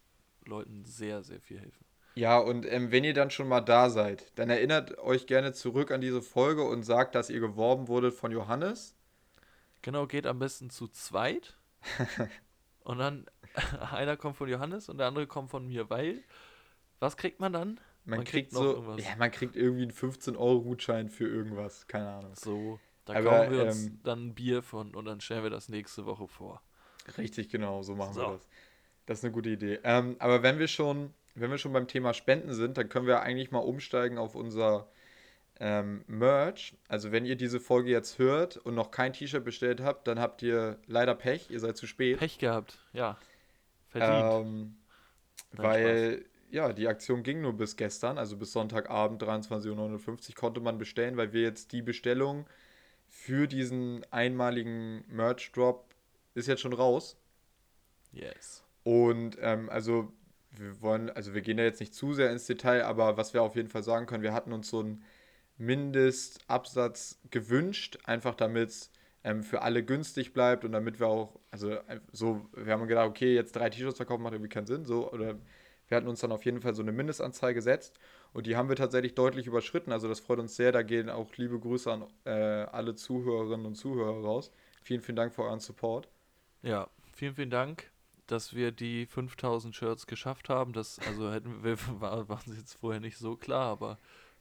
Leuten 0.45 0.85
sehr, 0.85 1.23
sehr 1.25 1.41
viel 1.41 1.59
helfen. 1.59 1.85
Ja, 2.17 2.39
und 2.39 2.65
ähm, 2.67 2.91
wenn 2.91 3.05
ihr 3.05 3.13
dann 3.15 3.31
schon 3.31 3.47
mal 3.47 3.61
da 3.61 3.91
seid, 3.91 4.33
dann 4.39 4.49
erinnert 4.51 4.99
euch 4.99 5.27
gerne 5.27 5.53
zurück 5.53 5.91
an 5.91 6.01
diese 6.01 6.23
Folge 6.23 6.63
und 6.65 6.83
sagt, 6.83 7.15
dass 7.15 7.29
ihr 7.31 7.41
geworben 7.41 7.89
wurdet 7.89 8.15
von 8.15 8.33
Johannes. 8.33 8.97
Genau, 9.83 10.07
geht 10.07 10.27
am 10.27 10.39
besten 10.39 10.71
zu 10.71 10.89
zweit. 10.89 11.57
und 12.85 12.99
dann 12.99 13.27
einer 13.93 14.17
kommt 14.17 14.37
von 14.37 14.49
Johannes 14.49 14.89
und 14.89 14.99
der 14.99 15.07
andere 15.09 15.27
kommt 15.27 15.51
von 15.51 15.67
mir, 15.67 15.91
weil 15.91 16.25
was 17.01 17.17
kriegt 17.17 17.41
man 17.41 17.53
dann? 17.53 17.81
Man, 18.05 18.21
Man 18.21 18.25
kriegt, 18.25 18.51
kriegt 18.51 18.53
so, 18.53 18.95
ja, 18.97 19.17
man 19.19 19.31
kriegt 19.31 19.57
irgendwie 19.57 19.83
einen 19.83 19.93
15-Euro-Gutschein 19.93 21.11
für 21.11 21.29
irgendwas, 21.29 21.87
keine 21.87 22.09
Ahnung. 22.09 22.35
So, 22.35 22.81
da 23.05 23.15
Aber, 23.15 23.31
kaufen 23.31 23.51
wir 23.51 23.63
uns 23.65 23.87
ähm, 23.87 24.01
dann 24.05 24.27
ein 24.29 24.35
Bier 24.35 24.63
von 24.63 24.95
und 24.95 25.05
dann 25.05 25.21
stellen 25.21 25.43
wir 25.43 25.51
das 25.51 25.69
nächste 25.69 26.07
Woche 26.07 26.29
vor. 26.29 26.63
Richtig, 27.19 27.49
genau, 27.51 27.83
so 27.83 27.95
machen 27.95 28.19
wir 28.19 28.25
So. 28.25 28.33
das. 28.33 28.49
Das 29.07 29.19
ist 29.19 29.25
eine 29.25 29.33
gute 29.33 29.51
Idee. 29.51 29.81
Ähm, 29.85 30.17
aber 30.19 30.43
wenn 30.43 30.59
wir 30.59 30.69
schon, 30.69 31.15
wenn 31.37 31.51
wir 31.51 31.59
schon 31.59 31.73
beim 31.73 31.87
Thema 31.87 32.15
Spenden 32.15 32.55
sind, 32.55 32.79
dann 32.79 32.89
können 32.89 33.07
wir 33.07 33.21
eigentlich 33.21 33.51
mal 33.51 33.59
umsteigen 33.59 34.19
auf 34.19 34.35
unser 34.35 34.89
ähm, 35.61 36.05
Merch. 36.07 36.75
Also 36.89 37.13
wenn 37.13 37.25
ihr 37.25 37.37
diese 37.37 37.61
Folge 37.61 37.91
jetzt 37.91 38.19
hört 38.19 38.57
und 38.57 38.75
noch 38.75 38.91
kein 38.91 39.13
T-Shirt 39.13 39.45
bestellt 39.45 39.81
habt, 39.81 40.07
dann 40.07 40.19
habt 40.19 40.43
ihr 40.43 40.79
leider 40.87 41.15
Pech, 41.15 41.51
ihr 41.51 41.61
seid 41.61 41.77
zu 41.77 41.87
spät. 41.87 42.19
Pech 42.19 42.39
gehabt, 42.39 42.79
ja. 42.93 43.19
Verdient. 43.89 44.47
Ähm, 44.47 44.77
Nein, 45.53 45.65
weil, 45.65 46.25
ja, 46.51 46.73
die 46.73 46.89
Aktion 46.89 47.23
ging 47.23 47.41
nur 47.41 47.55
bis 47.55 47.77
gestern, 47.77 48.19
also 48.19 48.37
bis 48.37 48.53
Sonntagabend 48.53 49.23
23.59 49.23 50.29
Uhr 50.31 50.35
konnte 50.35 50.61
man 50.61 50.79
bestellen, 50.79 51.17
weil 51.17 51.33
wir 51.33 51.43
jetzt 51.43 51.73
die 51.73 51.83
Bestellung 51.83 52.47
für 53.09 53.47
diesen 53.47 54.05
einmaligen 54.11 55.05
Merch-Drop 55.09 55.85
ist 56.35 56.49
jetzt 56.49 56.61
schon 56.61 56.73
raus. 56.73 57.17
yes. 58.13 58.63
Und 58.85 59.37
ähm, 59.41 59.69
also 59.69 60.13
wir 60.59 60.81
wollen, 60.83 61.11
also 61.11 61.35
wir 61.35 61.43
gehen 61.43 61.57
da 61.57 61.63
jetzt 61.65 61.81
nicht 61.81 61.95
zu 61.95 62.13
sehr 62.15 62.31
ins 62.31 62.47
Detail, 62.47 62.85
aber 62.85 63.17
was 63.17 63.35
wir 63.35 63.43
auf 63.43 63.57
jeden 63.57 63.69
Fall 63.69 63.83
sagen 63.83 64.07
können, 64.07 64.23
wir 64.23 64.33
hatten 64.33 64.53
uns 64.53 64.69
so 64.71 64.81
einen 64.81 65.03
Mindestabsatz 65.59 67.19
gewünscht, 67.31 67.99
einfach 68.05 68.35
damit 68.35 68.71
es 68.71 68.91
ähm, 69.25 69.43
für 69.43 69.63
alle 69.63 69.85
günstig 69.85 70.33
bleibt 70.33 70.65
und 70.65 70.73
damit 70.73 71.01
wir 71.01 71.09
auch, 71.09 71.39
also 71.51 71.79
ein- 71.89 72.01
so, 72.13 72.47
wir 72.55 72.73
haben 72.73 72.87
gedacht, 72.87 73.09
okay, 73.09 73.35
jetzt 73.35 73.57
drei 73.57 73.71
T-Shirts 73.71 73.97
verkaufen 73.97 74.23
macht 74.23 74.35
irgendwie 74.35 74.51
keinen 74.51 74.67
Sinn, 74.67 74.85
so, 74.85 75.11
oder 75.13 75.37
wir 75.89 75.97
hatten 75.97 76.09
uns 76.09 76.21
dann 76.21 76.33
auf 76.33 76.45
jeden 76.45 76.61
Fall 76.61 76.75
so 76.75 76.83
eine 76.83 76.93
Mindestanzahl 76.93 77.55
gesetzt 77.55 77.99
und 78.33 78.47
die 78.47 78.57
haben 78.57 78.69
wir 78.69 78.77
tatsächlich 78.77 79.15
deutlich 79.15 79.47
überschritten, 79.47 79.93
also 79.93 80.09
das 80.09 80.21
freut 80.21 80.39
uns 80.39 80.57
sehr, 80.57 80.73
da 80.73 80.83
gehen 80.83 81.09
auch 81.11 81.35
liebe 81.37 81.59
Grüße 81.59 81.91
an 81.93 82.07
äh, 82.25 82.31
alle 82.31 82.95
Zuhörerinnen 82.95 83.67
und 83.67 83.77
Zuhörer 83.77 84.23
raus. 84.23 84.51
Vielen, 84.83 85.01
vielen 85.01 85.17
Dank 85.17 85.35
für 85.35 85.43
euren 85.43 85.61
Support. 85.61 86.09
Ja, 86.63 86.89
vielen, 87.13 87.35
vielen 87.35 87.51
Dank, 87.51 87.91
dass 88.27 88.55
wir 88.55 88.73
die 88.73 89.07
5000 89.07 89.75
Shirts 89.75 90.07
geschafft 90.07 90.49
haben. 90.49 90.73
Das, 90.73 90.99
also 91.07 91.33
hätten 91.33 91.63
wir, 91.63 91.77
war, 92.01 92.29
waren 92.29 92.43
sie 92.47 92.59
jetzt 92.59 92.75
vorher 92.75 93.01
nicht 93.01 93.19
so 93.19 93.37
klar, 93.37 93.71
aber 93.71 93.99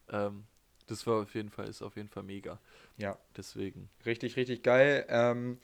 ähm, 0.09 0.45
das 0.87 1.05
war 1.07 1.21
auf 1.21 1.33
jeden 1.33 1.49
Fall, 1.49 1.67
ist 1.67 1.81
auf 1.81 1.95
jeden 1.95 2.09
Fall 2.09 2.23
mega. 2.23 2.59
Ja. 2.97 3.17
Deswegen. 3.35 3.89
Richtig, 4.05 4.35
richtig 4.37 4.63
geil. 4.63 5.05
Ähm, 5.09 5.59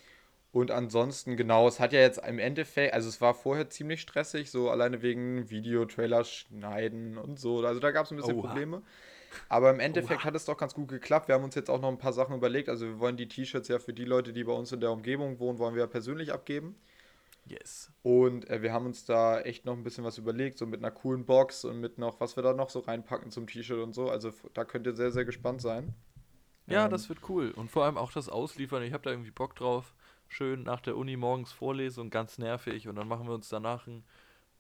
und 0.51 0.69
ansonsten, 0.69 1.37
genau, 1.37 1.67
es 1.67 1.79
hat 1.79 1.93
ja 1.93 2.01
jetzt 2.01 2.25
im 2.25 2.37
Endeffekt, 2.37 2.93
also 2.93 3.07
es 3.07 3.21
war 3.21 3.33
vorher 3.33 3.69
ziemlich 3.69 4.01
stressig, 4.01 4.51
so 4.51 4.69
alleine 4.69 5.01
wegen 5.01 5.49
Video-Trailer 5.49 6.25
schneiden 6.25 7.17
und 7.17 7.39
so. 7.39 7.65
Also 7.65 7.79
da 7.79 7.91
gab 7.91 8.05
es 8.05 8.11
ein 8.11 8.17
bisschen 8.17 8.35
Oha. 8.35 8.47
Probleme. 8.47 8.81
Aber 9.47 9.69
im 9.69 9.79
Endeffekt 9.79 10.21
Oha. 10.21 10.25
hat 10.25 10.35
es 10.35 10.43
doch 10.43 10.57
ganz 10.57 10.73
gut 10.73 10.89
geklappt. 10.89 11.29
Wir 11.29 11.35
haben 11.35 11.45
uns 11.45 11.55
jetzt 11.55 11.69
auch 11.69 11.79
noch 11.79 11.87
ein 11.87 11.97
paar 11.97 12.11
Sachen 12.11 12.35
überlegt. 12.35 12.67
Also 12.67 12.85
wir 12.85 12.99
wollen 12.99 13.15
die 13.15 13.29
T-Shirts 13.29 13.69
ja 13.69 13.79
für 13.79 13.93
die 13.93 14.03
Leute, 14.03 14.33
die 14.33 14.43
bei 14.43 14.51
uns 14.51 14.73
in 14.73 14.81
der 14.81 14.91
Umgebung 14.91 15.39
wohnen, 15.39 15.57
wollen 15.57 15.73
wir 15.73 15.83
ja 15.83 15.87
persönlich 15.87 16.33
abgeben. 16.33 16.75
Yes. 17.45 17.91
Und 18.03 18.49
äh, 18.49 18.61
wir 18.61 18.71
haben 18.73 18.85
uns 18.85 19.05
da 19.05 19.41
echt 19.41 19.65
noch 19.65 19.73
ein 19.73 19.83
bisschen 19.83 20.03
was 20.03 20.17
überlegt, 20.17 20.57
so 20.57 20.65
mit 20.65 20.79
einer 20.79 20.91
coolen 20.91 21.25
Box 21.25 21.65
und 21.65 21.79
mit 21.79 21.97
noch, 21.97 22.19
was 22.19 22.35
wir 22.35 22.43
da 22.43 22.53
noch 22.53 22.69
so 22.69 22.79
reinpacken 22.79 23.31
zum 23.31 23.47
T-Shirt 23.47 23.79
und 23.79 23.93
so. 23.93 24.09
Also 24.09 24.31
da 24.53 24.63
könnt 24.65 24.87
ihr 24.87 24.95
sehr, 24.95 25.11
sehr 25.11 25.25
gespannt 25.25 25.61
sein. 25.61 25.93
Ja, 26.67 26.85
Ähm, 26.85 26.91
das 26.91 27.09
wird 27.09 27.27
cool. 27.29 27.51
Und 27.51 27.69
vor 27.71 27.85
allem 27.85 27.97
auch 27.97 28.11
das 28.11 28.29
Ausliefern. 28.29 28.83
Ich 28.83 28.93
habe 28.93 29.03
da 29.03 29.09
irgendwie 29.11 29.31
Bock 29.31 29.55
drauf. 29.55 29.93
Schön 30.27 30.63
nach 30.63 30.81
der 30.81 30.95
Uni 30.97 31.17
morgens 31.17 31.51
Vorlesung, 31.51 32.09
ganz 32.09 32.37
nervig. 32.37 32.87
Und 32.87 32.95
dann 32.95 33.07
machen 33.07 33.27
wir 33.27 33.33
uns 33.33 33.49
danach 33.49 33.87
einen 33.87 34.03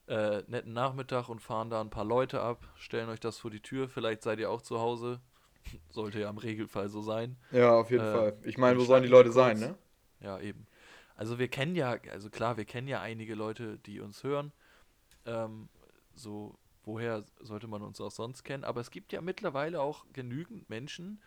äh, 0.07 0.43
netten 0.47 0.73
Nachmittag 0.73 1.29
und 1.29 1.39
fahren 1.41 1.69
da 1.69 1.79
ein 1.81 1.89
paar 1.89 2.05
Leute 2.05 2.41
ab, 2.41 2.67
stellen 2.75 3.09
euch 3.09 3.19
das 3.19 3.37
vor 3.39 3.51
die 3.51 3.61
Tür. 3.61 3.87
Vielleicht 3.89 4.23
seid 4.23 4.39
ihr 4.39 4.49
auch 4.51 4.61
zu 4.61 4.79
Hause. 4.79 5.21
Sollte 5.89 6.19
ja 6.19 6.29
im 6.29 6.37
Regelfall 6.39 6.89
so 6.89 7.01
sein. 7.01 7.37
Ja, 7.51 7.71
auf 7.75 7.91
jeden 7.91 8.03
Äh, 8.03 8.11
Fall. 8.11 8.37
Ich 8.43 8.57
meine, 8.57 8.79
wo 8.79 8.83
sollen 8.83 9.03
die 9.03 9.09
Leute 9.09 9.29
mal 9.29 9.33
sein, 9.33 9.57
kurz. 9.57 9.69
ne? 9.71 9.77
Ja, 10.21 10.39
eben. 10.39 10.67
Also 11.21 11.37
wir 11.37 11.49
kennen 11.49 11.75
ja, 11.75 11.99
also 12.09 12.31
klar, 12.31 12.57
wir 12.57 12.65
kennen 12.65 12.87
ja 12.87 12.99
einige 12.99 13.35
Leute, 13.35 13.77
die 13.85 13.99
uns 13.99 14.23
hören. 14.23 14.51
Ähm, 15.27 15.69
so, 16.15 16.57
woher 16.83 17.23
sollte 17.39 17.67
man 17.67 17.83
uns 17.83 18.01
auch 18.01 18.09
sonst 18.09 18.43
kennen? 18.43 18.63
Aber 18.63 18.81
es 18.81 18.89
gibt 18.89 19.13
ja 19.13 19.21
mittlerweile 19.21 19.81
auch 19.81 20.07
genügend 20.13 20.67
Menschen, 20.67 21.21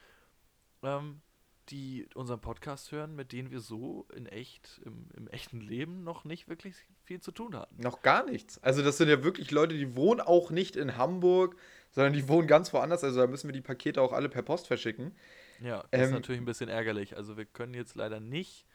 ähm, 0.82 1.20
die 1.68 2.09
unseren 2.16 2.40
Podcast 2.40 2.90
hören, 2.90 3.14
mit 3.14 3.30
denen 3.30 3.53
wir 3.53 3.61
so 3.61 4.09
in 4.12 4.26
echt, 4.26 4.80
im, 4.84 5.11
im 5.16 5.28
echten 5.28 5.61
Leben 5.61 6.03
noch 6.03 6.24
nicht 6.24 6.49
wirklich 6.49 6.74
viel 7.05 7.20
zu 7.20 7.30
tun 7.30 7.55
hatten. 7.55 7.80
Noch 7.80 8.03
gar 8.03 8.24
nichts. 8.28 8.61
Also 8.64 8.82
das 8.82 8.97
sind 8.97 9.09
ja 9.09 9.22
wirklich 9.22 9.53
Leute, 9.53 9.76
die 9.76 9.95
wohnen 9.95 10.20
auch 10.20 10.51
nicht 10.51 10.74
in 10.74 10.97
Hamburg, 10.97 11.55
sondern 11.92 12.14
die 12.14 12.26
wohnen 12.26 12.49
ganz 12.49 12.72
woanders. 12.72 13.05
Also 13.05 13.20
da 13.20 13.28
müssen 13.28 13.47
wir 13.47 13.53
die 13.53 13.61
Pakete 13.61 14.03
auch 14.03 14.12
alle 14.12 14.28
per 14.28 14.42
Post 14.42 14.66
verschicken. 14.66 15.14
Ja, 15.61 15.84
das 15.92 16.01
ist 16.01 16.09
Ähm, 16.09 16.14
natürlich 16.14 16.40
ein 16.40 16.47
bisschen 16.47 16.68
ärgerlich. 16.68 17.16
Also 17.16 17.36
wir 17.36 17.45
können 17.45 17.74
jetzt 17.74 17.95
leider 17.95 18.18
nicht 18.18 18.66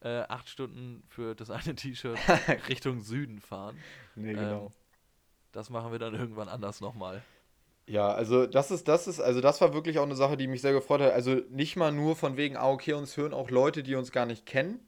äh, 0.00 0.20
acht 0.28 0.48
Stunden 0.48 1.02
für 1.08 1.34
das 1.34 1.50
eine 1.50 1.74
T-Shirt 1.74 2.18
Richtung 2.68 3.00
Süden 3.00 3.40
fahren. 3.40 3.76
Nee, 4.14 4.34
Ähm, 4.34 4.68
das 5.52 5.70
machen 5.70 5.90
wir 5.92 5.98
dann 5.98 6.14
irgendwann 6.14 6.48
anders 6.48 6.80
nochmal. 6.80 7.22
Ja, 7.88 8.08
also 8.12 8.46
das 8.46 8.70
ist, 8.70 8.88
das 8.88 9.06
ist, 9.06 9.20
also 9.20 9.40
das 9.40 9.60
war 9.60 9.72
wirklich 9.72 9.98
auch 9.98 10.02
eine 10.04 10.16
Sache, 10.16 10.36
die 10.36 10.48
mich 10.48 10.60
sehr 10.60 10.72
gefreut 10.72 11.00
hat. 11.00 11.12
Also 11.12 11.36
nicht 11.50 11.76
mal 11.76 11.92
nur 11.92 12.16
von 12.16 12.36
wegen, 12.36 12.56
ah, 12.56 12.68
okay, 12.68 12.94
uns 12.94 13.16
hören 13.16 13.32
auch 13.32 13.50
Leute, 13.50 13.82
die 13.82 13.94
uns 13.94 14.10
gar 14.10 14.26
nicht 14.26 14.44
kennen. 14.44 14.80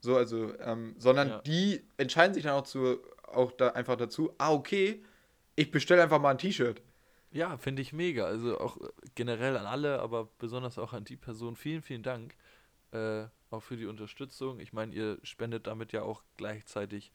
So, 0.00 0.16
also, 0.16 0.52
ähm, 0.60 0.94
sondern 0.98 1.28
Ja. 1.28 1.38
die 1.40 1.82
entscheiden 1.96 2.34
sich 2.34 2.42
dann 2.42 2.52
auch 2.52 2.64
zu, 2.64 2.98
auch 3.22 3.52
da 3.52 3.68
einfach 3.70 3.96
dazu, 3.96 4.34
ah, 4.36 4.52
okay, 4.52 5.02
ich 5.56 5.70
bestelle 5.70 6.02
einfach 6.02 6.20
mal 6.20 6.30
ein 6.32 6.38
T-Shirt. 6.38 6.82
Ja, 7.30 7.56
finde 7.56 7.80
ich 7.80 7.92
mega. 7.94 8.26
Also 8.26 8.60
auch 8.60 8.76
generell 9.14 9.56
an 9.56 9.66
alle, 9.66 10.00
aber 10.00 10.28
besonders 10.38 10.78
auch 10.78 10.92
an 10.92 11.04
die 11.04 11.16
Person. 11.16 11.56
Vielen, 11.56 11.80
vielen 11.82 12.02
Dank. 12.02 12.36
Äh, 12.92 13.24
auch 13.54 13.62
für 13.62 13.76
die 13.76 13.86
Unterstützung. 13.86 14.60
Ich 14.60 14.72
meine, 14.72 14.94
ihr 14.94 15.18
spendet 15.22 15.66
damit 15.66 15.92
ja 15.92 16.02
auch 16.02 16.22
gleichzeitig 16.36 17.12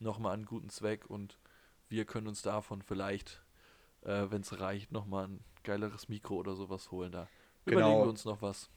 nochmal 0.00 0.34
einen 0.34 0.46
guten 0.46 0.70
Zweck 0.70 1.06
und 1.08 1.38
wir 1.88 2.04
können 2.06 2.28
uns 2.28 2.42
davon 2.42 2.82
vielleicht, 2.82 3.42
äh, 4.02 4.26
wenn 4.30 4.42
es 4.42 4.60
reicht, 4.60 4.92
nochmal 4.92 5.28
ein 5.28 5.44
geileres 5.64 6.08
Mikro 6.08 6.36
oder 6.36 6.54
sowas 6.56 6.90
holen. 6.92 7.12
Da 7.12 7.30
Genau. 7.66 7.72
überlegen 7.72 8.02
wir 8.02 8.10
uns 8.10 8.24
noch 8.24 8.42
was. 8.42 8.70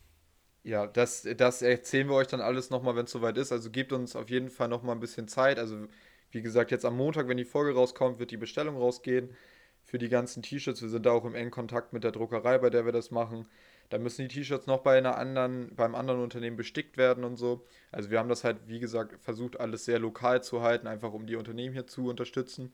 ja, 0.64 0.88
das, 0.88 1.28
das 1.38 1.62
erzählen 1.62 2.08
wir 2.08 2.16
euch 2.16 2.28
dann 2.28 2.42
alles 2.42 2.70
nochmal, 2.70 2.96
wenn 2.96 3.06
es 3.06 3.12
soweit 3.12 3.38
ist. 3.38 3.52
Also 3.52 3.70
gebt 3.72 3.94
uns 3.94 4.16
auf 4.16 4.30
jeden 4.30 4.50
Fall 4.50 4.68
nochmal 4.68 4.96
ein 4.96 5.00
bisschen 5.00 5.28
Zeit. 5.28 5.60
Also 5.60 5.88
wie 6.32 6.42
gesagt, 6.42 6.72
jetzt 6.72 6.86
am 6.86 6.98
Montag, 6.98 7.28
wenn 7.28 7.38
die 7.38 7.46
Folge 7.46 7.74
rauskommt, 7.76 8.20
wird 8.20 8.32
die 8.32 8.38
Bestellung 8.38 8.76
rausgehen 8.78 9.36
für 9.84 9.98
die 10.00 10.10
ganzen 10.10 10.42
T-Shirts. 10.44 10.82
Wir 10.82 10.90
sind 10.90 11.06
da 11.06 11.12
auch 11.12 11.26
im 11.26 11.36
engen 11.36 11.52
Kontakt 11.52 11.94
mit 11.94 12.04
der 12.04 12.12
Druckerei, 12.12 12.58
bei 12.58 12.70
der 12.72 12.86
wir 12.86 12.92
das 12.92 13.12
machen. 13.12 13.48
Da 13.90 13.98
müssen 14.00 14.28
die 14.28 14.36
T-Shirts 14.36 14.68
noch 14.68 14.80
bei 14.80 14.98
einer 14.98 15.18
anderen, 15.18 15.76
beim 15.76 15.96
anderen 15.96 16.22
Unternehmen 16.22 16.58
bestickt 16.58 16.98
werden 16.98 17.24
und 17.24 17.38
so. 17.38 17.66
Also 17.92 18.10
wir 18.10 18.20
haben 18.20 18.30
das 18.30 18.44
halt, 18.44 18.68
wie 18.68 18.80
gesagt, 18.80 19.24
versucht, 19.24 19.60
alles 19.60 19.86
sehr 19.86 20.00
lokal 20.00 20.44
zu 20.44 20.62
halten, 20.62 20.88
einfach 20.88 21.14
um 21.14 21.28
die 21.28 21.36
Unternehmen 21.36 21.74
hier 21.74 21.88
zu 21.88 22.08
unterstützen. 22.08 22.74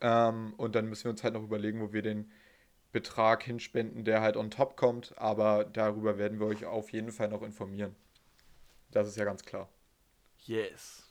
Ähm, 0.00 0.54
und 0.56 0.74
dann 0.74 0.86
müssen 0.86 1.04
wir 1.04 1.10
uns 1.10 1.24
halt 1.24 1.34
noch 1.34 1.42
überlegen, 1.42 1.80
wo 1.80 1.92
wir 1.92 2.02
den 2.02 2.30
Betrag 2.92 3.42
hinspenden, 3.42 4.04
der 4.04 4.20
halt 4.20 4.36
on 4.36 4.50
top 4.50 4.76
kommt. 4.76 5.14
Aber 5.18 5.64
darüber 5.64 6.16
werden 6.18 6.38
wir 6.38 6.46
euch 6.46 6.64
auf 6.64 6.92
jeden 6.92 7.10
Fall 7.12 7.28
noch 7.28 7.42
informieren. 7.42 7.94
Das 8.92 9.08
ist 9.08 9.16
ja 9.16 9.24
ganz 9.24 9.44
klar. 9.44 9.68
Yes. 10.44 11.02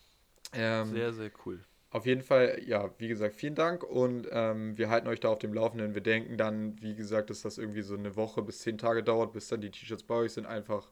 Ähm, 0.52 0.86
Sehr, 0.86 1.12
sehr 1.12 1.30
cool. 1.44 1.62
Auf 1.90 2.04
jeden 2.04 2.22
Fall, 2.22 2.60
ja, 2.66 2.90
wie 2.98 3.08
gesagt, 3.08 3.36
vielen 3.36 3.54
Dank 3.54 3.84
und 3.84 4.28
ähm, 4.30 4.76
wir 4.76 4.90
halten 4.90 5.06
euch 5.06 5.20
da 5.20 5.28
auf 5.28 5.38
dem 5.38 5.54
Laufenden. 5.54 5.94
Wir 5.94 6.02
denken 6.02 6.36
dann, 6.36 6.80
wie 6.82 6.94
gesagt, 6.94 7.30
dass 7.30 7.42
das 7.42 7.58
irgendwie 7.58 7.82
so 7.82 7.94
eine 7.94 8.16
Woche 8.16 8.42
bis 8.42 8.60
zehn 8.60 8.76
Tage 8.76 9.02
dauert, 9.02 9.32
bis 9.32 9.48
dann 9.48 9.60
die 9.60 9.70
T-Shirts 9.70 10.02
bei 10.02 10.16
euch 10.16 10.32
sind, 10.32 10.46
einfach 10.46 10.90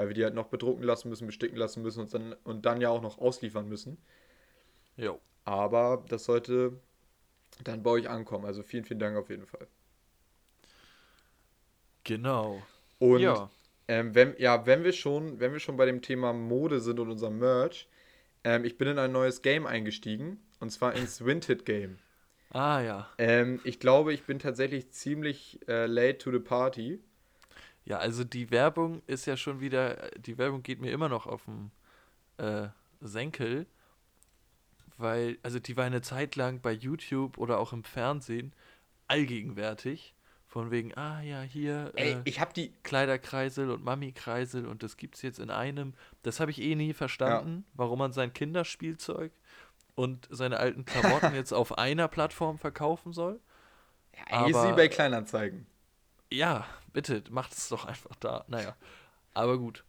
weil 0.00 0.08
wir 0.08 0.14
die 0.14 0.24
halt 0.24 0.34
noch 0.34 0.46
bedrucken 0.46 0.82
lassen 0.82 1.10
müssen, 1.10 1.26
besticken 1.26 1.58
lassen 1.58 1.82
müssen 1.82 2.00
und 2.00 2.14
dann, 2.14 2.32
und 2.44 2.64
dann 2.64 2.80
ja 2.80 2.88
auch 2.88 3.02
noch 3.02 3.18
ausliefern 3.18 3.68
müssen. 3.68 3.98
Jo. 4.96 5.20
Aber 5.44 6.04
das 6.08 6.24
sollte 6.24 6.80
dann 7.64 7.82
bei 7.82 7.90
euch 7.90 8.08
ankommen. 8.08 8.46
Also 8.46 8.62
vielen, 8.62 8.84
vielen 8.84 8.98
Dank 8.98 9.18
auf 9.18 9.28
jeden 9.28 9.46
Fall. 9.46 9.66
Genau. 12.04 12.62
Und 12.98 13.20
ja. 13.20 13.50
ähm, 13.88 14.14
wenn, 14.14 14.34
ja, 14.38 14.64
wenn 14.64 14.84
wir 14.84 14.92
schon, 14.92 15.38
wenn 15.38 15.52
wir 15.52 15.60
schon 15.60 15.76
bei 15.76 15.84
dem 15.84 16.00
Thema 16.00 16.32
Mode 16.32 16.80
sind 16.80 16.98
und 16.98 17.10
unserem 17.10 17.38
Merch, 17.38 17.86
ähm, 18.44 18.64
ich 18.64 18.78
bin 18.78 18.88
in 18.88 18.98
ein 18.98 19.12
neues 19.12 19.42
Game 19.42 19.66
eingestiegen 19.66 20.40
und 20.60 20.70
zwar 20.70 20.94
ins 20.94 21.24
Vinted 21.24 21.64
Game. 21.64 21.98
Ah 22.50 22.80
ja. 22.80 23.08
Ähm, 23.18 23.60
ich 23.64 23.78
glaube, 23.78 24.12
ich 24.12 24.24
bin 24.24 24.38
tatsächlich 24.38 24.90
ziemlich 24.90 25.60
äh, 25.68 25.86
late 25.86 26.18
to 26.18 26.32
the 26.32 26.40
party. 26.40 27.00
Ja, 27.84 27.98
also 27.98 28.24
die 28.24 28.50
Werbung 28.50 29.02
ist 29.06 29.26
ja 29.26 29.36
schon 29.36 29.60
wieder, 29.60 30.10
die 30.16 30.36
Werbung 30.36 30.62
geht 30.62 30.80
mir 30.80 30.90
immer 30.90 31.08
noch 31.08 31.26
auf 31.26 31.44
den 31.44 31.70
äh, 32.38 32.68
Senkel, 33.00 33.66
weil, 34.98 35.38
also 35.42 35.58
die 35.58 35.76
war 35.76 35.84
eine 35.84 36.02
Zeit 36.02 36.36
lang 36.36 36.60
bei 36.60 36.72
YouTube 36.72 37.38
oder 37.38 37.58
auch 37.58 37.72
im 37.72 37.84
Fernsehen 37.84 38.52
allgegenwärtig. 39.06 40.14
Von 40.50 40.72
wegen, 40.72 40.92
ah 40.98 41.22
ja, 41.22 41.42
hier 41.42 41.92
Ey, 41.94 42.14
äh, 42.14 42.20
ich 42.24 42.40
habe 42.40 42.52
die. 42.52 42.72
Kleiderkreisel 42.82 43.70
und 43.70 43.84
Mami-Kreisel 43.84 44.66
und 44.66 44.82
das 44.82 44.96
gibt's 44.96 45.22
jetzt 45.22 45.38
in 45.38 45.48
einem. 45.48 45.94
Das 46.24 46.40
habe 46.40 46.50
ich 46.50 46.60
eh 46.60 46.74
nie 46.74 46.92
verstanden, 46.92 47.64
warum 47.74 48.00
man 48.00 48.12
sein 48.12 48.32
Kinderspielzeug 48.32 49.30
und 49.94 50.26
seine 50.28 50.58
alten 50.58 50.84
Klamotten 50.84 51.34
jetzt 51.36 51.52
auf 51.52 51.78
einer 51.78 52.08
Plattform 52.08 52.58
verkaufen 52.58 53.12
soll. 53.12 53.38
Ja, 54.28 54.48
wie 54.48 54.54
aber- 54.54 54.74
bei 54.74 54.88
Kleinanzeigen. 54.88 55.66
Ja, 56.32 56.66
bitte, 56.92 57.22
macht 57.30 57.52
es 57.52 57.68
doch 57.68 57.84
einfach 57.84 58.16
da. 58.16 58.44
Naja, 58.48 58.74
aber 59.34 59.56
gut. 59.56 59.84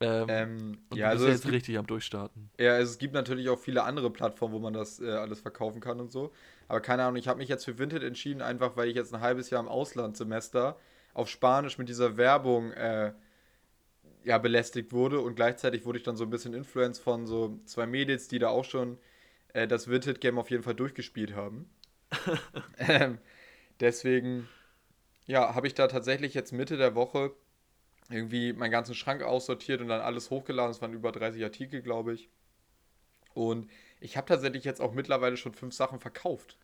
Ähm, 0.00 0.26
Ähm, 0.28 0.78
ja, 0.92 1.06
du 1.06 1.10
also 1.10 1.28
jetzt 1.28 1.42
gibt, 1.42 1.54
richtig 1.54 1.76
am 1.78 1.86
Durchstarten. 1.88 2.50
ja, 2.58 2.78
es 2.78 2.98
gibt 2.98 3.14
natürlich 3.14 3.48
auch 3.48 3.58
viele 3.58 3.82
andere 3.82 4.10
Plattformen, 4.10 4.54
wo 4.54 4.58
man 4.60 4.72
das 4.74 5.00
äh, 5.00 5.10
alles 5.10 5.40
verkaufen 5.40 5.80
kann 5.80 6.00
und 6.00 6.12
so. 6.12 6.32
Aber 6.68 6.80
keine 6.80 7.04
Ahnung, 7.04 7.16
ich 7.16 7.28
habe 7.28 7.38
mich 7.38 7.48
jetzt 7.48 7.64
für 7.64 7.78
Vinted 7.78 8.02
entschieden, 8.02 8.42
einfach 8.42 8.76
weil 8.76 8.88
ich 8.88 8.96
jetzt 8.96 9.14
ein 9.14 9.20
halbes 9.20 9.50
Jahr 9.50 9.60
im 9.60 9.68
Auslandssemester 9.68 10.78
auf 11.12 11.28
Spanisch 11.28 11.78
mit 11.78 11.88
dieser 11.88 12.16
Werbung 12.16 12.72
äh, 12.72 13.12
ja, 14.24 14.38
belästigt 14.38 14.92
wurde 14.92 15.20
und 15.20 15.34
gleichzeitig 15.34 15.84
wurde 15.84 15.98
ich 15.98 16.04
dann 16.04 16.16
so 16.16 16.24
ein 16.24 16.30
bisschen 16.30 16.54
Influence 16.54 16.98
von 16.98 17.26
so 17.26 17.60
zwei 17.66 17.86
Mädels, 17.86 18.28
die 18.28 18.38
da 18.38 18.48
auch 18.48 18.64
schon 18.64 18.98
äh, 19.52 19.68
das 19.68 19.88
Vinted-Game 19.88 20.38
auf 20.38 20.50
jeden 20.50 20.62
Fall 20.62 20.74
durchgespielt 20.74 21.34
haben. 21.34 21.70
ähm, 22.78 23.18
deswegen, 23.80 24.48
ja, 25.26 25.54
habe 25.54 25.66
ich 25.66 25.74
da 25.74 25.88
tatsächlich 25.88 26.34
jetzt 26.34 26.52
Mitte 26.52 26.76
der 26.76 26.94
Woche 26.94 27.32
irgendwie 28.10 28.52
meinen 28.52 28.70
ganzen 28.70 28.94
Schrank 28.94 29.22
aussortiert 29.22 29.80
und 29.80 29.88
dann 29.88 30.00
alles 30.00 30.30
hochgeladen. 30.30 30.70
Es 30.70 30.82
waren 30.82 30.92
über 30.92 31.12
30 31.12 31.42
Artikel, 31.42 31.82
glaube 31.82 32.14
ich. 32.14 32.28
Und 33.34 33.68
ich 34.00 34.16
habe 34.16 34.26
tatsächlich 34.26 34.64
jetzt 34.64 34.80
auch 34.80 34.92
mittlerweile 34.92 35.36
schon 35.36 35.54
fünf 35.54 35.74
Sachen 35.74 36.00
verkauft. 36.00 36.56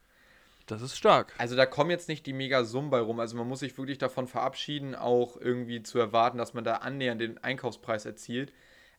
Das 0.67 0.83
ist 0.83 0.97
stark. 0.97 1.35
Also 1.39 1.57
da 1.57 1.67
kommen 1.67 1.91
jetzt 1.91 2.09
nicht 2.09 2.27
die 2.27 2.33
mega 2.33 2.65
Summen 2.65 2.91
bei 2.91 3.01
rum. 3.01 3.19
Also 3.19 3.37
man 3.37 3.49
muss 3.49 3.61
sich 3.61 3.77
wirklich 3.77 3.99
davon 3.99 4.29
verabschieden, 4.29 4.95
auch 4.95 5.37
irgendwie 5.37 5.83
zu 5.83 5.99
erwarten, 5.99 6.39
dass 6.39 6.55
man 6.55 6.65
da 6.65 6.77
annähernd 6.77 7.21
den 7.21 7.39
Einkaufspreis 7.39 8.07
erzielt. 8.07 8.53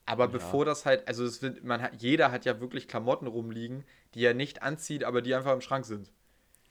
Aber 0.06 0.28
bevor 0.28 0.66
das 0.66 0.86
halt, 0.86 1.08
also 1.08 1.24
es 1.24 1.42
wird, 1.42 1.64
man 1.64 1.82
hat, 1.82 2.02
jeder 2.02 2.32
hat 2.32 2.44
ja 2.44 2.60
wirklich 2.60 2.88
Klamotten 2.88 3.28
rumliegen, 3.28 3.86
die 4.16 4.26
er 4.26 4.34
nicht 4.34 4.64
anzieht, 4.64 5.04
aber 5.04 5.22
die 5.22 5.34
einfach 5.34 5.54
im 5.54 5.62
Schrank 5.62 5.86
sind. 5.86 6.12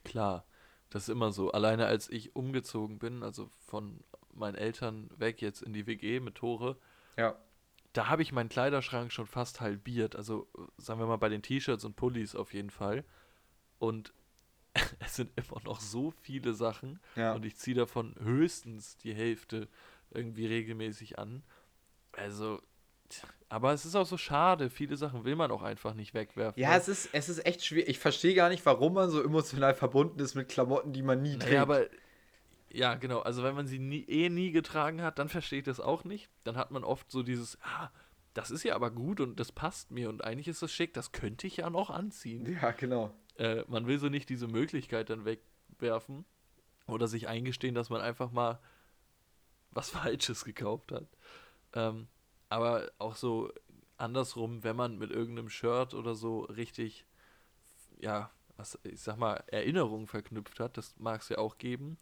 Klar, 0.03 0.45
das 0.89 1.03
ist 1.03 1.09
immer 1.09 1.31
so. 1.31 1.51
Alleine 1.51 1.85
als 1.87 2.09
ich 2.09 2.35
umgezogen 2.35 2.99
bin, 2.99 3.23
also 3.23 3.49
von 3.65 4.03
meinen 4.33 4.55
Eltern 4.55 5.09
weg 5.17 5.41
jetzt 5.41 5.63
in 5.63 5.73
die 5.73 5.87
WG 5.87 6.19
mit 6.19 6.35
Tore, 6.35 6.77
Ja. 7.17 7.35
Da 7.93 8.07
habe 8.07 8.21
ich 8.21 8.31
meinen 8.31 8.49
Kleiderschrank 8.49 9.11
schon 9.11 9.27
fast 9.27 9.59
halbiert. 9.61 10.15
Also 10.15 10.47
sagen 10.77 10.99
wir 10.99 11.07
mal 11.07 11.17
bei 11.17 11.29
den 11.29 11.41
T-Shirts 11.41 11.83
und 11.85 11.95
Pullis 11.95 12.35
auf 12.35 12.53
jeden 12.53 12.69
Fall. 12.69 13.03
Und 13.79 14.13
es 14.99 15.15
sind 15.17 15.31
immer 15.35 15.61
noch 15.65 15.81
so 15.81 16.11
viele 16.21 16.53
Sachen 16.53 16.99
Ja. 17.15 17.33
und 17.33 17.45
ich 17.45 17.57
ziehe 17.57 17.75
davon 17.75 18.15
höchstens 18.21 18.95
die 18.97 19.13
Hälfte 19.13 19.67
irgendwie 20.11 20.45
regelmäßig 20.45 21.19
an. 21.19 21.43
Also, 22.13 22.61
aber 23.49 23.73
es 23.73 23.85
ist 23.85 23.95
auch 23.95 24.05
so 24.05 24.17
schade. 24.17 24.69
Viele 24.69 24.95
Sachen 24.95 25.25
will 25.25 25.35
man 25.35 25.51
auch 25.51 25.61
einfach 25.61 25.93
nicht 25.93 26.13
wegwerfen. 26.13 26.61
Ja, 26.61 26.75
es 26.77 26.87
ist, 26.87 27.09
es 27.11 27.27
ist 27.27 27.45
echt 27.45 27.65
schwierig. 27.65 27.89
Ich 27.89 27.99
verstehe 27.99 28.33
gar 28.33 28.47
nicht, 28.49 28.65
warum 28.65 28.93
man 28.93 29.09
so 29.09 29.21
emotional 29.21 29.73
verbunden 29.73 30.19
ist 30.19 30.35
mit 30.35 30.47
Klamotten, 30.47 30.93
die 30.93 31.01
man 31.01 31.21
nie 31.21 31.33
trägt. 31.37 31.49
Naja, 31.51 31.61
aber 31.63 31.85
ja, 32.73 32.95
genau. 32.95 33.19
Also 33.19 33.43
wenn 33.43 33.55
man 33.55 33.67
sie 33.67 33.79
nie, 33.79 34.03
eh 34.07 34.29
nie 34.29 34.51
getragen 34.51 35.01
hat, 35.01 35.19
dann 35.19 35.29
verstehe 35.29 35.59
ich 35.59 35.65
das 35.65 35.79
auch 35.79 36.03
nicht. 36.03 36.29
Dann 36.43 36.57
hat 36.57 36.71
man 36.71 36.83
oft 36.83 37.11
so 37.11 37.23
dieses, 37.23 37.57
ah, 37.61 37.89
das 38.33 38.51
ist 38.51 38.63
ja 38.63 38.75
aber 38.75 38.91
gut 38.91 39.19
und 39.19 39.39
das 39.39 39.51
passt 39.51 39.91
mir 39.91 40.09
und 40.09 40.23
eigentlich 40.23 40.47
ist 40.47 40.61
das 40.61 40.71
schick, 40.71 40.93
das 40.93 41.11
könnte 41.11 41.47
ich 41.47 41.57
ja 41.57 41.69
noch 41.69 41.89
anziehen. 41.89 42.45
ja, 42.61 42.71
genau. 42.71 43.13
Äh, 43.37 43.63
man 43.67 43.87
will 43.87 43.99
so 43.99 44.09
nicht 44.09 44.29
diese 44.29 44.47
Möglichkeit 44.47 45.09
dann 45.09 45.25
wegwerfen 45.25 46.25
oder 46.87 47.07
sich 47.07 47.27
eingestehen, 47.27 47.75
dass 47.75 47.89
man 47.89 48.01
einfach 48.01 48.31
mal 48.31 48.59
was 49.71 49.89
Falsches 49.91 50.45
gekauft 50.45 50.91
hat. 50.91 51.07
Ähm, 51.73 52.07
aber 52.49 52.91
auch 52.97 53.15
so 53.15 53.51
andersrum, 53.97 54.63
wenn 54.63 54.75
man 54.75 54.97
mit 54.97 55.11
irgendeinem 55.11 55.49
Shirt 55.49 55.93
oder 55.93 56.15
so 56.15 56.41
richtig, 56.41 57.05
ja, 57.99 58.31
was, 58.57 58.79
ich 58.83 59.01
sag 59.01 59.17
mal, 59.17 59.43
Erinnerungen 59.47 60.07
verknüpft 60.07 60.59
hat, 60.59 60.77
das 60.77 60.95
mag 60.99 61.21
es 61.21 61.29
ja 61.29 61.37
auch 61.37 61.57
geben, 61.57 61.97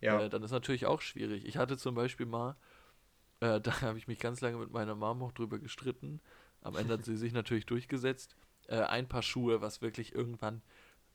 Ja. 0.00 0.20
äh, 0.20 0.28
dann 0.28 0.42
ist 0.42 0.50
natürlich 0.50 0.86
auch 0.86 1.00
schwierig. 1.00 1.44
Ich 1.44 1.56
hatte 1.56 1.76
zum 1.76 1.94
Beispiel 1.94 2.26
mal, 2.26 2.56
äh, 3.40 3.60
da 3.60 3.80
habe 3.82 3.98
ich 3.98 4.06
mich 4.08 4.18
ganz 4.18 4.40
lange 4.40 4.58
mit 4.58 4.70
meiner 4.70 4.94
Mom 4.94 5.22
auch 5.22 5.32
drüber 5.32 5.58
gestritten. 5.58 6.20
Am 6.62 6.76
Ende 6.76 6.94
hat 6.94 7.04
sie 7.04 7.16
sich 7.16 7.32
natürlich 7.32 7.66
durchgesetzt. 7.66 8.36
Äh, 8.68 8.80
ein 8.82 9.08
paar 9.08 9.22
Schuhe, 9.22 9.60
was 9.60 9.82
wirklich 9.82 10.14
irgendwann, 10.14 10.62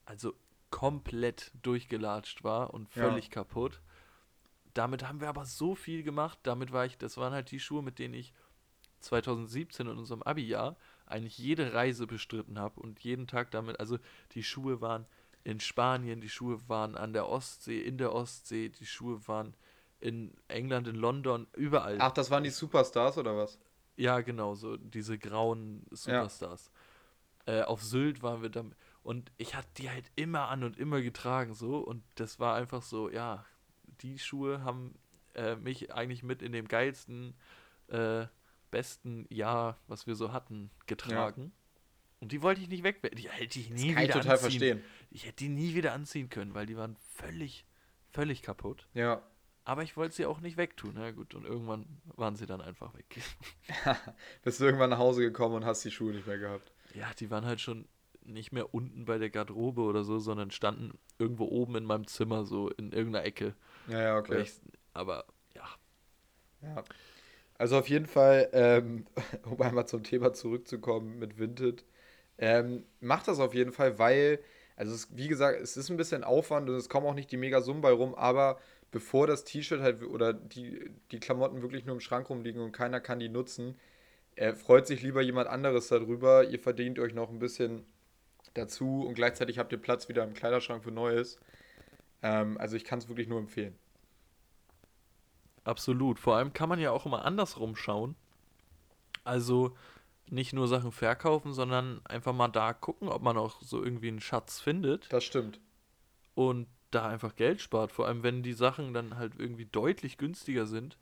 also 0.06 0.34
komplett 0.70 1.52
durchgelatscht 1.62 2.44
war 2.44 2.74
und 2.74 2.94
Ja. 2.96 3.04
völlig 3.04 3.30
kaputt. 3.30 3.82
Damit 4.74 5.06
haben 5.06 5.20
wir 5.20 5.28
aber 5.28 5.46
so 5.46 5.76
viel 5.76 6.02
gemacht. 6.04 6.40
Damit 6.44 6.72
war 6.72 6.86
ich, 6.86 6.98
das 6.98 7.18
waren 7.18 7.34
halt 7.34 7.52
die 7.52 7.60
Schuhe, 7.60 7.82
mit 7.84 8.00
denen 8.00 8.14
ich 8.14 8.34
2017 9.02 9.88
in 9.88 9.98
unserem 9.98 10.22
Abi-Jahr 10.24 10.78
eigentlich 11.12 11.38
jede 11.38 11.74
Reise 11.74 12.08
bestritten 12.08 12.60
habe 12.60 12.80
und 12.80 13.00
jeden 13.02 13.28
Tag 13.28 13.52
damit, 13.52 13.80
also 13.80 13.98
die 14.34 14.44
Schuhe 14.44 14.82
waren 14.82 15.06
in 15.44 15.60
Spanien, 15.60 16.22
die 16.22 16.30
Schuhe 16.30 16.60
waren 16.68 16.96
an 16.96 17.14
der 17.14 17.28
Ostsee, 17.28 17.82
in 17.82 17.98
der 17.98 18.14
Ostsee, 18.14 18.70
die 18.70 18.86
Schuhe 18.86 19.28
waren 19.28 19.56
in 20.00 20.34
England, 20.48 20.88
in 20.88 20.96
London, 20.96 21.48
überall. 21.54 21.98
Ach, 22.00 22.12
das 22.12 22.32
waren 22.32 22.44
die 22.44 22.50
Superstars 22.50 23.18
oder 23.18 23.36
was? 23.38 23.60
Ja, 23.96 24.22
genau, 24.22 24.56
so 24.56 24.78
diese 24.78 25.18
grauen 25.18 25.86
Superstars. 25.92 26.72
Äh, 27.46 27.62
auf 27.64 27.84
Sylt 27.84 28.22
waren 28.22 28.42
wir 28.42 28.50
dann 28.50 28.76
und 29.04 29.32
ich 29.38 29.56
hatte 29.56 29.68
die 29.78 29.90
halt 29.90 30.12
immer 30.16 30.50
an 30.50 30.64
und 30.64 30.78
immer 30.78 31.02
getragen 31.02 31.54
so 31.56 31.78
und 31.78 32.04
das 32.16 32.40
war 32.40 32.56
einfach 32.56 32.84
so, 32.84 33.10
ja, 33.10 33.46
die 34.02 34.20
Schuhe 34.20 34.64
haben 34.64 34.94
äh, 35.34 35.56
mich 35.56 35.94
eigentlich 35.94 36.24
mit 36.24 36.42
in 36.42 36.52
dem 36.52 36.68
geilsten, 36.68 37.34
äh, 37.88 38.26
besten 38.72 39.26
Jahr, 39.30 39.78
was 39.88 40.08
wir 40.08 40.16
so 40.16 40.32
hatten, 40.34 40.72
getragen. 40.88 41.52
Und 42.20 42.32
die 42.32 42.42
wollte 42.42 42.62
ich 42.62 42.70
nicht 42.70 42.84
weg, 42.84 43.02
die 43.16 43.30
hätte 43.30 43.60
ich 43.60 43.70
nie 43.72 43.94
Kann 43.94 44.04
ich 44.04 44.10
wieder 44.10 44.22
total 44.22 44.32
anziehen. 44.34 44.40
verstehen. 44.50 44.84
Ich 45.10 45.26
hätte 45.26 45.38
die 45.38 45.50
nie 45.50 45.74
wieder 45.76 45.94
anziehen 45.94 46.30
können, 46.30 46.54
weil 46.54 46.66
die 46.66 46.78
waren 46.78 46.96
völlig, 47.16 47.66
völlig 48.12 48.42
kaputt. 48.44 48.88
Ja. 48.94 49.22
Aber 49.64 49.84
ich 49.84 49.96
wollte 49.98 50.16
sie 50.16 50.26
auch 50.26 50.40
nicht 50.40 50.58
wegtun. 50.58 50.94
Na 50.96 51.12
gut, 51.12 51.36
und 51.36 51.46
irgendwann 51.46 51.86
waren 52.16 52.36
sie 52.36 52.46
dann 52.46 52.62
einfach 52.62 52.94
weg. 52.96 53.22
Bist 54.44 54.60
du 54.60 54.66
irgendwann 54.66 54.90
nach 54.92 54.98
Hause 54.98 55.22
gekommen 55.22 55.56
und 55.56 55.66
hast 55.66 55.84
die 55.86 55.92
Schuhe 55.92 56.14
nicht 56.14 56.26
mehr 56.28 56.38
gehabt. 56.40 56.72
Ja, 56.94 57.12
die 57.20 57.30
waren 57.30 57.46
halt 57.46 57.62
schon 57.62 57.88
nicht 58.24 58.52
mehr 58.52 58.74
unten 58.74 59.06
bei 59.06 59.18
der 59.18 59.30
Garderobe 59.30 59.82
oder 59.82 60.04
so, 60.04 60.20
sondern 60.20 60.52
standen 60.52 60.98
irgendwo 61.18 61.46
oben 61.46 61.76
in 61.76 61.86
meinem 61.86 62.06
Zimmer, 62.08 62.46
so 62.46 62.70
in 62.70 62.92
irgendeiner 62.92 63.26
Ecke. 63.26 63.56
Ja, 63.88 64.00
ja, 64.02 64.18
okay. 64.18 64.42
Ich, 64.42 64.54
aber 64.94 65.26
ja, 65.56 65.68
Ja. 66.62 66.84
Also 67.62 67.78
auf 67.78 67.90
jeden 67.90 68.08
Fall, 68.08 68.50
ähm, 68.54 69.06
um 69.46 69.62
einmal 69.62 69.88
zum 69.88 70.02
Thema 70.02 70.34
zurückzukommen 70.34 71.20
mit 71.20 71.38
Vinted, 71.38 71.86
ähm, 72.40 72.86
macht 73.02 73.28
das 73.28 73.40
auf 73.40 73.54
jeden 73.54 73.72
Fall, 73.72 74.00
weil, 74.00 74.40
also 74.76 74.96
es, 74.96 75.16
wie 75.16 75.28
gesagt, 75.28 75.62
es 75.62 75.78
ist 75.78 75.92
ein 75.92 75.98
bisschen 75.98 76.24
Aufwand 76.24 76.68
und 76.70 76.76
es 76.76 76.90
kommen 76.90 77.06
auch 77.06 77.14
nicht 77.14 77.32
die 77.32 77.38
mega 77.38 77.62
Summen 77.62 77.82
bei 77.82 77.92
rum, 77.92 78.16
aber 78.16 78.60
bevor 78.90 79.28
das 79.28 79.44
T-Shirt 79.44 79.80
halt 79.80 80.02
oder 80.02 80.34
die, 80.34 80.90
die 81.12 81.20
Klamotten 81.20 81.62
wirklich 81.62 81.86
nur 81.86 81.94
im 81.94 82.02
Schrank 82.02 82.32
rumliegen 82.32 82.64
und 82.64 82.72
keiner 82.72 83.00
kann 83.00 83.20
die 83.20 83.30
nutzen, 83.30 83.76
äh, 84.36 84.54
freut 84.54 84.88
sich 84.88 85.04
lieber 85.04 85.22
jemand 85.22 85.48
anderes 85.48 85.88
darüber. 85.88 86.44
Ihr 86.46 86.60
verdient 86.60 86.98
euch 86.98 87.14
noch 87.14 87.30
ein 87.30 87.38
bisschen 87.38 87.86
dazu 88.56 89.06
und 89.08 89.14
gleichzeitig 89.14 89.60
habt 89.60 89.72
ihr 89.72 89.78
Platz 89.78 90.10
wieder 90.10 90.24
im 90.24 90.34
Kleiderschrank 90.34 90.84
für 90.84 90.92
Neues. 90.92 91.40
Ähm, 92.24 92.58
also 92.58 92.76
ich 92.76 92.86
kann 92.86 92.98
es 92.98 93.08
wirklich 93.08 93.28
nur 93.28 93.38
empfehlen. 93.40 93.76
Absolut. 95.64 96.20
Vor 96.20 96.36
allem 96.36 96.54
kann 96.54 96.70
man 96.70 96.80
ja 96.80 96.92
auch 96.92 97.06
immer 97.06 97.26
andersrum 97.26 97.76
schauen. 97.76 98.16
Also 99.24 99.76
nicht 100.30 100.54
nur 100.54 100.68
Sachen 100.68 100.92
verkaufen, 100.92 101.54
sondern 101.54 102.02
einfach 102.06 102.34
mal 102.34 102.48
da 102.48 102.74
gucken, 102.74 103.10
ob 103.10 103.22
man 103.22 103.38
auch 103.38 103.62
so 103.62 103.84
irgendwie 103.84 104.08
einen 104.08 104.22
Schatz 104.22 104.60
findet 104.60 105.12
Das 105.12 105.24
stimmt. 105.24 105.60
und 106.36 106.68
da 106.90 107.08
einfach 107.08 107.36
Geld 107.36 107.62
spart. 107.62 107.92
Vor 107.92 108.08
allem, 108.08 108.24
wenn 108.24 108.42
die 108.44 108.54
Sachen 108.54 108.94
dann 108.94 109.18
halt 109.18 109.34
irgendwie 109.38 109.66
deutlich 109.66 110.18
günstiger 110.18 110.66
sind, 110.66 110.98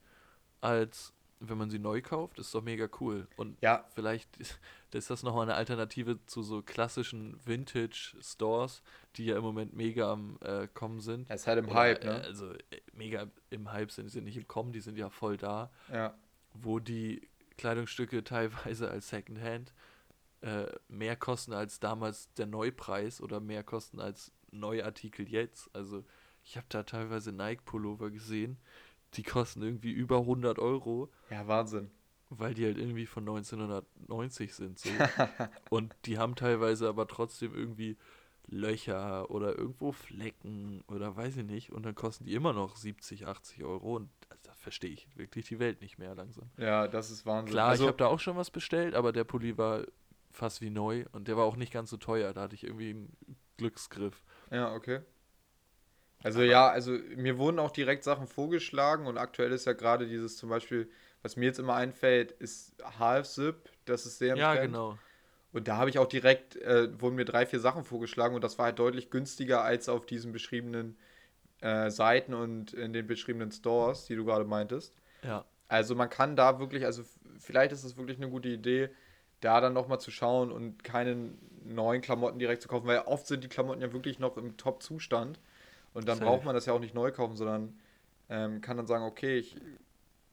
als 0.62 1.14
wenn 1.42 1.58
man 1.58 1.70
sie 1.70 1.80
neu 1.80 2.02
kauft, 2.02 2.38
ist 2.40 2.54
doch 2.54 2.62
mega 2.62 2.90
cool. 3.00 3.28
Und 3.38 3.58
Ja, 3.62 3.86
vielleicht 3.96 4.36
ist, 4.92 5.10
das 5.10 5.24
nochmal 5.24 5.44
eine 5.44 5.56
Alternative 5.56 6.20
zu 6.26 6.44
so 6.44 6.62
klassischen 6.62 7.40
Vintage-Stores, 7.46 8.82
die 9.16 9.26
ja 9.26 9.38
im 9.38 9.44
Moment 9.44 9.74
mega 9.74 10.12
am 10.12 10.38
äh, 10.42 10.68
Kommen 10.68 11.00
sind. 11.00 11.30
er 11.30 11.36
ist 11.36 11.48
halt 11.48 11.60
im 11.60 11.66
Oder, 11.66 11.76
Hype, 11.76 12.04
äh, 12.04 12.08
ne? 12.08 12.22
Also 12.22 12.54
äh, 12.54 12.82
mega 12.94 13.28
im 13.50 13.72
Hype 13.72 13.92
sind, 13.92 14.06
die 14.06 14.10
sind 14.12 14.24
nicht 14.26 14.38
im 14.38 14.48
Kommen, 14.48 14.72
die 14.72 14.82
sind 14.82 14.98
ja 14.98 15.10
voll 15.10 15.38
da, 15.38 15.72
Ja. 15.92 16.14
wo 16.54 16.80
die 16.80 17.28
Kleidungsstücke 17.58 18.24
teilweise 18.24 18.90
als 18.90 19.10
Secondhand 19.10 19.74
äh, 20.42 20.68
mehr 20.88 21.16
kosten 21.18 21.52
als 21.54 21.80
damals 21.80 22.32
der 22.34 22.46
Neupreis 22.46 23.22
oder 23.22 23.40
mehr 23.42 23.64
kosten 23.64 24.00
als 24.00 24.32
Neuartikel 24.52 25.28
jetzt. 25.30 25.70
Also 25.76 26.06
ich 26.44 26.56
habe 26.56 26.66
da 26.70 26.84
teilweise 26.84 27.32
Nike-Pullover 27.34 28.10
gesehen, 28.10 28.58
die 29.16 29.24
kosten 29.24 29.62
irgendwie 29.62 29.92
über 29.92 30.18
100 30.20 30.60
Euro, 30.60 31.10
Ja, 31.30 31.48
Wahnsinn. 31.48 31.90
weil 32.30 32.54
die 32.54 32.66
halt 32.66 32.78
irgendwie 32.78 33.06
von 33.06 33.24
1990 33.28 34.54
sind. 34.54 34.80
So. 34.80 34.90
Und 35.70 35.96
die 36.06 36.18
haben 36.18 36.36
teilweise 36.36 36.88
aber 36.88 37.08
trotzdem 37.08 37.54
irgendwie 37.56 37.98
Löcher 38.48 39.30
oder 39.30 39.58
irgendwo 39.58 39.92
Flecken 39.92 40.84
oder 40.88 41.16
weiß 41.16 41.38
ich 41.38 41.46
nicht. 41.46 41.72
Und 41.72 41.86
dann 41.86 41.96
kosten 41.96 42.26
die 42.26 42.34
immer 42.34 42.54
noch 42.54 42.76
70, 42.76 43.28
80 43.28 43.64
Euro. 43.64 43.96
Und 43.96 44.10
da 44.44 44.54
verstehe 44.54 44.92
ich 44.92 45.08
wirklich 45.16 45.48
die 45.48 45.60
Welt 45.60 45.82
nicht 45.82 45.98
mehr 46.00 46.16
langsam. 46.16 46.50
Ja, 46.58 46.88
das 46.88 47.12
ist 47.12 47.26
Wahnsinn. 47.26 47.54
Klar, 47.54 47.70
also, 47.70 47.84
ich 47.84 47.88
habe 47.88 47.98
da 47.98 48.08
auch 48.08 48.20
schon 48.20 48.38
was 48.38 48.50
bestellt, 48.52 48.96
aber 48.96 49.12
der 49.12 49.24
Pulli 49.24 49.58
war 49.58 49.84
fast 50.32 50.62
wie 50.62 50.70
neu 50.70 51.06
und 51.12 51.28
der 51.28 51.38
war 51.38 51.46
auch 51.46 51.56
nicht 51.58 51.74
ganz 51.74 51.90
so 51.90 51.98
teuer. 51.98 52.34
Da 52.34 52.42
hatte 52.42 52.56
ich 52.56 52.64
irgendwie 52.64 52.90
einen 52.92 53.16
Glücksgriff. 53.58 54.24
Ja, 54.52 54.74
okay. 54.74 55.02
Also 56.22 56.42
ja, 56.42 56.68
also 56.70 56.92
mir 57.16 57.38
wurden 57.38 57.60
auch 57.60 57.72
direkt 57.72 58.04
Sachen 58.04 58.28
vorgeschlagen 58.28 59.08
und 59.08 59.18
aktuell 59.18 59.52
ist 59.52 59.66
ja 59.66 59.74
gerade 59.74 60.08
dieses 60.08 60.38
zum 60.38 60.50
Beispiel, 60.50 60.90
was 61.22 61.38
mir 61.38 61.46
jetzt 61.46 61.60
immer 61.60 61.76
einfällt, 61.76 62.32
ist 62.34 62.76
Half 63.00 63.28
Zip. 63.28 63.70
Das 63.86 64.06
ist 64.06 64.18
sehr 64.18 64.34
im 64.34 64.40
Ja, 64.40 64.56
Trend. 64.56 64.72
genau. 64.72 64.98
Und 65.54 65.68
da 65.68 65.78
habe 65.78 65.90
ich 65.90 66.00
auch 66.00 66.08
direkt, 66.08 66.58
äh, 66.58 67.00
wurden 67.02 67.16
mir 67.16 67.26
drei, 67.26 67.46
vier 67.46 67.60
Sachen 67.60 67.84
vorgeschlagen 67.84 68.36
und 68.36 68.44
das 68.44 68.58
war 68.60 68.66
halt 68.68 68.80
deutlich 68.80 69.10
günstiger 69.12 69.64
als 69.64 69.90
auf 69.90 70.06
diesen 70.06 70.32
beschriebenen 70.32 70.98
äh, 71.62 71.92
Seiten 71.92 72.34
und 72.34 72.74
in 72.74 72.94
den 72.94 73.08
beschriebenen 73.08 73.52
Stores, 73.52 74.06
die 74.06 74.16
du 74.16 74.26
gerade 74.26 74.46
meintest. 74.46 74.96
Ja. 75.24 75.46
Also 75.68 75.96
man 75.96 76.10
kann 76.10 76.36
da 76.36 76.60
wirklich, 76.60 76.86
also 76.86 77.04
vielleicht 77.38 77.72
ist 77.72 77.84
es 77.84 77.98
wirklich 77.98 78.18
eine 78.18 78.30
gute 78.30 78.50
Idee, 78.50 78.90
da 79.42 79.62
dann 79.62 79.74
nochmal 79.74 80.00
zu 80.00 80.12
schauen 80.12 80.52
und 80.52 80.84
keine 80.84 81.34
neuen 81.64 82.02
Klamotten 82.02 82.40
direkt 82.40 82.62
zu 82.62 82.68
kaufen, 82.68 82.88
weil 82.88 83.00
oft 83.00 83.28
sind 83.28 83.44
die 83.44 83.48
Klamotten 83.50 83.82
ja 83.82 83.94
wirklich 83.94 84.20
noch 84.20 84.38
im 84.38 84.58
Top-Zustand 84.58 85.40
und 85.94 86.08
dann 86.08 86.18
Safe. 86.18 86.30
braucht 86.30 86.46
man 86.46 86.56
das 86.56 86.66
ja 86.66 86.74
auch 86.74 86.80
nicht 86.80 86.94
neu 86.94 87.12
kaufen, 87.12 87.36
sondern 87.36 87.80
ähm, 88.30 88.62
kann 88.62 88.78
dann 88.78 88.88
sagen, 88.88 89.04
okay, 89.04 89.38
ich 89.38 89.58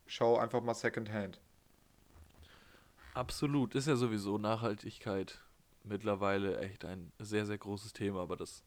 schaue 0.06 0.40
einfach 0.40 0.62
mal 0.62 0.74
Secondhand. 0.74 1.40
Absolut. 3.14 3.74
Ist 3.74 3.88
ja 3.88 3.96
sowieso 3.96 4.38
Nachhaltigkeit 4.38 5.40
mittlerweile 5.84 6.58
echt 6.60 6.84
ein 6.84 7.12
sehr, 7.18 7.46
sehr 7.46 7.58
großes 7.58 7.92
Thema, 7.92 8.20
aber 8.20 8.36
das 8.36 8.62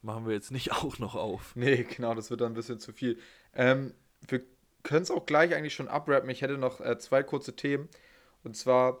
machen 0.00 0.26
wir 0.26 0.34
jetzt 0.34 0.50
nicht 0.50 0.72
auch 0.82 0.98
noch 0.98 1.14
auf. 1.14 1.54
Nee, 1.54 1.84
genau, 1.84 2.14
das 2.14 2.30
wird 2.30 2.40
dann 2.40 2.52
ein 2.52 2.54
bisschen 2.56 2.78
zu 2.78 2.92
viel. 2.92 3.18
Ähm, 3.54 3.94
wir 4.26 4.42
können 4.82 5.02
es 5.02 5.10
auch 5.10 5.26
gleich 5.26 5.54
eigentlich 5.54 5.74
schon 5.74 5.88
abrappen. 5.88 6.30
Ich 6.30 6.42
hätte 6.42 6.58
noch 6.58 6.80
äh, 6.80 6.98
zwei 6.98 7.22
kurze 7.22 7.54
Themen. 7.54 7.88
Und 8.42 8.56
zwar 8.56 9.00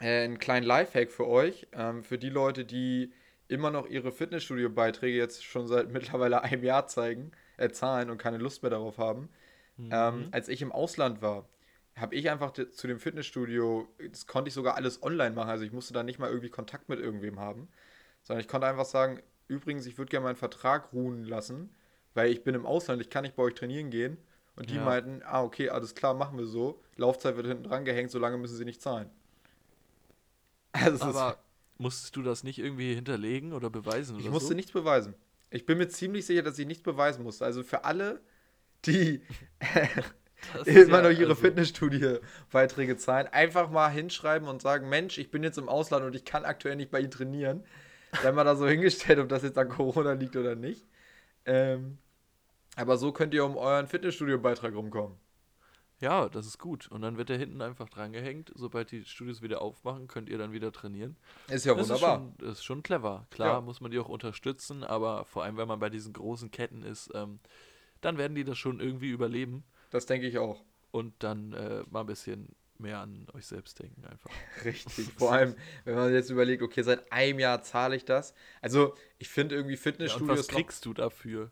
äh, 0.00 0.24
einen 0.24 0.38
kleinen 0.38 0.66
Lifehack 0.66 1.10
für 1.10 1.26
euch. 1.26 1.68
Ähm, 1.72 2.02
für 2.02 2.18
die 2.18 2.28
Leute, 2.28 2.64
die 2.64 3.12
immer 3.48 3.70
noch 3.70 3.86
ihre 3.88 4.12
Fitnessstudio-Beiträge 4.12 5.16
jetzt 5.18 5.44
schon 5.44 5.66
seit 5.66 5.90
mittlerweile 5.92 6.42
einem 6.42 6.62
Jahr 6.64 6.86
zeigen, 6.86 7.32
äh, 7.56 7.70
zahlen 7.70 8.10
und 8.10 8.18
keine 8.18 8.38
Lust 8.38 8.62
mehr 8.62 8.70
darauf 8.70 8.98
haben. 8.98 9.28
Ähm, 9.90 10.28
als 10.30 10.48
ich 10.48 10.62
im 10.62 10.72
Ausland 10.72 11.22
war, 11.22 11.48
habe 11.96 12.14
ich 12.14 12.30
einfach 12.30 12.52
zu 12.52 12.86
dem 12.86 13.00
Fitnessstudio, 13.00 13.88
das 14.10 14.26
konnte 14.26 14.48
ich 14.48 14.54
sogar 14.54 14.76
alles 14.76 15.02
online 15.02 15.34
machen. 15.34 15.50
Also 15.50 15.64
ich 15.64 15.72
musste 15.72 15.94
da 15.94 16.02
nicht 16.02 16.18
mal 16.18 16.28
irgendwie 16.28 16.50
Kontakt 16.50 16.88
mit 16.88 17.00
irgendwem 17.00 17.40
haben, 17.40 17.68
sondern 18.22 18.40
ich 18.42 18.48
konnte 18.48 18.66
einfach 18.66 18.84
sagen, 18.84 19.22
übrigens, 19.48 19.86
ich 19.86 19.98
würde 19.98 20.10
gerne 20.10 20.24
meinen 20.24 20.36
Vertrag 20.36 20.92
ruhen 20.92 21.24
lassen, 21.24 21.74
weil 22.14 22.30
ich 22.30 22.44
bin 22.44 22.54
im 22.54 22.66
Ausland, 22.66 23.00
ich 23.02 23.10
kann 23.10 23.22
nicht 23.24 23.36
bei 23.36 23.42
euch 23.44 23.54
trainieren 23.54 23.90
gehen. 23.90 24.18
Und 24.56 24.70
die 24.70 24.76
Ja. 24.76 24.84
meinten, 24.84 25.22
ah, 25.24 25.42
okay, 25.42 25.70
alles 25.70 25.94
klar, 25.94 26.14
machen 26.14 26.38
wir 26.38 26.46
so. 26.46 26.82
Laufzeit 26.96 27.36
wird 27.36 27.46
hinten 27.46 27.64
dran 27.64 27.84
gehängt, 27.84 28.10
solange 28.10 28.38
müssen 28.38 28.56
sie 28.56 28.64
nicht 28.64 28.82
zahlen. 28.82 29.10
Also 30.72 31.12
Aber 31.12 31.38
musstest 31.78 32.16
du 32.16 32.22
das 32.22 32.44
nicht 32.44 32.58
irgendwie 32.58 32.94
hinterlegen 32.94 33.52
oder 33.52 33.70
beweisen 33.70 34.16
oder 34.16 34.24
ich 34.24 34.30
musste 34.30 34.48
so? 34.48 34.54
nichts 34.54 34.72
beweisen. 34.72 35.14
Ich 35.50 35.64
bin 35.64 35.78
mir 35.78 35.88
ziemlich 35.88 36.26
sicher, 36.26 36.42
dass 36.42 36.58
ich 36.58 36.66
nichts 36.66 36.82
beweisen 36.82 37.22
musste. 37.22 37.44
Also 37.44 37.62
für 37.62 37.84
alle, 37.84 38.20
die 38.84 39.22
immer 40.64 40.98
ja, 40.98 41.02
noch 41.02 41.10
ihre 41.10 41.30
also, 41.30 41.34
Fitnessstudio-Beiträge 41.36 42.96
zahlen, 42.96 43.26
einfach 43.28 43.70
mal 43.70 43.88
hinschreiben 43.88 44.48
und 44.48 44.62
sagen, 44.62 44.88
Mensch, 44.88 45.18
ich 45.18 45.30
bin 45.30 45.42
jetzt 45.42 45.58
im 45.58 45.68
Ausland 45.68 46.04
und 46.04 46.14
ich 46.14 46.24
kann 46.24 46.44
aktuell 46.44 46.76
nicht 46.76 46.90
bei 46.90 47.00
Ihnen 47.00 47.10
trainieren. 47.10 47.64
Sei 48.22 48.32
mal 48.32 48.44
da 48.44 48.56
so 48.56 48.66
hingestellt, 48.68 49.18
ob 49.18 49.28
das 49.28 49.42
jetzt 49.42 49.58
an 49.58 49.68
Corona 49.68 50.12
liegt 50.12 50.36
oder 50.36 50.54
nicht. 50.54 50.86
Ähm, 51.44 51.98
aber 52.76 52.96
so 52.96 53.12
könnt 53.12 53.34
ihr 53.34 53.44
um 53.44 53.56
euren 53.56 53.88
Fitnessstudio-Beitrag 53.88 54.74
rumkommen. 54.74 55.16
Ja, 56.00 56.28
das 56.28 56.46
ist 56.46 56.58
gut. 56.58 56.86
Und 56.88 57.02
dann 57.02 57.16
wird 57.16 57.28
der 57.28 57.38
hinten 57.38 57.60
einfach 57.60 57.88
drangehängt. 57.88 58.52
Sobald 58.54 58.92
die 58.92 59.04
Studios 59.04 59.42
wieder 59.42 59.60
aufmachen, 59.60 60.06
könnt 60.06 60.28
ihr 60.28 60.38
dann 60.38 60.52
wieder 60.52 60.70
trainieren. 60.70 61.16
Ist 61.48 61.64
ja 61.66 61.74
Das 61.74 61.84
ist 61.84 61.90
wunderbar. 61.90 62.18
schon, 62.18 62.34
das 62.38 62.58
ist 62.58 62.64
schon 62.64 62.82
clever. 62.84 63.26
Klar 63.30 63.54
Ja. 63.54 63.60
muss 63.60 63.80
man 63.80 63.90
die 63.90 63.98
auch 63.98 64.08
unterstützen, 64.08 64.84
aber 64.84 65.24
vor 65.24 65.42
allem, 65.42 65.56
wenn 65.56 65.66
man 65.68 65.80
bei 65.80 65.90
diesen 65.90 66.12
großen 66.12 66.50
Ketten 66.52 66.82
ist, 66.84 67.10
ähm, 67.14 67.40
dann 68.00 68.16
werden 68.16 68.36
die 68.36 68.44
das 68.44 68.56
schon 68.58 68.78
irgendwie 68.80 69.08
überleben 69.10 69.64
Das 69.90 70.06
denke 70.06 70.28
ich 70.28 70.38
auch. 70.38 70.62
und 70.92 71.14
dann 71.18 71.52
äh, 71.54 71.82
mal 71.90 72.00
ein 72.00 72.06
bisschen 72.06 72.54
mehr 72.78 73.00
an 73.00 73.26
euch 73.34 73.46
selbst 73.46 73.80
denken 73.80 74.04
einfach. 74.04 74.30
Richtig. 74.64 75.08
Vor 75.16 75.32
allem, 75.32 75.56
wenn 75.84 75.96
man 75.96 76.12
jetzt 76.12 76.30
überlegt, 76.30 76.62
okay, 76.62 76.82
seit 76.82 77.10
einem 77.10 77.40
Jahr 77.40 77.60
zahle 77.62 77.96
ich 77.96 78.04
das. 78.04 78.34
Also, 78.62 78.94
ich 79.18 79.28
finde 79.28 79.56
irgendwie 79.56 79.74
Ja, 79.74 79.78
und 79.78 79.82
Fitnessstudios. 79.82 80.38
was 80.38 80.46
kriegst 80.48 80.84
du 80.86 80.94
dafür? 80.94 81.50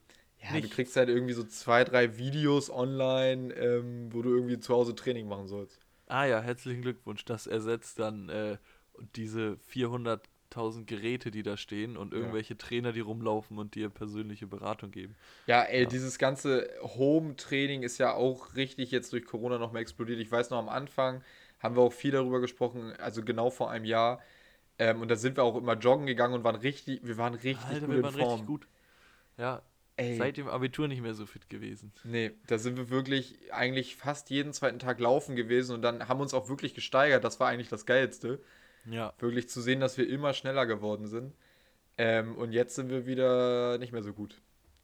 Ja, 0.48 0.60
du 0.60 0.68
nichts? 0.68 0.68
kriegst 0.68 0.96
halt 0.96 1.08
irgendwie 1.08 1.32
so 1.34 1.44
zwei, 1.44 1.84
drei 1.84 2.18
Videos 2.18 2.70
online, 2.70 3.54
ähm, 3.54 4.12
wo 4.12 4.22
du 4.22 4.34
irgendwie 4.34 4.58
zu 4.60 4.74
Hause 4.74 4.94
Training 4.94 5.28
machen 5.28 5.48
sollst. 5.48 5.80
Ah 6.08 6.24
ja, 6.24 6.40
herzlichen 6.40 6.82
Glückwunsch. 6.82 7.24
Das 7.24 7.46
ersetzt 7.46 7.98
dann 7.98 8.28
äh, 8.28 8.58
diese 9.16 9.56
400.000 9.58 10.86
Geräte, 10.86 11.30
die 11.30 11.42
da 11.42 11.56
stehen 11.56 11.96
und 11.96 12.12
irgendwelche 12.12 12.56
Trainer, 12.56 12.92
die 12.92 13.00
rumlaufen 13.00 13.58
und 13.58 13.74
dir 13.74 13.88
persönliche 13.90 14.46
Beratung 14.46 14.90
geben. 14.90 15.16
Ja, 15.46 15.62
ey, 15.62 15.86
Ja. 15.86 15.88
dieses 15.88 16.18
ganze 16.18 16.68
Home-Training 16.82 17.82
ist 17.84 17.98
ja 17.98 18.12
auch 18.14 18.54
richtig 18.56 18.90
jetzt 18.90 19.12
durch 19.12 19.24
Corona 19.26 19.58
nochmal 19.58 19.82
explodiert. 19.82 20.18
Ich 20.18 20.30
weiß 20.30 20.50
noch, 20.50 20.58
am 20.58 20.68
Anfang 20.68 21.22
haben 21.60 21.76
wir 21.76 21.82
auch 21.82 21.92
viel 21.92 22.10
darüber 22.10 22.40
gesprochen, 22.40 22.92
also 22.98 23.22
genau 23.22 23.50
vor 23.50 23.70
einem 23.70 23.84
Jahr. 23.84 24.20
Ähm, 24.78 25.02
und 25.02 25.08
da 25.10 25.16
sind 25.16 25.36
wir 25.36 25.44
auch 25.44 25.56
immer 25.56 25.74
joggen 25.74 26.06
gegangen 26.06 26.34
und 26.34 26.44
waren 26.44 26.56
richtig, 26.56 27.00
wir 27.04 27.18
waren 27.18 27.34
richtig 27.34 27.66
Alter, 27.68 27.84
gut 27.84 27.96
wir 27.96 28.00
in 28.00 28.04
waren 28.04 28.14
Form. 28.14 28.42
richtig 28.42 28.44
gut. 28.46 28.68
Ja, 29.38 29.62
Ey, 29.98 30.16
seit 30.18 30.36
dem 30.36 30.48
Abitur 30.48 30.88
nicht 30.88 31.00
mehr 31.00 31.14
so 31.14 31.24
fit 31.26 31.48
gewesen. 31.48 31.92
nee, 32.04 32.32
da 32.46 32.58
sind 32.58 32.76
wir 32.76 32.90
wirklich 32.90 33.52
eigentlich 33.52 33.96
fast 33.96 34.28
jeden 34.30 34.52
zweiten 34.52 34.78
Tag 34.78 35.00
laufen 35.00 35.36
gewesen 35.36 35.74
und 35.74 35.82
dann 35.82 36.08
haben 36.08 36.20
uns 36.20 36.34
auch 36.34 36.48
wirklich 36.48 36.74
gesteigert. 36.74 37.24
Das 37.24 37.40
war 37.40 37.48
eigentlich 37.48 37.68
das 37.70 37.86
Geilste. 37.86 38.40
Ja. 38.84 39.14
Wirklich 39.18 39.48
zu 39.48 39.60
sehen, 39.60 39.80
dass 39.80 39.96
wir 39.98 40.08
immer 40.08 40.32
schneller 40.34 40.66
geworden 40.66 41.06
sind. 41.06 41.34
Ähm, 41.98 42.36
und 42.36 42.52
jetzt 42.52 42.74
sind 42.74 42.90
wir 42.90 43.06
wieder 43.06 43.78
nicht 43.78 43.92
mehr 43.92 44.02
so 44.02 44.12
gut. 44.12 44.40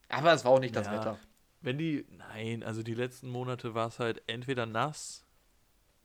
Aber 0.09 0.33
es 0.33 0.45
war 0.45 0.53
auch 0.53 0.61
nicht 0.61 0.75
das 0.75 0.87
Ja. 0.87 0.95
Wetter. 0.95 1.19
Wenn 1.61 1.79
die, 1.79 2.07
nein, 2.11 2.63
also 2.63 2.83
die 2.83 2.95
letzten 2.95 3.29
Monate 3.29 3.75
war 3.75 3.89
es 3.89 3.99
halt 3.99 4.23
entweder 4.27 4.67
nass 4.67 5.25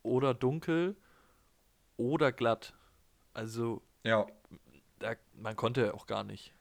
oder 0.04 0.34
dunkel 0.34 0.96
oder 1.96 2.32
glatt. 2.32 2.74
Also 3.34 3.82
Ja. 4.04 4.28
da, 5.00 5.16
man 5.34 5.56
konnte 5.56 5.94
auch 5.94 6.06
gar 6.08 6.24
nicht. 6.24 6.54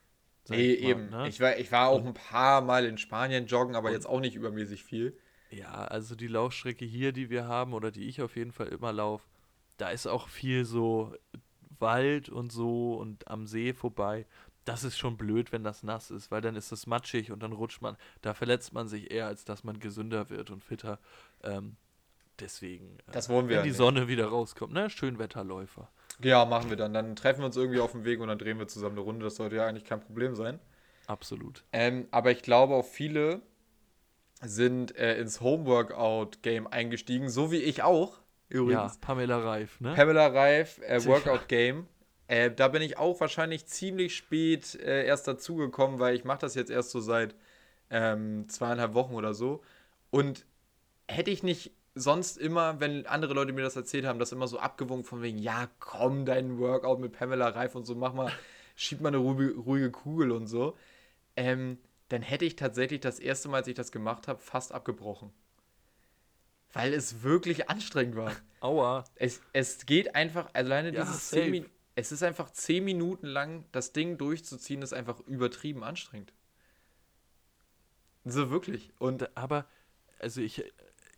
Nee, 0.49 0.73
ich 0.73 0.83
mal, 0.83 0.89
eben. 0.89 1.09
ne? 1.09 1.27
Ich, 1.27 1.39
war, 1.39 1.57
ich 1.57 1.71
war 1.71 1.87
auch 1.89 2.03
ein 2.05 2.13
paar 2.13 2.61
Mal 2.61 2.85
in 2.85 2.97
Spanien 2.97 3.47
joggen, 3.47 3.75
aber 3.75 3.91
jetzt 3.91 4.07
auch 4.07 4.19
nicht 4.19 4.35
übermäßig 4.35 4.83
viel. 4.83 5.17
Ja, 5.49 5.73
also 5.85 6.15
die 6.15 6.27
Laufstrecke 6.27 6.85
hier, 6.85 7.11
die 7.13 7.29
wir 7.29 7.47
haben, 7.47 7.73
oder 7.73 7.91
die 7.91 8.07
ich 8.07 8.21
auf 8.21 8.35
jeden 8.35 8.51
Fall 8.51 8.67
immer 8.67 8.91
laufe, 8.91 9.25
da 9.77 9.89
ist 9.89 10.07
auch 10.07 10.27
viel 10.27 10.65
so 10.65 11.15
Wald 11.79 12.29
und 12.29 12.51
so 12.51 12.95
und 12.95 13.27
am 13.27 13.47
See 13.47 13.73
vorbei. 13.73 14.25
Das 14.65 14.83
ist 14.83 14.97
schon 14.97 15.15
blöd, 15.15 15.51
wenn 15.53 15.63
das 15.63 15.83
nass 15.83 16.11
ist, 16.11 16.29
weil 16.31 16.41
dann 16.41 16.55
ist 16.57 16.71
es 16.73 16.87
matschig 16.87 17.31
und 17.31 17.41
dann 17.41 17.53
rutscht 17.53 17.81
man. 17.81 17.95
Da 18.21 18.33
verletzt 18.33 18.73
man 18.73 18.87
sich 18.89 19.11
eher, 19.11 19.27
als 19.27 19.45
dass 19.45 19.63
man 19.63 19.79
gesünder 19.79 20.29
wird 20.29 20.49
und 20.49 20.65
fitter. 20.65 20.99
Ähm, 21.43 21.77
deswegen, 22.39 22.99
äh, 22.99 23.11
Das 23.13 23.29
wollen 23.29 23.45
wir 23.47 23.51
wenn 23.51 23.57
ja 23.57 23.63
die 23.63 23.69
nicht. 23.69 23.77
Sonne 23.77 24.07
wieder 24.09 24.27
rauskommt, 24.27 24.73
ne? 24.73 24.89
Schönwetterläufer. 24.89 25.89
Ja, 26.21 26.45
machen 26.45 26.69
wir 26.69 26.77
dann. 26.77 26.93
Dann 26.93 27.15
treffen 27.15 27.41
wir 27.41 27.45
uns 27.45 27.57
irgendwie 27.57 27.79
auf 27.79 27.91
dem 27.91 28.05
Weg 28.05 28.19
und 28.19 28.27
dann 28.27 28.39
drehen 28.39 28.59
wir 28.59 28.67
zusammen 28.67 28.95
eine 28.95 29.01
Runde. 29.01 29.23
Das 29.25 29.35
sollte 29.35 29.55
ja 29.57 29.67
eigentlich 29.67 29.85
kein 29.85 30.01
Problem 30.01 30.35
sein. 30.35 30.59
Absolut. 31.05 31.63
Ähm, 31.71 32.07
aber 32.11 32.31
ich 32.31 32.41
glaube 32.41 32.75
auch 32.75 32.85
viele 32.85 33.41
sind 34.41 34.95
äh, 34.97 35.17
ins 35.19 35.41
Homeworkout-Game 35.41 36.67
eingestiegen, 36.67 37.29
so 37.29 37.51
wie 37.51 37.57
ich 37.57 37.83
auch. 37.83 38.19
Ja, 38.49 38.59
Übrigens. 38.59 38.97
Pamela 38.99 39.39
Reif, 39.39 39.79
ne? 39.79 39.93
Pamela 39.95 40.27
Reif, 40.27 40.79
äh. 40.79 41.03
Workout-Game. 41.05 41.87
Äh, 42.27 42.51
da 42.51 42.67
bin 42.67 42.81
ich 42.81 42.97
auch 42.97 43.19
wahrscheinlich 43.19 43.67
ziemlich 43.67 44.15
spät 44.15 44.75
äh, 44.75 45.05
erst 45.05 45.27
dazugekommen, 45.27 45.99
weil 45.99 46.15
ich 46.15 46.25
mache 46.25 46.39
das 46.39 46.55
jetzt 46.55 46.69
erst 46.69 46.91
so 46.91 46.99
seit 46.99 47.35
ähm, 47.89 48.49
zweieinhalb 48.49 48.93
Wochen 48.93 49.15
oder 49.15 49.33
so. 49.33 49.63
Und 50.09 50.45
hätte 51.07 51.31
ich 51.31 51.41
nicht 51.41 51.71
sonst 51.99 52.37
immer, 52.37 52.79
wenn 52.79 53.05
andere 53.05 53.33
Leute 53.33 53.53
mir 53.53 53.61
das 53.63 53.75
erzählt 53.75 54.05
haben, 54.05 54.19
das 54.19 54.31
immer 54.31 54.47
so 54.47 54.59
abgewunken 54.59 55.05
von 55.05 55.21
wegen, 55.21 55.37
ja, 55.37 55.69
komm, 55.79 56.25
dein 56.25 56.57
Workout 56.59 56.99
mit 56.99 57.13
Pamela 57.13 57.49
Reif 57.49 57.75
und 57.75 57.85
so, 57.85 57.95
mach 57.95 58.13
mal, 58.13 58.31
schieb 58.75 59.01
mal 59.01 59.09
eine 59.09 59.17
ruhige, 59.17 59.55
ruhige 59.55 59.91
Kugel 59.91 60.31
und 60.31 60.47
so, 60.47 60.77
ähm, 61.35 61.77
dann 62.09 62.21
hätte 62.21 62.45
ich 62.45 62.55
tatsächlich 62.55 63.01
das 63.01 63.19
erste 63.19 63.49
Mal, 63.49 63.57
als 63.57 63.67
ich 63.67 63.75
das 63.75 63.91
gemacht 63.91 64.27
habe, 64.27 64.39
fast 64.39 64.71
abgebrochen. 64.71 65.31
Weil 66.73 66.93
es 66.93 67.23
wirklich 67.23 67.69
anstrengend 67.69 68.15
war. 68.15 68.31
Aua. 68.59 69.03
Es, 69.15 69.41
es 69.53 69.85
geht 69.85 70.15
einfach, 70.15 70.49
alleine 70.53 70.93
Ja, 70.93 71.03
dieses 71.03 71.29
safe. 71.29 71.43
10 71.43 71.51
Minuten, 71.51 71.71
es 71.95 72.11
ist 72.11 72.23
einfach 72.23 72.51
10 72.51 72.83
Minuten 72.83 73.27
lang, 73.27 73.65
das 73.71 73.93
Ding 73.93 74.17
durchzuziehen, 74.17 74.81
ist 74.81 74.93
einfach 74.93 75.19
übertrieben 75.21 75.83
anstrengend. 75.83 76.33
So 78.25 78.51
wirklich. 78.51 78.91
Und, 78.99 79.35
aber, 79.37 79.65
also 80.19 80.41
ich, 80.41 80.63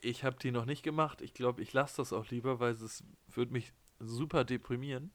ich 0.01 0.23
habe 0.23 0.37
die 0.37 0.51
noch 0.51 0.65
nicht 0.65 0.83
gemacht. 0.83 1.21
Ich 1.21 1.33
glaube, 1.33 1.61
ich 1.61 1.73
lasse 1.73 1.97
das 1.97 2.13
auch 2.13 2.27
lieber, 2.29 2.59
weil 2.59 2.73
es 2.73 3.03
würde 3.27 3.51
mich 3.51 3.73
super 3.99 4.43
deprimieren. 4.43 5.11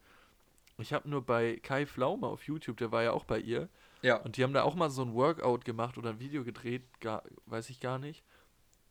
Ich 0.79 0.93
habe 0.93 1.09
nur 1.09 1.23
bei 1.23 1.57
Kai 1.63 1.87
Pflaume 1.87 2.27
auf 2.27 2.45
YouTube, 2.45 2.77
der 2.77 2.91
war 2.91 3.03
ja 3.03 3.13
auch 3.13 3.25
bei 3.25 3.39
ihr, 3.39 3.69
ja, 4.03 4.17
und 4.17 4.37
die 4.37 4.43
haben 4.43 4.53
da 4.53 4.65
auch 4.65 4.75
mal 4.75 4.91
so 4.91 5.03
ein 5.03 5.15
Workout 5.15 5.65
gemacht 5.65 5.97
oder 5.97 6.11
ein 6.11 6.21
Video 6.21 6.45
gedreht, 6.45 6.83
gar, 7.01 7.23
weiß 7.47 7.71
ich 7.71 7.81
gar 7.81 7.99
nicht. 7.99 8.23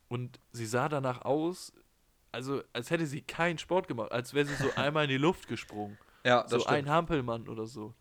Und 0.08 0.40
sie 0.52 0.66
sah 0.66 0.90
danach 0.90 1.22
aus, 1.22 1.72
also 2.32 2.64
als 2.74 2.90
hätte 2.90 3.06
sie 3.06 3.22
keinen 3.22 3.60
Sport 3.60 3.88
gemacht, 3.88 4.12
als 4.12 4.34
wäre 4.34 4.48
sie 4.48 4.56
so 4.56 4.72
einmal 4.76 5.04
in 5.04 5.12
die 5.12 5.18
Luft 5.18 5.48
gesprungen. 5.48 5.98
ja, 6.26 6.42
das 6.42 6.52
so 6.52 6.60
stimmt. 6.62 6.78
ein 6.78 6.90
Hampelmann 6.90 7.48
oder 7.48 7.68
so. 7.68 7.94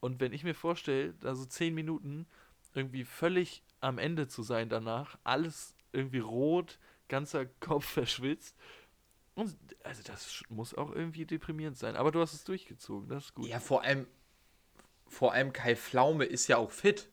Und 0.00 0.20
wenn 0.20 0.32
ich 0.32 0.42
mir 0.42 0.54
vorstelle, 0.54 1.14
da 1.20 1.36
so 1.36 1.44
zehn 1.44 1.74
Minuten 1.74 2.26
irgendwie 2.74 3.04
völlig 3.04 3.62
am 3.80 3.98
Ende 3.98 4.26
zu 4.26 4.42
sein 4.42 4.68
danach, 4.68 5.16
alles 5.22 5.76
irgendwie 5.92 6.18
rot, 6.18 6.78
ganzer 7.08 7.46
Kopf 7.46 7.84
verschwitzt. 7.92 8.56
Und, 9.34 9.56
also 9.82 10.02
das 10.02 10.42
muss 10.48 10.74
auch 10.74 10.92
irgendwie 10.92 11.24
deprimierend 11.24 11.78
sein. 11.78 11.96
Aber 11.96 12.10
du 12.10 12.20
hast 12.20 12.34
es 12.34 12.44
durchgezogen, 12.44 13.08
das 13.08 13.24
ist 13.26 13.34
gut. 13.34 13.48
Ja, 13.48 13.60
vor 13.60 13.82
allem, 13.82 14.06
vor 15.06 15.32
allem 15.32 15.52
Kai 15.52 15.74
Pflaume 15.76 16.24
ist 16.24 16.48
ja 16.48 16.58
auch 16.58 16.70
fit. 16.70 17.08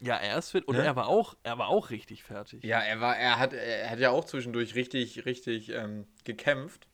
Ja, 0.00 0.16
er 0.16 0.38
ist 0.38 0.50
fit 0.50 0.68
und 0.68 0.76
Ne? 0.76 0.84
er 0.84 0.94
war 0.94 1.08
auch, 1.08 1.36
er 1.42 1.58
war 1.58 1.68
auch 1.68 1.90
richtig 1.90 2.22
fertig. 2.22 2.62
Ja, 2.62 2.80
er 2.80 3.00
war, 3.00 3.16
er 3.16 3.38
hat, 3.38 3.52
er 3.54 3.90
hat 3.90 3.98
ja 3.98 4.10
auch 4.10 4.24
zwischendurch 4.24 4.74
richtig, 4.74 5.24
richtig 5.24 5.70
ähm, 5.70 6.06
gekämpft 6.24 6.86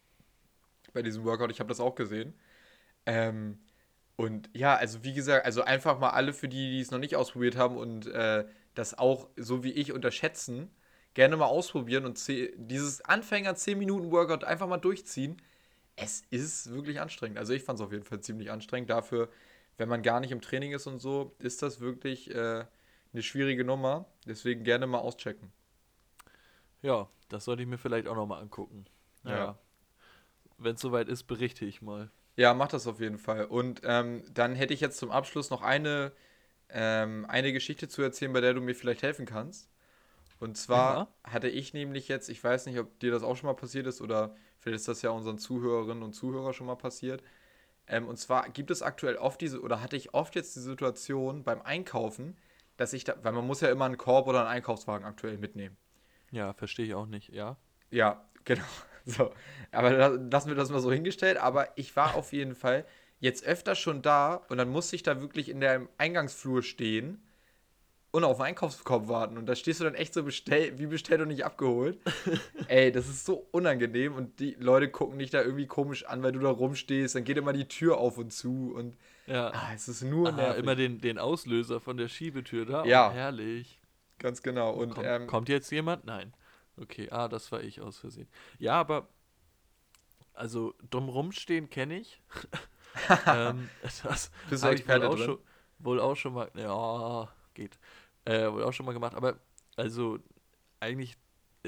bei 0.92 1.02
diesem 1.02 1.24
Workout. 1.24 1.50
Ich 1.50 1.60
habe 1.60 1.68
das 1.68 1.80
auch 1.80 1.94
gesehen. 1.94 2.34
Ähm, 3.06 3.58
und 4.16 4.50
ja, 4.54 4.76
also 4.76 5.02
wie 5.04 5.14
gesagt, 5.14 5.44
also 5.46 5.62
einfach 5.62 5.98
mal 5.98 6.10
alle 6.10 6.32
für 6.32 6.48
die, 6.48 6.70
die 6.70 6.80
es 6.80 6.90
noch 6.90 6.98
nicht 6.98 7.16
ausprobiert 7.16 7.56
haben 7.56 7.76
und 7.76 8.06
äh, 8.06 8.46
das 8.74 8.96
auch 8.96 9.28
so 9.36 9.64
wie 9.64 9.72
ich 9.72 9.92
unterschätzen, 9.92 10.70
gerne 11.14 11.36
mal 11.36 11.46
ausprobieren 11.46 12.04
und 12.04 12.20
dieses 12.28 13.02
Anfänger 13.02 13.54
10 13.54 13.78
Minuten 13.78 14.10
Workout 14.10 14.44
einfach 14.44 14.68
mal 14.68 14.78
durchziehen. 14.78 15.40
Es 15.96 16.22
ist 16.30 16.72
wirklich 16.72 17.00
anstrengend. 17.00 17.38
Also 17.38 17.52
ich 17.52 17.62
fand 17.62 17.78
es 17.78 17.84
auf 17.84 17.92
jeden 17.92 18.04
Fall 18.04 18.20
ziemlich 18.20 18.50
anstrengend. 18.50 18.90
Dafür, 18.90 19.28
wenn 19.76 19.88
man 19.88 20.02
gar 20.02 20.20
nicht 20.20 20.32
im 20.32 20.40
Training 20.40 20.72
ist 20.72 20.86
und 20.86 21.00
so, 21.00 21.34
ist 21.38 21.62
das 21.62 21.80
wirklich 21.80 22.30
äh, 22.34 22.64
eine 23.12 23.22
schwierige 23.22 23.64
Nummer. 23.64 24.06
Deswegen 24.26 24.64
gerne 24.64 24.86
mal 24.86 24.98
auschecken. 24.98 25.52
Ja, 26.80 27.08
das 27.28 27.44
sollte 27.44 27.62
ich 27.62 27.68
mir 27.68 27.78
vielleicht 27.78 28.08
auch 28.08 28.16
nochmal 28.16 28.40
angucken. 28.40 28.86
Naja. 29.22 29.38
Ja. 29.38 29.58
Wenn 30.58 30.76
es 30.76 30.80
soweit 30.80 31.08
ist, 31.08 31.24
berichte 31.24 31.64
ich 31.64 31.82
mal. 31.82 32.10
Ja, 32.36 32.54
mach 32.54 32.68
das 32.68 32.86
auf 32.86 33.00
jeden 33.00 33.18
Fall. 33.18 33.44
Und 33.44 33.82
ähm, 33.84 34.24
dann 34.32 34.54
hätte 34.54 34.72
ich 34.72 34.80
jetzt 34.80 34.98
zum 34.98 35.10
Abschluss 35.10 35.50
noch 35.50 35.62
eine, 35.62 36.12
ähm, 36.70 37.26
eine 37.28 37.52
Geschichte 37.52 37.88
zu 37.88 38.02
erzählen, 38.02 38.32
bei 38.32 38.40
der 38.40 38.54
du 38.54 38.60
mir 38.60 38.74
vielleicht 38.74 39.02
helfen 39.02 39.26
kannst. 39.26 39.68
Und 40.42 40.56
zwar 40.56 41.08
hatte 41.24 41.48
ich 41.48 41.72
nämlich 41.72 42.08
jetzt, 42.08 42.28
ich 42.28 42.42
weiß 42.42 42.66
nicht, 42.66 42.78
ob 42.78 42.98
dir 43.00 43.10
das 43.12 43.22
auch 43.22 43.36
schon 43.36 43.46
mal 43.48 43.54
passiert 43.54 43.86
ist 43.86 44.00
oder 44.00 44.34
vielleicht 44.58 44.80
ist 44.80 44.88
das 44.88 45.02
ja 45.02 45.10
unseren 45.10 45.38
Zuhörerinnen 45.38 46.02
und 46.02 46.14
Zuhörern 46.14 46.52
schon 46.52 46.66
mal 46.66 46.76
passiert. 46.76 47.22
Ähm, 47.86 48.08
und 48.08 48.18
zwar 48.18 48.48
gibt 48.50 48.70
es 48.70 48.82
aktuell 48.82 49.16
oft 49.16 49.40
diese, 49.40 49.60
oder 49.60 49.82
hatte 49.82 49.96
ich 49.96 50.14
oft 50.14 50.34
jetzt 50.36 50.56
die 50.56 50.60
Situation 50.60 51.44
beim 51.44 51.62
Einkaufen, 51.62 52.36
dass 52.76 52.92
ich 52.92 53.04
da, 53.04 53.16
weil 53.22 53.32
man 53.32 53.46
muss 53.46 53.60
ja 53.62 53.70
immer 53.70 53.86
einen 53.86 53.98
Korb 53.98 54.28
oder 54.28 54.40
einen 54.40 54.48
Einkaufswagen 54.48 55.06
aktuell 55.06 55.38
mitnehmen. 55.38 55.76
Ja, 56.32 56.52
verstehe 56.52 56.86
ich 56.86 56.94
auch 56.94 57.06
nicht, 57.06 57.28
ja. 57.32 57.56
Ja, 57.90 58.24
genau. 58.44 58.64
So. 59.04 59.32
Aber 59.72 59.90
la- 59.90 60.08
lassen 60.30 60.48
wir 60.48 60.54
das 60.54 60.70
mal 60.70 60.80
so 60.80 60.92
hingestellt. 60.92 61.36
Aber 61.38 61.76
ich 61.76 61.94
war 61.96 62.14
auf 62.14 62.32
jeden 62.32 62.54
Fall 62.54 62.86
jetzt 63.18 63.44
öfter 63.44 63.74
schon 63.74 64.02
da 64.02 64.36
und 64.48 64.58
dann 64.58 64.68
musste 64.70 64.96
ich 64.96 65.02
da 65.02 65.20
wirklich 65.20 65.48
in 65.48 65.60
der 65.60 65.88
Eingangsflur 65.98 66.62
stehen 66.62 67.22
und 68.12 68.24
auf 68.24 68.36
den 68.36 68.46
Einkaufskorb 68.46 69.08
warten. 69.08 69.38
Und 69.38 69.46
da 69.46 69.56
stehst 69.56 69.80
du 69.80 69.84
dann 69.84 69.94
echt 69.94 70.14
so 70.14 70.22
bestell, 70.22 70.78
wie 70.78 70.86
bestellt 70.86 71.22
und 71.22 71.28
nicht 71.28 71.44
abgeholt. 71.44 71.98
Ey, 72.68 72.92
das 72.92 73.08
ist 73.08 73.24
so 73.24 73.46
unangenehm 73.50 74.14
und 74.14 74.38
die 74.38 74.54
Leute 74.60 74.90
gucken 74.90 75.18
dich 75.18 75.30
da 75.30 75.42
irgendwie 75.42 75.66
komisch 75.66 76.04
an, 76.06 76.22
weil 76.22 76.32
du 76.32 76.38
da 76.38 76.50
rumstehst. 76.50 77.14
Dann 77.14 77.24
geht 77.24 77.38
immer 77.38 77.54
die 77.54 77.66
Tür 77.66 77.96
auf 77.96 78.18
und 78.18 78.32
zu 78.32 78.74
und 78.76 78.96
Ja. 79.26 79.50
ah, 79.52 79.70
es 79.74 79.88
ist 79.88 80.02
nur 80.02 80.30
nervig. 80.30 80.62
immer 80.62 80.76
den, 80.76 81.00
den 81.00 81.18
Auslöser 81.18 81.80
von 81.80 81.96
der 81.96 82.08
Schiebetür 82.08 82.66
da. 82.66 82.84
Ja. 82.84 83.10
Oh, 83.10 83.14
herrlich. 83.14 83.80
Ganz 84.18 84.42
genau. 84.42 84.72
Und 84.72 84.94
Komm, 84.94 85.04
ähm, 85.04 85.26
kommt 85.26 85.48
jetzt 85.48 85.70
jemand? 85.72 86.04
Nein. 86.04 86.34
Okay, 86.76 87.08
ah, 87.10 87.28
das 87.28 87.50
war 87.50 87.62
ich 87.62 87.80
aus 87.80 87.98
Versehen. 87.98 88.28
Ja, 88.58 88.74
aber 88.74 89.08
also 90.34 90.74
dumm 90.90 91.08
rumstehen 91.08 91.70
kenne 91.70 91.98
ich. 91.98 92.20
ähm, 93.26 93.70
das 93.80 94.30
Bist 94.50 94.64
du 94.64 94.68
ich 94.68 94.70
wohl 94.70 94.70
Experte 94.72 95.08
auch, 95.08 95.18
schon, 95.18 95.38
wohl 95.78 95.98
auch 95.98 96.14
schon 96.14 96.34
mal. 96.34 96.50
Ja, 96.54 97.28
geht. 97.54 97.78
Äh, 98.24 98.52
wohl 98.52 98.64
auch 98.64 98.72
schon 98.72 98.86
mal 98.86 98.92
gemacht. 98.92 99.14
Aber 99.14 99.38
also 99.76 100.18
eigentlich 100.80 101.16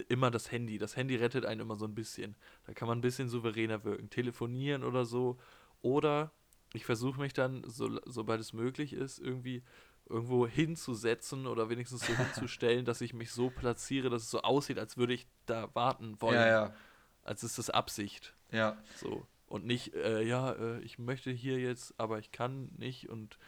immer 0.09 0.31
das 0.31 0.51
Handy. 0.51 0.79
Das 0.79 0.97
Handy 0.97 1.17
rettet 1.17 1.45
einen 1.45 1.61
immer 1.61 1.77
so 1.77 1.87
ein 1.87 1.95
bisschen. 1.95 2.37
Da 2.67 2.73
kann 2.75 2.89
man 2.89 2.99
ein 2.99 3.03
bisschen 3.03 3.29
souveräner 3.29 3.85
wirken. 3.85 4.11
Telefonieren 4.11 4.85
oder 4.85 5.05
so. 5.05 5.39
Oder 5.83 6.33
ich 6.73 6.85
versuche 6.85 7.21
mich 7.21 7.33
dann, 7.33 7.63
so, 7.67 8.01
sobald 8.05 8.41
es 8.41 8.53
möglich 8.53 8.93
ist, 8.93 9.19
irgendwie 9.19 9.63
irgendwo 10.07 10.47
hinzusetzen 10.47 11.47
oder 11.47 11.71
wenigstens 11.71 12.07
so 12.07 12.13
hinzustellen, 12.17 12.85
dass 12.85 13.01
ich 13.01 13.15
mich 13.15 13.31
so 13.31 13.51
platziere, 13.51 14.11
dass 14.11 14.23
es 14.23 14.31
so 14.31 14.43
aussieht, 14.43 14.79
als 14.79 14.97
würde 14.97 15.15
ich 15.15 15.27
da 15.47 15.75
warten 15.75 16.21
wollen. 16.21 16.35
ja, 16.35 16.47
ja, 16.47 16.75
Als 17.23 17.43
ist 17.43 17.59
das 17.59 17.71
Absicht. 17.71 18.35
ja. 18.51 18.77
So. 18.97 19.27
Und 19.47 19.67
nicht, 19.67 19.95
äh, 19.95 20.23
ja, 20.23 20.53
äh, 20.53 20.81
ich 20.81 20.99
möchte 20.99 21.31
hier 21.31 21.59
jetzt, 21.61 21.95
aber 21.97 22.19
ich 22.19 22.33
kann 22.33 22.71
nicht 22.77 23.09
und 23.09 23.39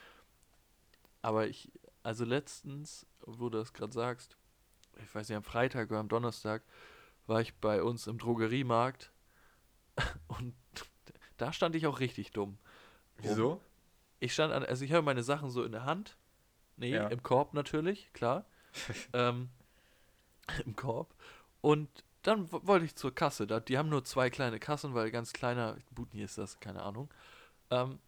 aber 1.21 1.47
ich, 1.47 1.69
also 2.07 2.23
letztens, 2.23 3.05
wo 3.19 3.49
du 3.49 3.57
das 3.57 3.73
gerade 3.73 3.91
sagst, 3.91 4.37
ich 5.03 5.13
weiß 5.13 5.27
nicht, 5.27 5.35
am 5.35 5.43
Freitag 5.43 5.89
oder 5.89 5.99
am 5.99 6.07
Donnerstag 6.07 6.63
war 7.25 7.41
ich 7.41 7.53
bei 7.55 7.83
uns 7.83 8.07
im 8.07 8.17
Drogeriemarkt 8.17 9.11
und 10.29 10.55
da 11.35 11.51
stand 11.51 11.75
ich 11.75 11.85
auch 11.85 11.99
richtig 11.99 12.31
dumm. 12.31 12.59
Wieso? 13.17 13.59
Ich 14.21 14.33
stand 14.33 14.53
an, 14.53 14.63
also 14.63 14.85
ich 14.85 14.93
habe 14.93 15.03
meine 15.03 15.21
Sachen 15.21 15.49
so 15.49 15.65
in 15.65 15.73
der 15.73 15.83
Hand. 15.83 16.15
Nee, 16.77 16.95
Ja. 16.95 17.09
im 17.09 17.21
Korb 17.23 17.53
natürlich, 17.53 18.13
klar. 18.13 18.45
ähm, 19.11 19.49
Im 20.65 20.77
Korb. 20.77 21.13
Und 21.59 21.89
dann 22.21 22.49
wollte 22.53 22.85
ich 22.85 22.95
zur 22.95 23.13
Kasse. 23.13 23.47
Da, 23.47 23.59
die 23.59 23.77
haben 23.77 23.89
nur 23.89 24.05
zwei 24.05 24.29
kleine 24.29 24.59
Kassen, 24.59 24.93
weil 24.93 25.11
ganz 25.11 25.33
kleiner, 25.33 25.75
Butni 25.91 26.21
ist 26.21 26.37
das, 26.37 26.61
keine 26.61 26.83
Ahnung. 26.83 27.09
Ähm, 27.69 27.99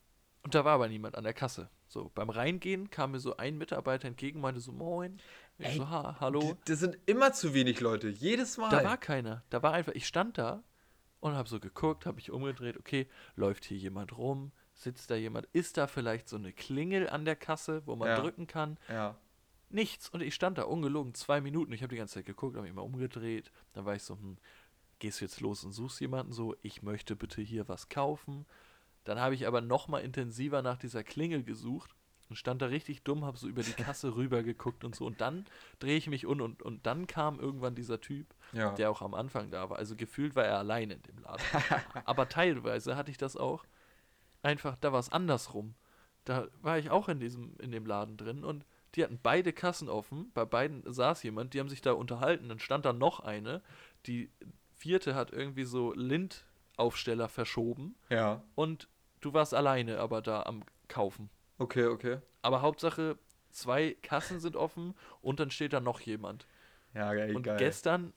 und 0.43 0.55
da 0.55 0.65
war 0.65 0.73
aber 0.73 0.87
niemand 0.87 1.15
an 1.17 1.23
der 1.23 1.33
Kasse. 1.33 1.69
So, 1.87 2.11
beim 2.13 2.29
Reingehen 2.29 2.89
kam 2.91 3.11
mir 3.11 3.19
so 3.19 3.37
ein 3.37 3.57
Mitarbeiter 3.57 4.07
entgegen, 4.07 4.41
meinte 4.41 4.61
so, 4.61 4.71
moin. 4.71 5.19
Ich 5.57 5.67
Ey, 5.67 5.77
so, 5.77 5.89
ha, 5.89 6.17
hallo. 6.19 6.57
Das 6.65 6.79
sind 6.79 6.97
immer 7.07 7.33
zu 7.33 7.53
wenig 7.53 7.79
Leute. 7.79 8.09
Jedes 8.09 8.57
Mal. 8.57 8.69
Da 8.69 8.83
war 8.83 8.97
keiner. 8.97 9.43
Da 9.49 9.63
war 9.63 9.73
einfach, 9.73 9.93
ich 9.93 10.05
stand 10.07 10.37
da 10.37 10.63
und 11.19 11.33
habe 11.33 11.49
so 11.49 11.59
geguckt, 11.59 12.05
habe 12.05 12.15
mich 12.15 12.31
umgedreht, 12.31 12.77
okay, 12.77 13.07
läuft 13.35 13.65
hier 13.65 13.77
jemand 13.77 14.17
rum? 14.17 14.51
Sitzt 14.73 15.09
da 15.09 15.15
jemand? 15.15 15.47
Ist 15.51 15.77
da 15.77 15.87
vielleicht 15.87 16.29
so 16.29 16.37
eine 16.37 16.53
Klingel 16.53 17.09
an 17.09 17.25
der 17.25 17.35
Kasse, 17.35 17.81
wo 17.85 17.95
man 17.95 18.07
Ja. 18.07 18.19
drücken 18.21 18.47
kann? 18.47 18.77
ja. 18.87 19.15
nichts. 19.71 20.09
Und 20.09 20.21
ich 20.21 20.33
stand 20.33 20.57
da 20.57 20.63
ungelogen 20.63 21.13
zwei 21.13 21.41
Minuten. 21.41 21.71
Ich 21.73 21.83
habe 21.83 21.89
die 21.93 21.97
ganze 21.97 22.15
Zeit 22.15 22.25
geguckt, 22.25 22.55
habe 22.55 22.65
mich 22.65 22.73
mal 22.75 22.81
umgedreht. 22.81 23.51
Dann 23.73 23.85
war 23.85 23.93
ich 23.95 24.01
so, 24.01 24.15
hm, 24.15 24.37
gehst 24.97 25.21
du 25.21 25.25
jetzt 25.25 25.41
los 25.41 25.63
und 25.63 25.73
suchst 25.73 26.01
jemanden 26.01 26.31
so, 26.31 26.55
ich 26.63 26.81
möchte 26.81 27.15
bitte 27.15 27.41
hier 27.41 27.67
was 27.67 27.87
kaufen. 27.89 28.45
Dann 29.09 29.19
habe 29.19 29.33
ich 29.33 29.47
aber 29.47 29.61
noch 29.61 29.87
mal 29.87 29.99
intensiver 29.99 30.61
nach 30.61 30.77
dieser 30.77 31.03
Klingel 31.03 31.43
gesucht 31.43 31.95
und 32.29 32.35
stand 32.35 32.61
da 32.61 32.67
richtig 32.67 33.01
dumm, 33.03 33.25
habe 33.25 33.37
so 33.39 33.47
über 33.47 33.63
die 33.63 33.73
Kasse 33.73 34.13
rüber 34.15 34.43
geguckt 34.43 34.83
und 34.83 34.93
so. 34.95 35.07
Und 35.07 35.19
dann 35.19 35.45
drehe 35.79 35.97
ich 35.97 36.05
mich 36.07 36.27
um 36.27 36.39
und, 36.41 36.61
und 36.61 36.85
dann 36.85 37.07
kam 37.07 37.39
irgendwann 37.39 37.73
dieser 37.73 37.99
Typ, 38.01 38.27
Ja. 38.53 38.73
der 38.75 38.91
auch 38.91 39.01
am 39.01 39.15
Anfang 39.15 39.49
da 39.49 39.67
war. 39.71 39.79
Also 39.79 39.95
gefühlt 39.95 40.35
war 40.35 40.45
er 40.45 40.59
alleine 40.59 40.93
in 40.93 41.01
dem 41.01 41.17
Laden. 41.17 41.41
aber 42.05 42.29
teilweise 42.29 42.95
hatte 42.95 43.09
ich 43.09 43.17
das 43.17 43.35
auch 43.35 43.65
einfach, 44.43 44.75
da 44.79 44.93
war 44.93 44.99
es 44.99 45.11
andersrum. 45.11 45.73
Da 46.25 46.47
war 46.61 46.77
ich 46.77 46.91
auch 46.91 47.09
in 47.09 47.19
diesem, 47.19 47.55
in 47.59 47.71
dem 47.71 47.87
Laden 47.87 48.15
drin 48.15 48.43
und 48.43 48.63
die 48.93 49.03
hatten 49.03 49.19
beide 49.23 49.51
Kassen 49.51 49.89
offen, 49.89 50.29
bei 50.35 50.45
beiden 50.45 50.83
saß 50.85 51.23
jemand, 51.23 51.55
die 51.55 51.59
haben 51.59 51.69
sich 51.69 51.81
da 51.81 51.93
unterhalten, 51.93 52.47
dann 52.49 52.59
stand 52.59 52.85
da 52.85 52.93
noch 52.93 53.19
eine, 53.21 53.63
die 54.05 54.29
vierte 54.75 55.15
hat 55.15 55.31
irgendwie 55.31 55.63
so 55.63 55.93
Lindaufsteller 55.93 57.27
verschoben 57.27 57.95
Ja. 58.09 58.43
und 58.55 58.87
du 59.21 59.33
warst 59.33 59.53
alleine 59.53 59.99
aber 59.99 60.21
da 60.21 60.43
am 60.43 60.63
Kaufen. 60.87 61.29
Okay, 61.57 61.85
okay. 61.85 62.17
Aber 62.41 62.61
Hauptsache, 62.61 63.17
zwei 63.51 63.95
Kassen 64.01 64.39
sind 64.39 64.55
offen 64.55 64.95
und 65.21 65.39
dann 65.39 65.51
steht 65.51 65.73
da 65.73 65.79
noch 65.79 65.99
jemand. 66.01 66.47
Ja, 66.93 67.13
geil. 67.13 67.35
Und 67.35 67.43
geil. 67.43 67.57
gestern 67.57 68.13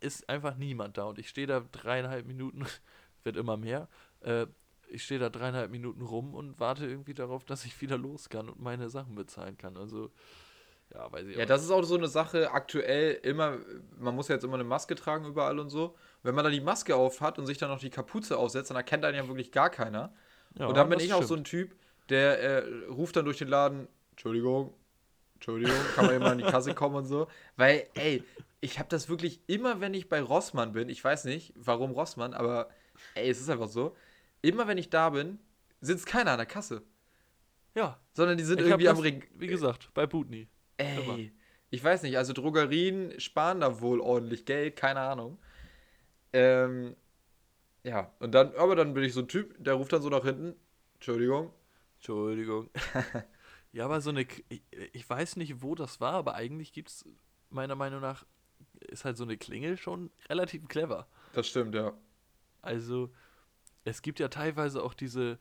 ist 0.00 0.28
einfach 0.28 0.56
niemand 0.56 0.98
da 0.98 1.04
und 1.04 1.18
ich 1.18 1.28
stehe 1.28 1.46
da 1.46 1.60
dreieinhalb 1.60 2.26
Minuten, 2.26 2.64
wird 3.24 3.36
immer 3.36 3.56
mehr, 3.56 3.88
äh, 4.20 4.46
ich 4.88 5.04
stehe 5.04 5.20
da 5.20 5.30
dreieinhalb 5.30 5.70
Minuten 5.70 6.02
rum 6.02 6.34
und 6.34 6.60
warte 6.60 6.86
irgendwie 6.86 7.14
darauf, 7.14 7.44
dass 7.44 7.64
ich 7.64 7.80
wieder 7.80 7.98
los 7.98 8.28
kann 8.28 8.48
und 8.48 8.60
meine 8.60 8.88
Sachen 8.88 9.14
bezahlen 9.14 9.58
kann. 9.58 9.76
Also, 9.76 10.10
ja, 10.94 11.10
weiß 11.10 11.26
ich 11.26 11.36
Ja, 11.36 11.44
auch 11.44 11.48
das 11.48 11.64
ist 11.64 11.70
auch 11.70 11.82
so 11.82 11.96
eine 11.96 12.08
Sache 12.08 12.52
aktuell 12.52 13.14
immer, 13.22 13.58
man 13.98 14.14
muss 14.14 14.28
ja 14.28 14.36
jetzt 14.36 14.44
immer 14.44 14.54
eine 14.54 14.64
Maske 14.64 14.94
tragen 14.94 15.24
überall 15.26 15.58
und 15.58 15.70
so. 15.70 15.96
Wenn 16.22 16.34
man 16.34 16.44
dann 16.44 16.52
die 16.52 16.60
Maske 16.60 16.94
auf 16.94 17.20
hat 17.20 17.38
und 17.38 17.46
sich 17.46 17.58
dann 17.58 17.68
noch 17.68 17.80
die 17.80 17.90
Kapuze 17.90 18.38
aufsetzt, 18.38 18.70
dann 18.70 18.76
erkennt 18.76 19.04
einen 19.04 19.16
ja 19.16 19.26
wirklich 19.26 19.50
gar 19.50 19.70
keiner. 19.70 20.14
Ja, 20.58 20.66
und 20.66 20.76
dann 20.76 20.88
bin 20.88 21.00
ich 21.00 21.12
auch 21.12 21.22
so 21.22 21.34
stimmt. 21.34 21.40
ein 21.40 21.44
Typ, 21.44 21.76
der 22.08 22.40
äh, 22.40 22.86
ruft 22.88 23.16
dann 23.16 23.24
durch 23.24 23.38
den 23.38 23.48
Laden, 23.48 23.88
Entschuldigung, 24.12 24.72
Entschuldigung, 25.34 25.90
kann 25.94 26.06
man 26.06 26.14
hier 26.14 26.20
mal 26.20 26.32
in 26.32 26.38
die 26.38 26.44
Kasse 26.44 26.72
kommen 26.74 26.96
und 26.96 27.06
so. 27.06 27.28
Weil, 27.56 27.86
ey, 27.94 28.24
ich 28.60 28.78
habe 28.78 28.88
das 28.88 29.08
wirklich 29.08 29.40
immer, 29.46 29.80
wenn 29.80 29.92
ich 29.94 30.08
bei 30.08 30.20
Rossmann 30.20 30.72
bin, 30.72 30.88
ich 30.88 31.02
weiß 31.04 31.24
nicht, 31.26 31.52
warum 31.56 31.90
Rossmann, 31.92 32.32
aber 32.34 32.70
ey, 33.14 33.28
es 33.28 33.40
ist 33.40 33.50
einfach 33.50 33.68
so, 33.68 33.94
immer 34.42 34.66
wenn 34.66 34.78
ich 34.78 34.88
da 34.90 35.10
bin, 35.10 35.38
sitzt 35.80 36.06
keiner 36.06 36.32
an 36.32 36.38
der 36.38 36.46
Kasse, 36.46 36.82
Ja, 37.74 38.00
sondern 38.14 38.38
die 38.38 38.44
sind 38.44 38.60
ich 38.60 38.66
irgendwie 38.66 38.88
am 38.88 38.98
Ring. 38.98 39.24
wie 39.34 39.46
gesagt, 39.46 39.90
bei 39.92 40.06
Butni. 40.06 40.48
Immer. 40.78 41.18
Ey, 41.18 41.32
ich 41.70 41.84
weiß 41.84 42.02
nicht, 42.02 42.16
also 42.16 42.32
Drogerien 42.32 43.18
sparen 43.20 43.60
da 43.60 43.80
wohl 43.80 44.00
ordentlich 44.00 44.46
Geld, 44.46 44.76
keine 44.76 45.00
Ahnung. 45.00 45.38
Ähm, 46.32 46.96
ja, 47.86 48.12
und 48.18 48.32
dann, 48.32 48.52
aber 48.56 48.74
dann 48.74 48.94
bin 48.94 49.04
ich 49.04 49.12
so 49.14 49.20
ein 49.20 49.28
Typ, 49.28 49.54
der 49.62 49.74
ruft 49.74 49.92
dann 49.92 50.02
so 50.02 50.08
nach 50.08 50.24
hinten, 50.24 50.56
Entschuldigung, 50.94 51.52
Entschuldigung. 51.98 52.68
ja, 53.72 53.84
aber 53.84 54.00
so 54.00 54.10
eine, 54.10 54.26
ich, 54.48 54.64
ich 54.92 55.08
weiß 55.08 55.36
nicht, 55.36 55.62
wo 55.62 55.76
das 55.76 56.00
war, 56.00 56.14
aber 56.14 56.34
eigentlich 56.34 56.72
gibt 56.72 56.88
es, 56.88 57.04
meiner 57.48 57.76
Meinung 57.76 58.00
nach, 58.00 58.26
ist 58.80 59.04
halt 59.04 59.16
so 59.16 59.22
eine 59.22 59.36
Klingel 59.36 59.76
schon 59.76 60.10
relativ 60.28 60.66
clever. 60.66 61.06
das 61.32 61.46
stimmt, 61.46 61.76
ja. 61.76 61.92
Also, 62.60 63.12
es 63.84 64.02
gibt 64.02 64.18
ja 64.18 64.26
teilweise 64.26 64.82
auch 64.82 64.92
diese, 64.92 65.38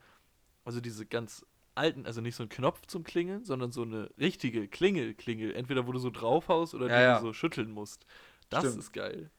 also 0.66 0.82
diese 0.82 1.08
ganz 1.08 1.48
alten, 1.74 2.06
also 2.06 2.22
nicht 2.22 2.36
so 2.36 2.43
ein 2.43 2.50
Knopf 2.50 2.86
zum 2.86 3.04
Klingeln, 3.04 3.43
sondern 3.43 3.72
so 3.72 3.82
eine 3.82 4.12
richtige 4.20 4.68
Klingel-Klingel. 4.68 5.56
Entweder 5.56 5.88
wo 5.88 5.91
du 5.91 6.00
so 6.00 6.12
draufhaust 6.12 6.76
oder 6.76 6.89
Ja, 6.89 6.96
die 6.98 7.02
ja. 7.02 7.20
du 7.20 7.26
so 7.26 7.34
schütteln 7.34 7.72
musst. 7.72 8.06
Das 8.50 8.60
Stimmt. 8.60 8.78
ist 8.78 8.93
geil. 8.93 9.32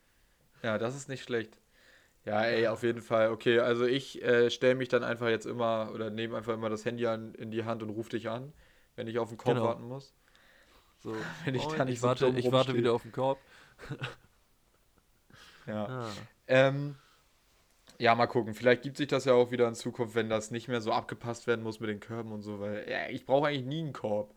Ja, 0.64 0.76
das 0.76 0.96
ist 0.96 1.08
nicht 1.08 1.22
schlecht. 1.22 1.60
Ja, 2.26 2.42
ey, 2.42 2.66
auf 2.66 2.82
jeden 2.82 3.02
Fall. 3.02 3.30
Okay, 3.30 3.60
also 3.60 3.86
ich 3.86 4.20
äh, 4.22 4.50
stelle 4.50 4.74
mich 4.74 4.88
dann 4.88 5.04
einfach 5.04 5.28
jetzt 5.28 5.46
immer 5.46 5.92
oder 5.94 6.10
nehme 6.10 6.36
einfach 6.36 6.54
immer 6.54 6.68
das 6.68 6.84
Handy 6.84 7.06
an, 7.06 7.34
in 7.34 7.52
die 7.52 7.64
Hand 7.64 7.84
und 7.84 7.90
rufe 7.90 8.10
dich 8.10 8.28
an, 8.28 8.52
wenn 8.96 9.06
ich 9.06 9.18
auf 9.20 9.28
den 9.28 9.38
Korb 9.38 9.54
Genau. 9.54 9.68
warten 9.68 9.84
muss. 9.84 10.12
So, 10.98 11.14
Wenn 11.44 11.54
ich 11.54 11.62
moin, 11.62 11.78
da 11.78 11.84
nicht 11.84 11.94
ich 11.94 12.00
so 12.00 12.08
warte, 12.08 12.24
dumm 12.26 12.36
ich 12.36 12.50
warte 12.50 12.74
wieder 12.74 12.92
auf 12.92 13.02
den 13.02 13.12
Korb. 13.12 13.38
Ja. 15.66 15.86
Ah. 15.86 16.12
Ähm, 16.46 16.94
ja, 17.98 18.14
mal 18.14 18.26
gucken. 18.28 18.54
Vielleicht 18.54 18.82
gibt 18.82 18.96
sich 18.96 19.08
das 19.08 19.24
ja 19.24 19.32
auch 19.32 19.50
wieder 19.50 19.66
in 19.66 19.74
Zukunft, 19.74 20.14
wenn 20.14 20.28
das 20.28 20.52
nicht 20.52 20.68
mehr 20.68 20.80
so 20.80 20.92
abgepasst 20.92 21.48
werden 21.48 21.64
muss 21.64 21.80
mit 21.80 21.90
den 21.90 21.98
Körben 21.98 22.30
und 22.30 22.42
so, 22.42 22.60
weil 22.60 22.88
ja, 22.88 23.08
ich 23.08 23.26
brauche 23.26 23.48
eigentlich 23.48 23.64
nie 23.66 23.80
einen 23.80 23.92
Korb. 23.92 24.32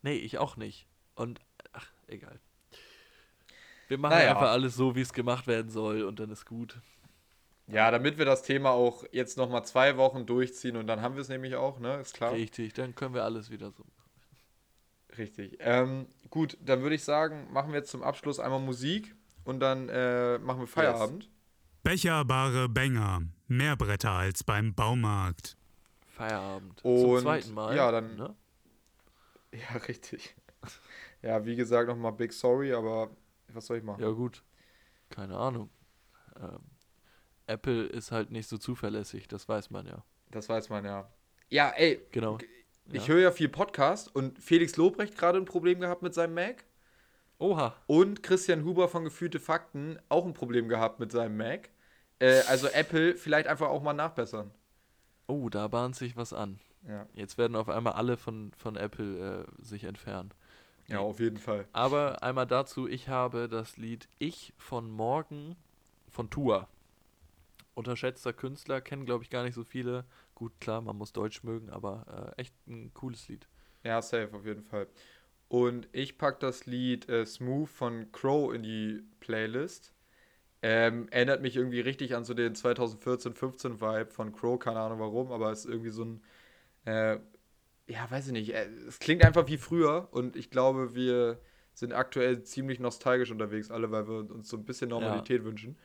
Nee, 0.00 0.14
ich 0.16 0.38
auch 0.38 0.56
nicht. 0.56 0.86
Und, 1.14 1.40
ach, 1.72 1.92
egal. 2.06 2.40
Wir 3.92 3.98
machen 3.98 4.14
Naja. 4.14 4.30
einfach 4.30 4.48
alles 4.52 4.74
so, 4.74 4.94
wie 4.96 5.02
es 5.02 5.12
gemacht 5.12 5.46
werden 5.46 5.70
soll 5.70 6.04
und 6.04 6.18
dann 6.18 6.30
ist 6.30 6.46
gut. 6.46 6.80
Ja, 7.66 7.90
damit 7.90 8.16
wir 8.16 8.24
das 8.24 8.42
Thema 8.42 8.70
auch 8.70 9.04
jetzt 9.12 9.36
nochmal 9.36 9.66
zwei 9.66 9.98
Wochen 9.98 10.24
durchziehen 10.24 10.76
und 10.78 10.86
dann 10.86 11.02
haben 11.02 11.14
wir 11.14 11.20
es 11.20 11.28
nämlich 11.28 11.56
auch, 11.56 11.78
ne? 11.78 11.96
Ist 12.00 12.14
klar. 12.14 12.32
Richtig, 12.32 12.72
dann 12.72 12.94
können 12.94 13.12
wir 13.14 13.22
alles 13.22 13.50
wieder 13.50 13.70
so. 13.70 13.84
Richtig. 15.18 15.58
Ähm, 15.60 16.06
gut, 16.30 16.56
dann 16.64 16.80
würde 16.80 16.94
ich 16.94 17.04
sagen, 17.04 17.52
machen 17.52 17.72
wir 17.72 17.80
jetzt 17.80 17.90
zum 17.90 18.02
Abschluss 18.02 18.40
einmal 18.40 18.60
Musik 18.60 19.14
und 19.44 19.60
dann 19.60 19.90
äh, 19.90 20.38
machen 20.38 20.60
wir 20.60 20.66
Feierabend. 20.66 21.28
Becherbare 21.82 22.70
Bänger. 22.70 23.24
Mehr 23.46 23.76
Bretter 23.76 24.12
als 24.12 24.42
beim 24.42 24.72
Baumarkt. 24.72 25.58
Feierabend. 26.08 26.82
Und, 26.82 26.98
Zum 26.98 27.18
zweiten 27.20 27.52
Mal. 27.52 27.76
ja, 27.76 27.90
dann- 27.92 28.16
Ne? 28.16 28.34
Ja, 29.52 29.76
richtig. 29.86 30.34
Ja, 31.20 31.44
wie 31.44 31.56
gesagt, 31.56 31.88
nochmal 31.88 32.12
Big 32.12 32.32
Sorry, 32.32 32.72
aber 32.72 33.10
was 33.54 33.66
soll 33.66 33.78
ich 33.78 33.84
machen? 33.84 34.02
Ja, 34.02 34.10
gut. 34.10 34.42
Keine 35.10 35.36
Ahnung. 35.36 35.70
Ähm, 36.40 36.58
Apple 37.46 37.84
ist 37.86 38.12
halt 38.12 38.30
nicht 38.30 38.48
so 38.48 38.56
zuverlässig, 38.58 39.28
das 39.28 39.48
weiß 39.48 39.70
man 39.70 39.86
ja. 39.86 40.04
Das 40.30 40.48
weiß 40.48 40.68
man 40.70 40.84
ja. 40.84 41.10
Ja, 41.50 41.70
ey, 41.70 42.00
Genau. 42.12 42.38
ich 42.90 43.06
Ja. 43.06 43.14
höre 43.14 43.20
ja 43.20 43.30
viel 43.30 43.48
Podcast 43.48 44.14
und 44.14 44.38
Felix 44.38 44.76
Lobrecht 44.76 45.16
gerade 45.18 45.38
ein 45.38 45.44
Problem 45.44 45.80
gehabt 45.80 46.02
mit 46.02 46.14
seinem 46.14 46.34
Mac. 46.34 46.64
Oha. 47.38 47.74
Und 47.86 48.22
Christian 48.22 48.64
Huber 48.64 48.88
von 48.88 49.04
Gefühlte 49.04 49.40
Fakten 49.40 49.98
auch 50.08 50.24
ein 50.24 50.32
Problem 50.32 50.68
gehabt 50.68 51.00
mit 51.00 51.10
seinem 51.12 51.36
Mac. 51.36 51.70
Äh, 52.20 52.40
also 52.48 52.68
Apple 52.68 53.16
vielleicht 53.16 53.48
einfach 53.48 53.68
auch 53.68 53.82
mal 53.82 53.92
nachbessern. 53.92 54.52
Oh, 55.26 55.48
da 55.48 55.66
bahnt 55.68 55.96
sich 55.96 56.16
was 56.16 56.32
an. 56.32 56.60
Ja, 56.86 57.06
Jetzt 57.14 57.38
werden 57.38 57.56
auf 57.56 57.68
einmal 57.68 57.92
alle 57.94 58.16
von, 58.16 58.52
von 58.56 58.76
Apple 58.76 59.46
äh, 59.60 59.62
sich 59.62 59.84
entfernen. 59.84 60.32
Ja 60.92 61.00
auf 61.00 61.18
jeden 61.18 61.38
Fall. 61.38 61.66
Aber 61.72 62.22
einmal 62.22 62.46
dazu, 62.46 62.86
ich 62.86 63.08
habe 63.08 63.48
das 63.48 63.76
Lied 63.76 64.08
Ich 64.18 64.52
von 64.58 64.90
Morgen 64.90 65.56
von 66.08 66.30
Tua. 66.30 66.68
Unterschätzter 67.74 68.32
Künstler, 68.32 68.80
kennen 68.80 69.06
glaube 69.06 69.24
ich 69.24 69.30
gar 69.30 69.42
nicht 69.42 69.54
so 69.54 69.64
viele. 69.64 70.04
Gut, 70.34 70.52
klar, 70.60 70.80
man 70.82 70.96
muss 70.96 71.12
Deutsch 71.12 71.42
mögen, 71.42 71.70
aber 71.70 72.34
äh, 72.36 72.40
echt 72.42 72.54
ein 72.68 72.92
cooles 72.92 73.28
Lied. 73.28 73.48
Ja, 73.82 74.02
safe, 74.02 74.30
auf 74.34 74.44
jeden 74.44 74.62
Fall. 74.62 74.86
Und 75.48 75.88
ich 75.92 76.18
packe 76.18 76.38
das 76.40 76.66
Lied 76.66 77.08
äh, 77.08 77.26
Smooth 77.26 77.68
von 77.68 78.12
Crow 78.12 78.54
in 78.54 78.62
die 78.62 79.02
Playlist. 79.20 79.92
Ähm, 80.62 81.08
erinnert 81.10 81.42
mich 81.42 81.56
irgendwie 81.56 81.80
richtig 81.80 82.14
an 82.14 82.24
so 82.24 82.34
den 82.34 82.54
2014-15-Vibe 82.54 84.10
von 84.10 84.32
Crow, 84.32 84.58
keine 84.58 84.80
Ahnung 84.80 85.00
warum, 85.00 85.32
aber 85.32 85.50
es 85.50 85.64
ist 85.64 85.70
irgendwie 85.70 85.90
so 85.90 86.04
ein, 86.04 86.22
äh, 86.84 87.18
ja, 87.92 88.10
weiß 88.10 88.28
ich 88.28 88.32
nicht, 88.32 88.54
äh, 88.54 88.66
es 88.88 88.98
klingt 88.98 89.24
einfach 89.24 89.46
wie 89.48 89.58
früher 89.58 90.08
und 90.12 90.36
ich 90.36 90.50
glaube, 90.50 90.94
wir 90.94 91.38
sind 91.74 91.92
aktuell 91.92 92.42
ziemlich 92.42 92.80
nostalgisch 92.80 93.30
unterwegs, 93.30 93.70
alle, 93.70 93.90
weil 93.90 94.06
wir 94.08 94.30
uns 94.30 94.48
so 94.48 94.56
ein 94.56 94.64
bisschen 94.64 94.90
Normalität 94.90 95.44
wünschen. 95.44 95.76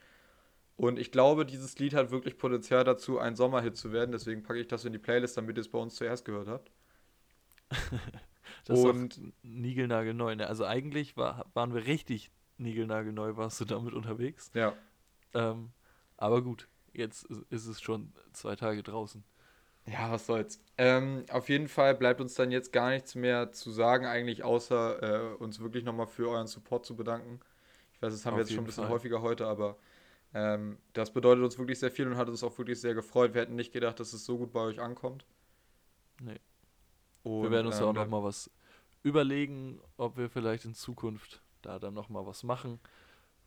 Und 0.76 1.00
ich 1.00 1.12
glaube, 1.12 1.46
dieses 1.46 1.78
Lied 1.80 1.94
hat 1.94 2.12
wirklich 2.12 2.38
Potenzial 2.38 2.84
dazu, 2.84 3.20
ein 3.20 3.36
Sommerhit 3.36 3.76
zu 3.76 3.92
werden, 3.92 4.12
deswegen 4.12 4.44
packe 4.44 4.60
ich 4.60 4.68
das 4.68 4.86
in 4.86 4.94
die 4.94 5.00
Playlist, 5.00 5.36
damit 5.38 5.58
ihr 5.58 5.62
es 5.62 5.70
bei 5.70 5.80
uns 5.80 5.96
zuerst 5.96 6.26
gehört 6.26 6.48
habt. 6.48 6.72
Das 8.64 8.80
Und- 8.80 9.18
ist 9.18 9.22
niegelnagelneu. 9.44 10.36
Ne? 10.36 10.48
Also 10.48 10.66
eigentlich 10.66 11.16
war, 11.18 11.46
waren 11.54 11.74
wir 11.74 11.86
richtig 11.86 12.32
niegelnagelneu, 12.58 13.36
warst 13.36 13.60
du 13.62 13.66
damit 13.66 13.94
unterwegs. 13.94 14.52
Ja. 14.54 14.74
Ähm, 15.34 15.72
aber 16.18 16.42
gut, 16.42 16.68
jetzt 16.94 17.26
ist 17.50 17.68
es 17.68 17.82
schon 17.82 18.14
zwei 18.34 18.56
Tage 18.56 18.84
draußen. 18.84 19.24
Ja, 19.88 20.12
was 20.12 20.26
soll's. 20.26 20.62
Ähm, 20.78 21.26
auf 21.30 21.50
jeden 21.50 21.68
Fall 21.68 21.96
bleibt 21.96 22.20
uns 22.20 22.36
dann 22.36 22.52
jetzt 22.52 22.74
gar 22.74 22.90
nichts 22.90 23.16
mehr 23.16 23.52
zu 23.52 23.72
sagen, 23.72 24.06
eigentlich, 24.06 24.44
außer 24.44 25.32
äh, 25.32 25.36
uns 25.36 25.60
wirklich 25.62 25.84
nochmal 25.84 26.08
für 26.08 26.30
euren 26.30 26.48
Support 26.48 26.86
zu 26.86 26.96
bedanken. 26.96 27.40
Ich 27.94 28.02
weiß, 28.02 28.14
das 28.14 28.26
haben 28.26 28.36
wir 28.36 28.44
Auf 28.44 28.48
jetzt 28.48 28.56
schon 28.56 28.64
ein 28.64 28.68
bisschen 28.68 28.84
Fall. 28.84 28.94
häufiger 28.94 29.22
heute, 29.22 29.48
aber 29.48 29.78
ähm, 30.34 30.78
das 30.94 31.12
bedeutet 31.12 31.44
uns 31.44 31.58
wirklich 31.58 31.80
sehr 31.80 31.90
viel 31.90 32.06
und 32.06 32.18
hat 32.18 32.28
uns 32.28 32.44
auch 32.44 32.58
wirklich 32.58 32.80
sehr 32.82 32.94
gefreut. 32.94 33.34
Wir 33.34 33.42
hätten 33.42 33.56
nicht 33.56 33.72
gedacht, 33.72 34.00
dass 34.00 34.14
es 34.14 34.26
so 34.26 34.38
gut 34.38 34.52
bei 34.52 34.60
euch 34.60 34.80
ankommt. 34.80 35.26
Nee. 36.22 36.40
Und, 37.24 37.44
wir 37.44 37.52
werden 37.52 37.68
uns 37.68 37.80
ja 37.80 37.84
ähm, 37.84 37.90
auch 37.90 37.94
nochmal 37.94 38.24
was 38.24 38.52
überlegen, 39.04 39.80
ob 39.96 40.18
wir 40.18 40.30
vielleicht 40.30 40.66
in 40.66 40.74
Zukunft 40.74 41.42
da 41.62 41.80
dann 41.80 41.94
nochmal 41.94 42.26
was 42.26 42.44
machen. 42.44 42.80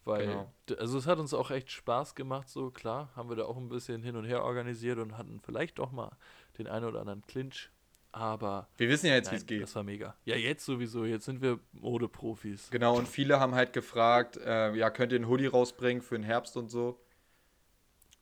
Weil, 0.04 0.26
Genau. 0.26 0.52
also 0.78 0.96
es 0.98 1.06
hat 1.06 1.18
uns 1.18 1.34
auch 1.34 1.50
echt 1.50 1.70
Spaß 1.70 2.14
gemacht, 2.14 2.48
so 2.48 2.70
klar, 2.70 3.10
haben 3.14 3.28
wir 3.28 3.36
da 3.36 3.44
auch 3.44 3.56
ein 3.58 3.68
bisschen 3.68 4.02
hin 4.02 4.16
und 4.16 4.24
her 4.24 4.42
organisiert 4.44 4.98
und 4.98 5.18
hatten 5.18 5.40
vielleicht 5.44 5.78
doch 5.78 5.92
mal 5.92 6.16
den 6.58 6.66
einen 6.66 6.86
oder 6.86 7.00
anderen 7.00 7.22
Clinch 7.26 7.70
Aber 8.12 8.66
Wir 8.78 8.88
wissen 8.88 9.06
ja 9.06 9.14
jetzt, 9.14 9.30
wie 9.30 9.36
es 9.36 9.46
geht. 9.46 9.62
das 9.62 9.74
war 9.76 9.82
mega. 9.84 10.16
Ja, 10.24 10.34
jetzt 10.36 10.64
sowieso. 10.64 11.04
Jetzt 11.04 11.26
sind 11.26 11.42
wir 11.42 11.60
Modeprofis. 11.72 12.68
Genau, 12.70 12.96
und 12.96 13.06
viele 13.06 13.38
haben 13.38 13.54
halt 13.54 13.72
gefragt, 13.72 14.36
äh, 14.38 14.74
ja, 14.74 14.90
könnt 14.90 15.12
ihr 15.12 15.16
einen 15.16 15.28
Hoodie 15.28 15.46
rausbringen 15.46 16.02
für 16.02 16.16
den 16.16 16.24
Herbst 16.24 16.56
und 16.56 16.70
so. 16.70 16.98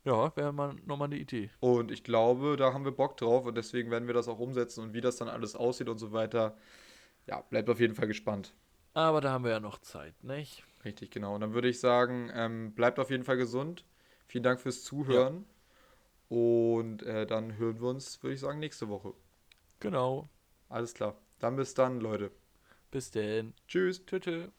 Ja, 0.04 0.34
wäre 0.36 0.52
mal 0.52 0.74
nochmal 0.86 1.06
eine 1.06 1.16
Idee. 1.16 1.50
Und 1.60 1.90
ich 1.90 2.02
glaube, 2.04 2.56
da 2.56 2.72
haben 2.72 2.84
wir 2.84 2.92
Bock 2.92 3.16
drauf 3.16 3.46
und 3.46 3.56
deswegen 3.56 3.90
werden 3.90 4.06
wir 4.06 4.14
das 4.14 4.28
auch 4.28 4.38
umsetzen 4.38 4.82
und 4.82 4.94
wie 4.94 5.00
das 5.00 5.16
dann 5.16 5.28
alles 5.28 5.54
aussieht 5.54 5.88
und 5.88 5.98
so 5.98 6.12
weiter. 6.12 6.56
Ja, 7.26 7.40
bleibt 7.42 7.68
auf 7.70 7.80
jeden 7.80 7.94
Fall 7.94 8.06
gespannt. 8.08 8.54
Aber 8.94 9.20
da 9.20 9.30
haben 9.32 9.44
wir 9.44 9.50
ja 9.52 9.60
noch 9.60 9.78
Zeit, 9.78 10.22
nicht? 10.24 10.64
Richtig, 10.84 11.10
genau. 11.10 11.34
Und 11.34 11.40
dann 11.40 11.54
würde 11.54 11.68
ich 11.68 11.80
sagen, 11.80 12.30
ähm, 12.34 12.72
bleibt 12.74 12.98
auf 12.98 13.10
jeden 13.10 13.24
Fall 13.24 13.36
gesund. 13.36 13.84
Vielen 14.26 14.44
Dank 14.44 14.60
fürs 14.60 14.84
Zuhören. 14.84 15.44
Und 16.28 17.02
äh, 17.04 17.26
dann 17.26 17.56
hören 17.58 17.80
wir 17.80 17.88
uns, 17.88 18.22
würde 18.22 18.34
ich 18.34 18.40
sagen, 18.40 18.58
nächste 18.60 18.88
Woche. 18.88 19.14
Genau. 19.80 20.28
Alles 20.68 20.94
klar. 20.94 21.16
Dann 21.40 21.56
bis 21.56 21.74
dann, 21.74 22.00
Leute. 22.00 22.30
Bis 22.90 23.10
denn. 23.10 23.54
Tschüss. 23.66 24.04
Tschüss. 24.06 24.50